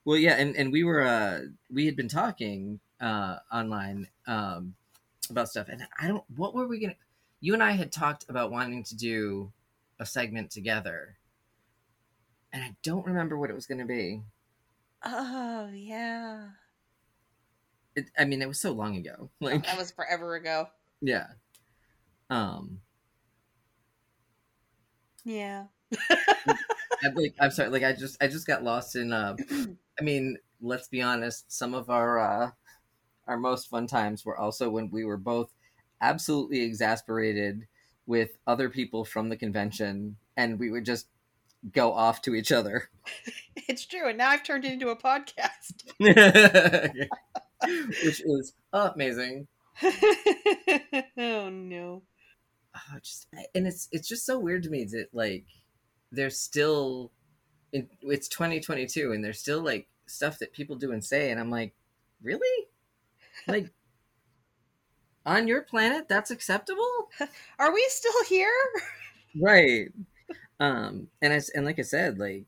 Well, 0.04 0.18
yeah, 0.18 0.34
and, 0.34 0.54
and 0.56 0.72
we 0.72 0.84
were, 0.84 1.02
uh, 1.02 1.40
we 1.70 1.86
had 1.86 1.96
been 1.96 2.08
talking 2.08 2.80
uh, 3.00 3.36
online 3.52 4.08
um, 4.26 4.74
about 5.30 5.48
stuff. 5.48 5.68
And 5.68 5.82
I 6.00 6.08
don't, 6.08 6.24
what 6.36 6.54
were 6.54 6.66
we 6.66 6.80
going 6.80 6.90
to, 6.90 6.96
you 7.40 7.54
and 7.54 7.62
I 7.62 7.72
had 7.72 7.92
talked 7.92 8.26
about 8.28 8.50
wanting 8.50 8.84
to 8.84 8.96
do 8.96 9.52
a 9.98 10.06
segment 10.06 10.50
together. 10.50 11.16
And 12.52 12.62
I 12.62 12.74
don't 12.82 13.06
remember 13.06 13.38
what 13.38 13.50
it 13.50 13.54
was 13.54 13.66
going 13.66 13.78
to 13.78 13.84
be. 13.86 14.22
Oh 15.04 15.70
yeah, 15.72 16.48
it, 17.96 18.10
I 18.18 18.24
mean, 18.24 18.42
it 18.42 18.48
was 18.48 18.60
so 18.60 18.72
long 18.72 18.96
ago. 18.96 19.30
Like, 19.40 19.64
that 19.66 19.78
was 19.78 19.90
forever 19.90 20.34
ago. 20.34 20.68
yeah. 21.00 21.26
Um, 22.28 22.80
Yeah. 25.24 25.64
I'm, 27.02 27.14
like, 27.14 27.34
I'm 27.40 27.50
sorry. 27.50 27.70
Like, 27.70 27.82
I 27.82 27.92
just, 27.92 28.22
I 28.22 28.28
just 28.28 28.46
got 28.46 28.62
lost 28.62 28.96
in. 28.96 29.12
Uh, 29.12 29.36
I 29.98 30.02
mean, 30.02 30.36
let's 30.60 30.88
be 30.88 31.02
honest. 31.02 31.50
Some 31.52 31.74
of 31.74 31.90
our, 31.90 32.18
uh, 32.18 32.50
our 33.26 33.36
most 33.36 33.68
fun 33.68 33.86
times 33.86 34.24
were 34.24 34.38
also 34.38 34.70
when 34.70 34.90
we 34.90 35.04
were 35.04 35.16
both 35.16 35.52
absolutely 36.00 36.62
exasperated 36.62 37.66
with 38.06 38.38
other 38.46 38.68
people 38.68 39.04
from 39.04 39.28
the 39.28 39.36
convention, 39.36 40.16
and 40.36 40.58
we 40.58 40.70
would 40.70 40.84
just 40.84 41.06
go 41.72 41.92
off 41.92 42.22
to 42.22 42.34
each 42.34 42.52
other. 42.52 42.90
It's 43.68 43.86
true, 43.86 44.08
and 44.08 44.18
now 44.18 44.30
I've 44.30 44.42
turned 44.42 44.64
it 44.64 44.72
into 44.72 44.88
a 44.88 44.96
podcast. 44.96 45.84
Which 48.04 48.20
is 48.20 48.52
amazing. 48.72 49.46
oh 51.16 51.48
no. 51.50 52.02
oh, 52.74 52.98
just 53.00 53.28
and 53.54 53.68
it's 53.68 53.88
it's 53.92 54.08
just 54.08 54.26
so 54.26 54.40
weird 54.40 54.64
to 54.64 54.70
me 54.70 54.84
that 54.86 55.08
like 55.12 55.44
there's 56.10 56.38
still 56.38 57.12
it's 57.72 58.28
2022 58.28 59.12
and 59.12 59.24
there's 59.24 59.38
still 59.38 59.62
like 59.62 59.88
stuff 60.06 60.38
that 60.40 60.52
people 60.52 60.74
do 60.76 60.90
and 60.90 61.04
say 61.04 61.30
and 61.30 61.40
i'm 61.40 61.50
like 61.50 61.72
really 62.22 62.66
like 63.46 63.70
on 65.26 65.46
your 65.48 65.62
planet 65.62 66.08
that's 66.08 66.30
acceptable 66.30 67.10
Are 67.58 67.72
we 67.72 67.84
still 67.88 68.24
here? 68.28 68.52
right 69.40 69.92
um 70.60 71.08
and 71.22 71.32
as 71.32 71.50
and 71.50 71.64
like 71.64 71.78
i 71.78 71.82
said 71.82 72.18
like 72.18 72.44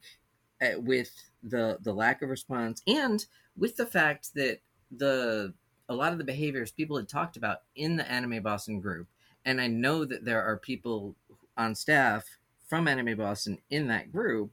uh, 0.63 0.81
with 0.81 1.13
the 1.43 1.79
the 1.83 1.93
lack 1.93 2.23
of 2.23 2.29
response 2.31 2.83
and 2.87 3.27
with 3.57 3.77
the 3.77 3.87
fact 3.87 4.35
that 4.35 4.61
the 4.91 5.53
a 5.89 5.95
lot 5.95 6.13
of 6.13 6.19
the 6.19 6.25
behaviors 6.25 6.73
people 6.73 6.97
had 6.97 7.09
talked 7.09 7.37
about 7.37 7.59
in 7.77 7.97
the 7.97 8.11
anime 8.11 8.43
boston 8.43 8.81
group 8.81 9.07
and 9.45 9.61
i 9.61 9.67
know 9.67 10.05
that 10.05 10.25
there 10.25 10.43
are 10.43 10.57
people 10.57 11.15
on 11.57 11.75
staff 11.75 12.25
from 12.69 12.89
anime 12.89 13.17
boston 13.17 13.59
in 13.71 13.89
that 13.89 14.13
group 14.13 14.53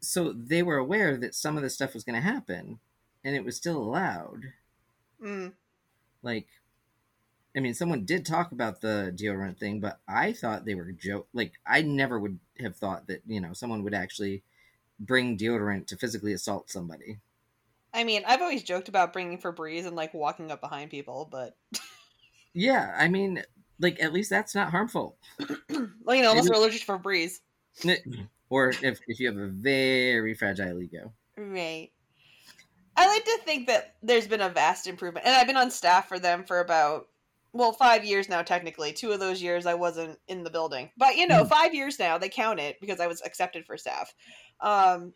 so 0.00 0.32
they 0.32 0.62
were 0.62 0.76
aware 0.78 1.16
that 1.16 1.34
some 1.34 1.56
of 1.56 1.62
this 1.62 1.74
stuff 1.74 1.94
was 1.94 2.04
going 2.04 2.16
to 2.16 2.20
happen 2.28 2.78
and 3.24 3.36
it 3.36 3.44
was 3.44 3.56
still 3.56 3.78
allowed 3.78 4.52
Mm. 5.22 5.52
like 6.22 6.48
i 7.56 7.60
mean 7.60 7.74
someone 7.74 8.04
did 8.04 8.24
talk 8.24 8.52
about 8.52 8.80
the 8.80 9.14
deodorant 9.16 9.58
thing 9.58 9.80
but 9.80 10.00
i 10.08 10.32
thought 10.32 10.64
they 10.64 10.74
were 10.74 10.92
joke 10.92 11.28
like 11.32 11.52
i 11.66 11.82
never 11.82 12.18
would 12.18 12.38
have 12.60 12.76
thought 12.76 13.06
that 13.06 13.22
you 13.26 13.40
know 13.40 13.52
someone 13.52 13.82
would 13.82 13.94
actually 13.94 14.42
bring 14.98 15.36
deodorant 15.36 15.86
to 15.88 15.96
physically 15.96 16.32
assault 16.32 16.70
somebody. 16.70 17.18
I 17.94 18.04
mean, 18.04 18.22
I've 18.26 18.40
always 18.40 18.62
joked 18.62 18.88
about 18.88 19.12
bringing 19.12 19.38
Febreze 19.38 19.86
and 19.86 19.96
like 19.96 20.14
walking 20.14 20.50
up 20.50 20.60
behind 20.60 20.90
people, 20.90 21.28
but 21.30 21.56
yeah 22.54 22.94
i 22.98 23.08
mean 23.08 23.42
like 23.80 23.98
at 24.02 24.12
least 24.12 24.30
that's 24.30 24.54
not 24.54 24.70
harmful. 24.70 25.16
Well, 26.04 26.16
you 26.16 26.22
know, 26.22 26.32
unless 26.32 26.48
we're 26.48 26.56
allergic 26.56 26.84
to 26.84 26.86
Febreze, 26.86 27.38
or 28.50 28.70
if, 28.70 29.00
if 29.06 29.20
you 29.20 29.28
have 29.28 29.36
a 29.36 29.46
very 29.46 30.34
fragile 30.34 30.82
ego. 30.82 31.12
Right? 31.36 31.90
I 32.96 33.06
like 33.06 33.24
to 33.24 33.38
think 33.44 33.68
that 33.68 33.94
there's 34.02 34.26
been 34.26 34.40
a 34.40 34.48
vast 34.48 34.86
improvement, 34.86 35.26
and 35.26 35.34
I've 35.34 35.46
been 35.46 35.56
on 35.56 35.70
staff 35.70 36.08
for 36.08 36.18
them 36.18 36.44
for 36.44 36.58
about 36.60 37.06
well 37.52 37.72
five 37.72 38.04
years 38.04 38.28
now. 38.28 38.42
Technically, 38.42 38.92
two 38.92 39.12
of 39.12 39.20
those 39.20 39.42
years 39.42 39.66
I 39.66 39.74
wasn't 39.74 40.18
in 40.28 40.42
the 40.44 40.50
building, 40.50 40.90
but 40.96 41.16
you 41.16 41.26
know, 41.26 41.44
Mhm. 41.44 41.48
five 41.48 41.74
years 41.74 41.98
now 41.98 42.18
they 42.18 42.28
count 42.28 42.60
it 42.60 42.76
because 42.80 43.00
I 43.00 43.06
was 43.06 43.22
accepted 43.22 43.66
for 43.66 43.76
staff. 43.76 44.14
Um, 44.60 45.12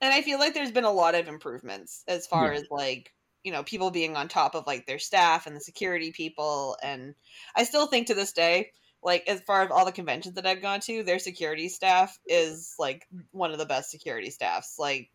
and 0.00 0.12
I 0.12 0.22
feel 0.22 0.38
like 0.38 0.54
there's 0.54 0.72
been 0.72 0.84
a 0.84 0.90
lot 0.92 1.14
of 1.14 1.28
improvements 1.28 2.02
as 2.08 2.26
far 2.26 2.52
Yeah. 2.52 2.60
as 2.60 2.66
like 2.70 3.12
you 3.44 3.52
know 3.52 3.62
people 3.64 3.90
being 3.90 4.16
on 4.16 4.28
top 4.28 4.54
of 4.54 4.66
like 4.66 4.86
their 4.86 4.98
staff 4.98 5.46
and 5.46 5.56
the 5.56 5.60
security 5.60 6.12
people, 6.12 6.76
and 6.82 7.14
I 7.56 7.64
still 7.64 7.86
think 7.86 8.08
to 8.08 8.14
this 8.14 8.32
day. 8.32 8.72
Like 9.04 9.26
as 9.26 9.40
far 9.40 9.62
as 9.62 9.70
all 9.72 9.84
the 9.84 9.90
conventions 9.90 10.36
that 10.36 10.46
I've 10.46 10.62
gone 10.62 10.78
to, 10.82 11.02
their 11.02 11.18
security 11.18 11.68
staff 11.68 12.16
is 12.24 12.74
like 12.78 13.04
one 13.32 13.50
of 13.50 13.58
the 13.58 13.66
best 13.66 13.90
security 13.90 14.30
staffs. 14.30 14.78
Like 14.78 15.10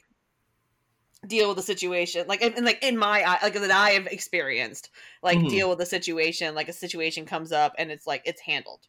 deal 1.25 1.47
with 1.47 1.57
the 1.57 1.63
situation 1.63 2.27
like 2.27 2.41
and, 2.41 2.63
like 2.65 2.83
in 2.83 2.97
my 2.97 3.21
eye 3.23 3.39
like 3.41 3.53
that 3.53 3.71
i 3.71 3.91
have 3.91 4.07
experienced 4.07 4.89
like 5.23 5.39
Mhm. 5.39 5.49
deal 5.49 5.69
with 5.69 5.79
the 5.79 5.85
situation 5.85 6.53
like 6.53 6.69
a 6.69 6.73
situation 6.73 7.25
comes 7.25 7.51
up 7.51 7.73
and 7.77 7.91
it's 7.91 8.05
like 8.05 8.21
it's 8.25 8.41
handled 8.41 8.87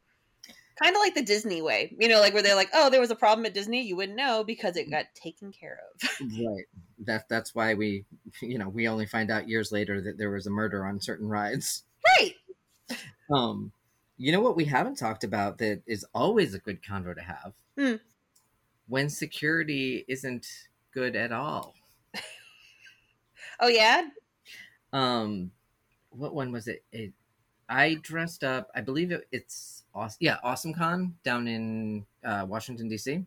kind 0.82 0.94
of 0.94 1.00
like 1.00 1.14
the 1.14 1.22
disney 1.22 1.60
way 1.62 1.94
you 1.98 2.06
know 2.08 2.20
like 2.20 2.34
where 2.34 2.42
they're 2.42 2.54
like 2.54 2.70
oh 2.74 2.90
there 2.90 3.00
was 3.00 3.10
a 3.10 3.16
problem 3.16 3.46
at 3.46 3.54
disney 3.54 3.82
you 3.82 3.96
wouldn't 3.96 4.16
know 4.16 4.44
because 4.44 4.76
it 4.76 4.90
got 4.90 5.06
taken 5.14 5.50
care 5.52 5.80
of 6.02 6.08
Right. 6.20 6.66
That 7.06 7.28
that's 7.28 7.54
why 7.54 7.74
we, 7.74 8.04
you 8.42 8.58
know, 8.58 8.68
we 8.68 8.88
only 8.88 9.06
find 9.06 9.30
out 9.30 9.48
years 9.48 9.70
later 9.70 10.00
that 10.00 10.18
there 10.18 10.30
was 10.30 10.46
a 10.48 10.50
murder 10.50 10.84
on 10.84 11.00
certain 11.00 11.28
rides. 11.28 11.84
right 12.18 12.34
Um, 13.32 13.72
you 14.16 14.32
know 14.32 14.40
what 14.40 14.56
we 14.56 14.64
haven't 14.64 14.96
talked 14.96 15.22
about 15.24 15.58
that 15.58 15.82
is 15.86 16.04
always 16.14 16.54
a 16.54 16.58
good 16.58 16.82
convo 16.82 17.14
to 17.14 17.22
have. 17.22 17.52
Hmm. 17.78 17.94
When 18.88 19.08
security 19.10 20.04
isn't 20.08 20.46
good 20.92 21.14
at 21.14 21.30
all. 21.30 21.74
Oh 23.60 23.68
yeah 23.68 24.02
Um, 24.92 25.52
what 26.10 26.34
one 26.34 26.52
was 26.52 26.68
it? 26.68 26.84
It 26.92 27.12
I 27.68 27.94
dressed 28.02 28.44
up. 28.44 28.70
I 28.74 28.80
believe 28.80 29.10
it, 29.12 29.26
it's 29.30 29.84
awesome. 29.94 30.18
Yeah, 30.20 30.38
Awesome 30.42 30.72
Con 30.74 31.16
down 31.22 31.46
in 31.48 32.06
uh, 32.24 32.46
Washington 32.48 32.88
D.C. 32.88 33.24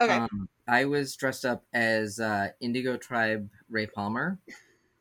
okay 0.00 0.24
Um, 0.30 0.48
I 0.68 0.84
was 0.86 1.14
dressed 1.16 1.44
up 1.44 1.64
as 1.74 2.20
uh, 2.20 2.48
Indigo 2.60 2.96
Tribe 2.96 3.50
Ray 3.68 3.86
Palmer, 3.86 4.38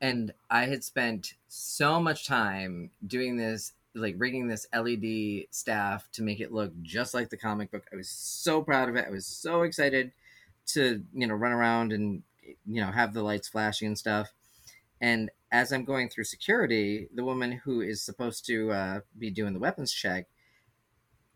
and 0.02 0.34
I 0.50 0.66
had 0.66 0.84
spent 0.84 1.36
so 1.48 2.00
much 2.02 2.28
time 2.28 2.92
doing 3.06 3.38
this, 3.38 3.74
like 3.96 4.16
rigging 4.18 4.48
this 4.48 4.68
LED 4.76 5.46
staff 5.52 6.10
to 6.14 6.24
make 6.24 6.40
it 6.42 6.52
look 6.52 6.74
just 6.82 7.14
like 7.14 7.30
the 7.30 7.38
comic 7.38 7.72
book. 7.72 7.86
I 7.94 7.96
was 7.96 8.10
so 8.10 8.62
proud 8.62 8.90
of 8.90 8.96
it. 8.96 9.06
I 9.08 9.12
was 9.12 9.26
so 9.26 9.62
excited 9.64 10.12
to, 10.68 11.04
you 11.14 11.28
know, 11.28 11.36
run 11.36 11.52
around 11.54 11.94
and, 11.94 12.24
you 12.44 12.82
know, 12.82 12.92
have 12.92 13.14
the 13.14 13.24
lights 13.24 13.48
flashing 13.48 13.88
and 13.88 13.98
stuff. 13.98 14.34
And 15.04 15.30
as 15.52 15.74
I'm 15.74 15.84
going 15.84 16.08
through 16.08 16.24
security, 16.24 17.10
the 17.14 17.26
woman 17.26 17.52
who 17.52 17.82
is 17.82 18.02
supposed 18.02 18.46
to 18.46 18.72
uh, 18.72 19.00
be 19.20 19.30
doing 19.30 19.52
the 19.52 19.60
weapons 19.60 19.92
check 19.92 20.28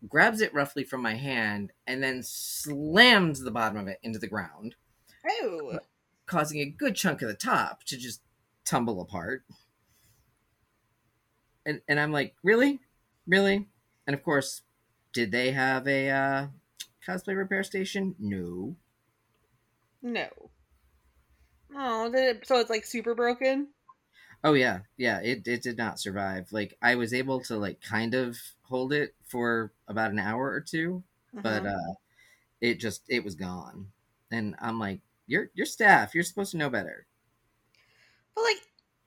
grabs 0.08 0.40
it 0.40 0.54
roughly 0.54 0.84
from 0.84 1.02
my 1.02 1.14
hand 1.14 1.72
and 1.86 2.02
then 2.02 2.22
slams 2.22 3.40
the 3.40 3.50
bottom 3.50 3.76
of 3.76 3.86
it 3.86 3.98
into 4.02 4.18
the 4.18 4.26
ground, 4.26 4.74
oh 5.28 5.80
causing 6.24 6.60
a 6.60 6.64
good 6.64 6.94
chunk 6.94 7.20
of 7.20 7.28
the 7.28 7.34
top 7.34 7.84
to 7.84 7.98
just 7.98 8.22
tumble 8.64 9.02
apart. 9.02 9.44
And 11.66 11.82
and 11.86 12.00
I'm 12.00 12.12
like, 12.12 12.36
really, 12.42 12.80
really? 13.26 13.68
And 14.06 14.14
of 14.14 14.22
course, 14.22 14.62
did 15.12 15.30
they 15.30 15.52
have 15.52 15.86
a 15.86 16.08
uh, 16.08 16.46
cosplay 17.06 17.36
repair 17.36 17.62
station? 17.64 18.14
No. 18.18 18.76
no 20.00 20.50
oh 21.74 22.10
did 22.10 22.36
it, 22.36 22.46
so 22.46 22.56
it's 22.60 22.68
like 22.70 22.84
super 22.84 23.14
broken 23.14 23.72
Oh 24.44 24.54
yeah, 24.54 24.80
yeah. 24.96 25.20
It 25.20 25.46
it 25.48 25.62
did 25.62 25.76
not 25.76 25.98
survive. 26.00 26.52
Like 26.52 26.76
I 26.82 26.94
was 26.94 27.12
able 27.12 27.40
to 27.42 27.56
like 27.56 27.80
kind 27.80 28.14
of 28.14 28.38
hold 28.62 28.92
it 28.92 29.14
for 29.24 29.72
about 29.88 30.10
an 30.12 30.18
hour 30.18 30.50
or 30.50 30.60
two, 30.60 31.02
but 31.42 31.64
Mhm. 31.64 31.66
uh 31.66 31.94
it 32.60 32.76
just 32.80 33.04
it 33.08 33.24
was 33.24 33.34
gone 33.36 33.92
and 34.32 34.56
i'm 34.60 34.78
like 34.80 35.00
you're 35.26 35.50
you're 35.54 35.66
staff 35.66 36.14
you're 36.14 36.24
supposed 36.24 36.52
to 36.52 36.56
know 36.58 36.70
better 36.70 37.06
but 38.34 38.42
like 38.42 38.56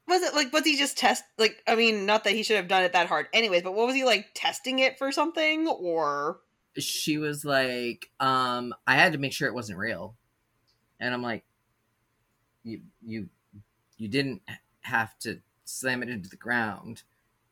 was 0.08 0.22
it 0.22 0.34
like 0.34 0.52
was 0.52 0.64
he 0.66 0.78
just 0.78 0.98
test 0.98 1.24
like 1.38 1.62
i 1.68 1.76
mean 1.76 2.06
not 2.06 2.24
that 2.24 2.34
he 2.34 2.44
should 2.44 2.58
have 2.58 2.68
done 2.68 2.84
it 2.84 2.94
that 2.94 3.08
hard 3.08 3.28
anyways 3.34 3.64
but 3.64 3.74
what 3.74 3.86
was 3.88 3.96
he 3.96 4.04
like 4.04 4.28
testing 4.34 4.80
it 4.80 4.98
for 4.98 5.12
something 5.12 5.68
or 5.68 6.42
she 6.78 7.18
was 7.18 7.44
like 7.44 8.10
um 8.20 8.74
i 8.88 8.96
had 8.96 9.12
to 9.14 9.18
make 9.20 9.34
sure 9.34 9.48
it 9.48 9.54
wasn't 9.54 9.78
real 9.78 10.16
and 11.00 11.14
i'm 11.14 11.24
like 11.24 11.46
you 12.64 12.82
you 13.06 13.30
you 13.98 14.08
didn't 14.08 14.42
have 14.82 15.18
to 15.20 15.42
slam 15.66 16.04
it 16.04 16.10
into 16.10 16.30
the 16.30 16.36
ground 16.38 17.04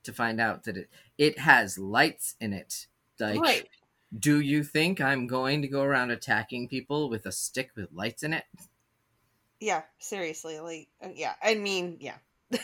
to 0.04 0.14
find 0.14 0.42
out 0.42 0.64
that 0.64 0.78
it 0.78 0.90
it 1.18 1.40
has 1.40 1.78
lights 1.80 2.36
in 2.42 2.54
it 2.54 2.88
like 3.20 3.40
right 3.44 3.70
do 4.18 4.40
you 4.40 4.64
think 4.64 5.02
i'm 5.02 5.28
going 5.28 5.62
to 5.62 5.68
go 5.68 5.84
around 5.84 6.12
attacking 6.12 6.68
people 6.68 7.10
with 7.10 7.26
a 7.26 7.32
stick 7.32 7.72
with 7.76 7.92
lights 7.92 8.24
in 8.24 8.34
it 8.34 8.46
Yeah, 9.60 9.84
seriously. 10.00 10.60
Like, 10.60 10.90
uh, 11.02 11.10
yeah. 11.14 11.36
I 11.42 11.56
mean, 11.56 11.98
yeah. 12.00 12.18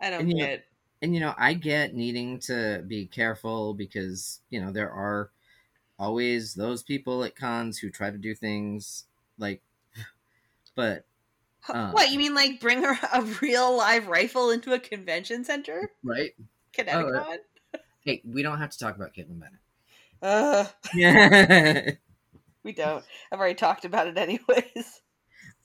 I 0.00 0.10
don't 0.10 0.18
And, 0.18 0.30
you 0.30 0.36
know, 0.36 0.48
get. 0.48 0.64
and 1.02 1.14
you 1.14 1.20
know 1.20 1.34
i 1.36 1.52
get 1.54 1.94
needing 1.94 2.38
to 2.40 2.82
be 2.86 3.06
careful 3.06 3.74
because 3.74 4.40
you 4.50 4.60
know 4.60 4.72
there 4.72 4.90
are 4.90 5.30
always 5.98 6.54
those 6.54 6.82
people 6.82 7.24
at 7.24 7.36
cons 7.36 7.78
who 7.78 7.90
try 7.90 8.10
to 8.10 8.18
do 8.18 8.34
things 8.34 9.06
like 9.38 9.62
but 10.76 11.04
uh, 11.68 11.90
what 11.90 12.10
you 12.10 12.18
mean? 12.18 12.34
Like, 12.34 12.60
bring 12.60 12.82
her 12.82 12.96
a 13.12 13.22
real 13.42 13.76
live 13.76 14.06
rifle 14.06 14.50
into 14.50 14.72
a 14.72 14.78
convention 14.78 15.44
center? 15.44 15.90
right 16.04 16.30
Connecticut? 16.72 17.44
hey 18.04 18.22
we 18.24 18.42
don't 18.42 18.58
have 18.58 18.70
to 18.70 18.78
talk 18.78 18.94
about 18.94 19.12
Kaitlin 19.14 19.40
Bennett 19.40 19.60
uh, 20.22 20.64
yeah 20.94 21.90
we 22.62 22.72
don't. 22.72 23.04
I've 23.32 23.38
already 23.40 23.54
talked 23.54 23.84
about 23.84 24.06
it 24.06 24.16
anyways. 24.16 25.00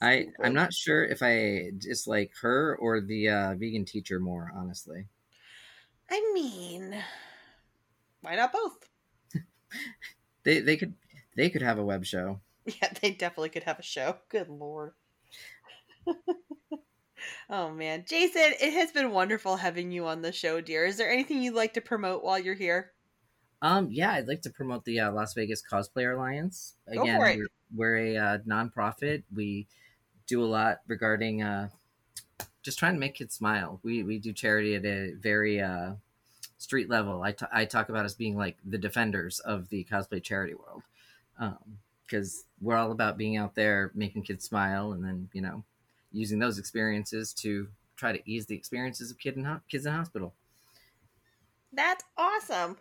i 0.00 0.26
i'm 0.42 0.54
not 0.54 0.72
sure 0.72 1.04
if 1.04 1.22
i 1.22 1.70
dislike 1.78 2.32
her 2.40 2.76
or 2.80 3.00
the 3.00 3.28
uh 3.28 3.54
vegan 3.54 3.84
teacher 3.84 4.18
more 4.18 4.52
honestly 4.56 5.06
I 6.10 6.30
mean, 6.34 6.94
why 8.20 8.36
not 8.36 8.52
both? 8.52 8.86
they 10.44 10.60
they 10.60 10.76
could 10.76 10.92
they 11.36 11.48
could 11.48 11.62
have 11.62 11.78
a 11.78 11.84
web 11.84 12.04
show 12.04 12.40
Yeah, 12.66 12.92
they 13.00 13.12
definitely 13.12 13.48
could 13.48 13.62
have 13.64 13.78
a 13.78 13.82
show. 13.82 14.16
Good 14.28 14.48
lord. 14.48 14.92
oh 17.50 17.70
man, 17.70 18.04
Jason, 18.08 18.52
it 18.60 18.72
has 18.72 18.92
been 18.92 19.10
wonderful 19.10 19.56
having 19.56 19.90
you 19.90 20.06
on 20.06 20.22
the 20.22 20.32
show, 20.32 20.60
dear. 20.60 20.84
Is 20.84 20.96
there 20.96 21.10
anything 21.10 21.42
you'd 21.42 21.54
like 21.54 21.74
to 21.74 21.80
promote 21.80 22.22
while 22.22 22.38
you're 22.38 22.54
here? 22.54 22.92
Um, 23.62 23.88
yeah, 23.90 24.12
I'd 24.12 24.26
like 24.26 24.42
to 24.42 24.50
promote 24.50 24.84
the 24.84 25.00
uh, 25.00 25.12
Las 25.12 25.34
Vegas 25.34 25.62
Cosplayer 25.62 26.16
Alliance. 26.16 26.74
Again, 26.88 27.18
we're, 27.18 27.46
we're 27.74 27.96
a 27.96 28.16
uh, 28.16 28.38
nonprofit. 28.38 29.22
We 29.34 29.68
do 30.26 30.42
a 30.42 30.46
lot 30.46 30.78
regarding 30.88 31.42
uh, 31.42 31.68
just 32.62 32.78
trying 32.78 32.94
to 32.94 33.00
make 33.00 33.14
kids 33.14 33.34
smile. 33.34 33.80
We 33.82 34.02
we 34.02 34.18
do 34.18 34.32
charity 34.32 34.74
at 34.74 34.84
a 34.84 35.12
very 35.14 35.60
uh, 35.60 35.92
street 36.58 36.88
level. 36.88 37.22
I, 37.22 37.32
t- 37.32 37.46
I 37.52 37.64
talk 37.64 37.88
about 37.88 38.04
us 38.04 38.14
being 38.14 38.36
like 38.36 38.56
the 38.64 38.78
defenders 38.78 39.40
of 39.40 39.68
the 39.68 39.86
cosplay 39.90 40.22
charity 40.22 40.54
world, 40.54 40.82
um, 41.38 41.78
because 42.04 42.44
we're 42.60 42.76
all 42.76 42.92
about 42.92 43.18
being 43.18 43.36
out 43.36 43.54
there 43.54 43.90
making 43.94 44.22
kids 44.22 44.44
smile, 44.44 44.92
and 44.92 45.04
then 45.04 45.28
you 45.32 45.42
know 45.42 45.64
using 46.12 46.38
those 46.38 46.58
experiences 46.58 47.32
to 47.34 47.68
try 47.96 48.12
to 48.12 48.30
ease 48.30 48.46
the 48.46 48.54
experiences 48.54 49.10
of 49.10 49.18
kid 49.18 49.36
in 49.36 49.44
ho- 49.44 49.60
kids 49.68 49.86
in 49.86 49.92
hospital. 49.92 50.34
That's 51.72 52.04
awesome. 52.16 52.76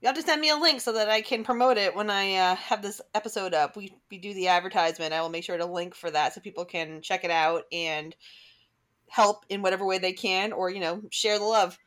You 0.00 0.08
have 0.08 0.16
to 0.16 0.22
send 0.22 0.40
me 0.40 0.50
a 0.50 0.56
link 0.56 0.80
so 0.80 0.92
that 0.92 1.08
I 1.08 1.22
can 1.22 1.42
promote 1.42 1.78
it 1.78 1.96
when 1.96 2.10
I 2.10 2.34
uh, 2.34 2.56
have 2.56 2.82
this 2.82 3.00
episode 3.14 3.54
up. 3.54 3.76
We 3.76 3.96
we 4.10 4.18
do 4.18 4.34
the 4.34 4.48
advertisement. 4.48 5.14
I 5.14 5.22
will 5.22 5.30
make 5.30 5.44
sure 5.44 5.56
to 5.56 5.64
link 5.66 5.94
for 5.94 6.10
that 6.10 6.34
so 6.34 6.40
people 6.40 6.64
can 6.64 7.00
check 7.00 7.24
it 7.24 7.30
out 7.30 7.64
and 7.72 8.14
help 9.08 9.46
in 9.48 9.62
whatever 9.62 9.86
way 9.86 9.98
they 9.98 10.12
can, 10.12 10.52
or 10.52 10.70
you 10.70 10.80
know, 10.80 11.02
share 11.10 11.38
the 11.38 11.44
love. 11.44 11.78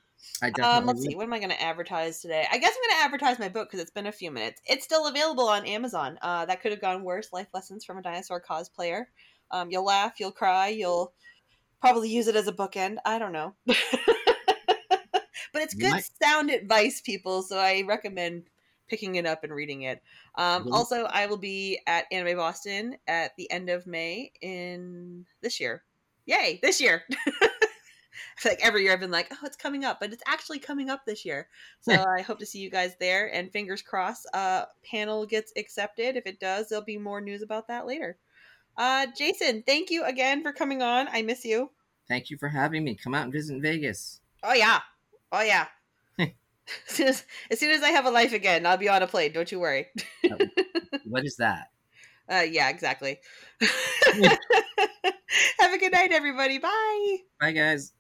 I 0.41 0.50
definitely 0.50 0.78
Um, 0.80 0.86
let's 0.86 1.02
see. 1.02 1.16
What 1.16 1.24
am 1.24 1.34
I 1.34 1.39
going 1.39 1.52
to 1.52 1.62
advertise 1.62 2.20
today? 2.20 2.45
I 2.52 2.58
guess 2.58 2.74
I'm 2.76 2.89
going 2.89 3.00
to 3.00 3.06
advertise 3.06 3.39
my 3.39 3.50
book 3.50 3.70
because 3.70 3.80
it's 3.80 3.91
been 3.91 4.08
a 4.08 4.12
few 4.12 4.32
minutes. 4.32 4.62
It's 4.66 4.84
still 4.84 5.08
available 5.08 5.47
on 5.47 5.66
Amazon. 5.66 6.18
Uh, 6.22 6.45
that 6.45 6.62
could 6.62 6.72
have 6.72 6.82
gone 6.82 7.04
worse. 7.04 7.32
Life 7.32 7.47
lessons 7.54 7.86
from 7.86 7.97
a 8.00 8.02
dinosaur 8.02 8.41
cosplayer. 8.41 9.06
Um, 9.52 9.72
you'll 9.72 9.86
laugh, 9.86 10.20
you'll 10.20 10.32
cry, 10.32 10.68
you'll 10.70 11.14
probably 11.82 12.10
use 12.10 12.28
it 12.28 12.36
as 12.36 12.47
a 12.47 12.54
bookend. 12.54 12.97
I 13.06 13.20
don't 13.20 13.32
know. 13.32 13.56
but 13.66 13.76
it's 15.56 15.74
good 15.74 16.04
sound 16.22 16.50
advice, 16.50 17.02
people. 17.02 17.41
So 17.41 17.58
I 17.58 17.84
recommend 17.88 18.43
picking 18.89 19.16
it 19.16 19.26
up 19.26 19.43
and 19.43 19.54
reading 19.54 19.84
it. 19.84 20.02
Um, 20.36 20.64
Really? 20.64 20.74
also, 20.76 21.04
I 21.06 21.28
will 21.28 21.38
be 21.38 21.80
at 21.88 22.06
Anime 22.12 22.38
Boston 22.38 22.97
at 23.08 23.36
the 23.38 23.50
end 23.52 23.70
of 23.70 23.88
May 23.88 24.32
in 24.41 25.26
this 25.41 25.60
year. 25.60 25.84
Yay, 26.26 26.60
this 26.62 26.82
year. 26.82 27.04
I 27.10 27.16
feel 28.38 28.52
like 28.52 28.66
every 28.66 28.84
year 28.84 28.93
I've 28.93 29.00
been 29.00 29.12
like, 29.12 29.32
oh, 29.32 29.45
it's 29.45 29.56
coming 29.56 29.86
up, 29.86 30.00
but 30.00 30.12
it's 30.12 30.24
actually 30.28 30.60
coming 30.60 30.89
up 30.89 31.06
this 31.06 31.24
year. 31.24 31.47
So 31.82 31.93
I 32.18 32.22
hope 32.22 32.39
to 32.39 32.45
see 32.45 32.60
you 32.60 32.70
guys 32.70 32.95
there. 33.00 33.34
And 33.34 33.52
fingers 33.52 33.82
crossed, 33.82 34.28
uh, 34.34 34.66
panel 34.84 35.26
gets 35.26 35.54
accepted. 35.56 36.18
If 36.18 36.26
it 36.26 36.39
does, 36.39 36.70
there'll 36.70 36.84
be 36.84 36.97
more 36.97 37.22
news 37.22 37.41
about 37.41 37.68
that 37.68 37.88
later. 37.88 38.18
Uh, 38.80 39.05
Jason, 39.15 39.61
thank 39.67 39.91
you 39.91 40.05
again 40.05 40.41
for 40.41 40.53
coming 40.53 40.82
on. 40.82 41.09
I 41.11 41.21
miss 41.21 41.43
you. 41.43 41.69
Thank 42.07 42.30
you 42.30 42.38
for 42.38 42.47
having 42.47 42.86
me. 42.86 42.95
Come 42.95 43.13
out 43.13 43.25
and 43.25 43.34
visit 43.34 43.61
Vegas. 43.61 44.21
Oh 44.41 44.53
yeah, 44.53 44.80
oh 45.34 45.41
yeah. 45.41 45.65
as, 46.19 46.30
soon 46.88 47.09
as, 47.09 47.25
as 47.51 47.59
soon 47.59 47.71
as 47.71 47.84
I 47.84 47.89
have 47.89 48.05
a 48.05 48.09
life 48.09 48.32
again, 48.32 48.65
I'll 48.65 48.77
be 48.77 48.88
on 48.88 49.03
a 49.03 49.07
plane. 49.07 49.34
Don't 49.34 49.51
you 49.51 49.59
worry. 49.59 49.88
what 51.05 51.25
is 51.25 51.36
that? 51.36 51.67
Uh, 52.32 52.41
yeah, 52.41 52.69
exactly. 52.69 53.17
have 53.59 54.38
a 55.73 55.80
good 55.80 55.91
night, 55.91 56.11
everybody. 56.11 56.59
Bye. 56.59 57.17
Bye, 57.39 57.53
guys. 57.53 57.91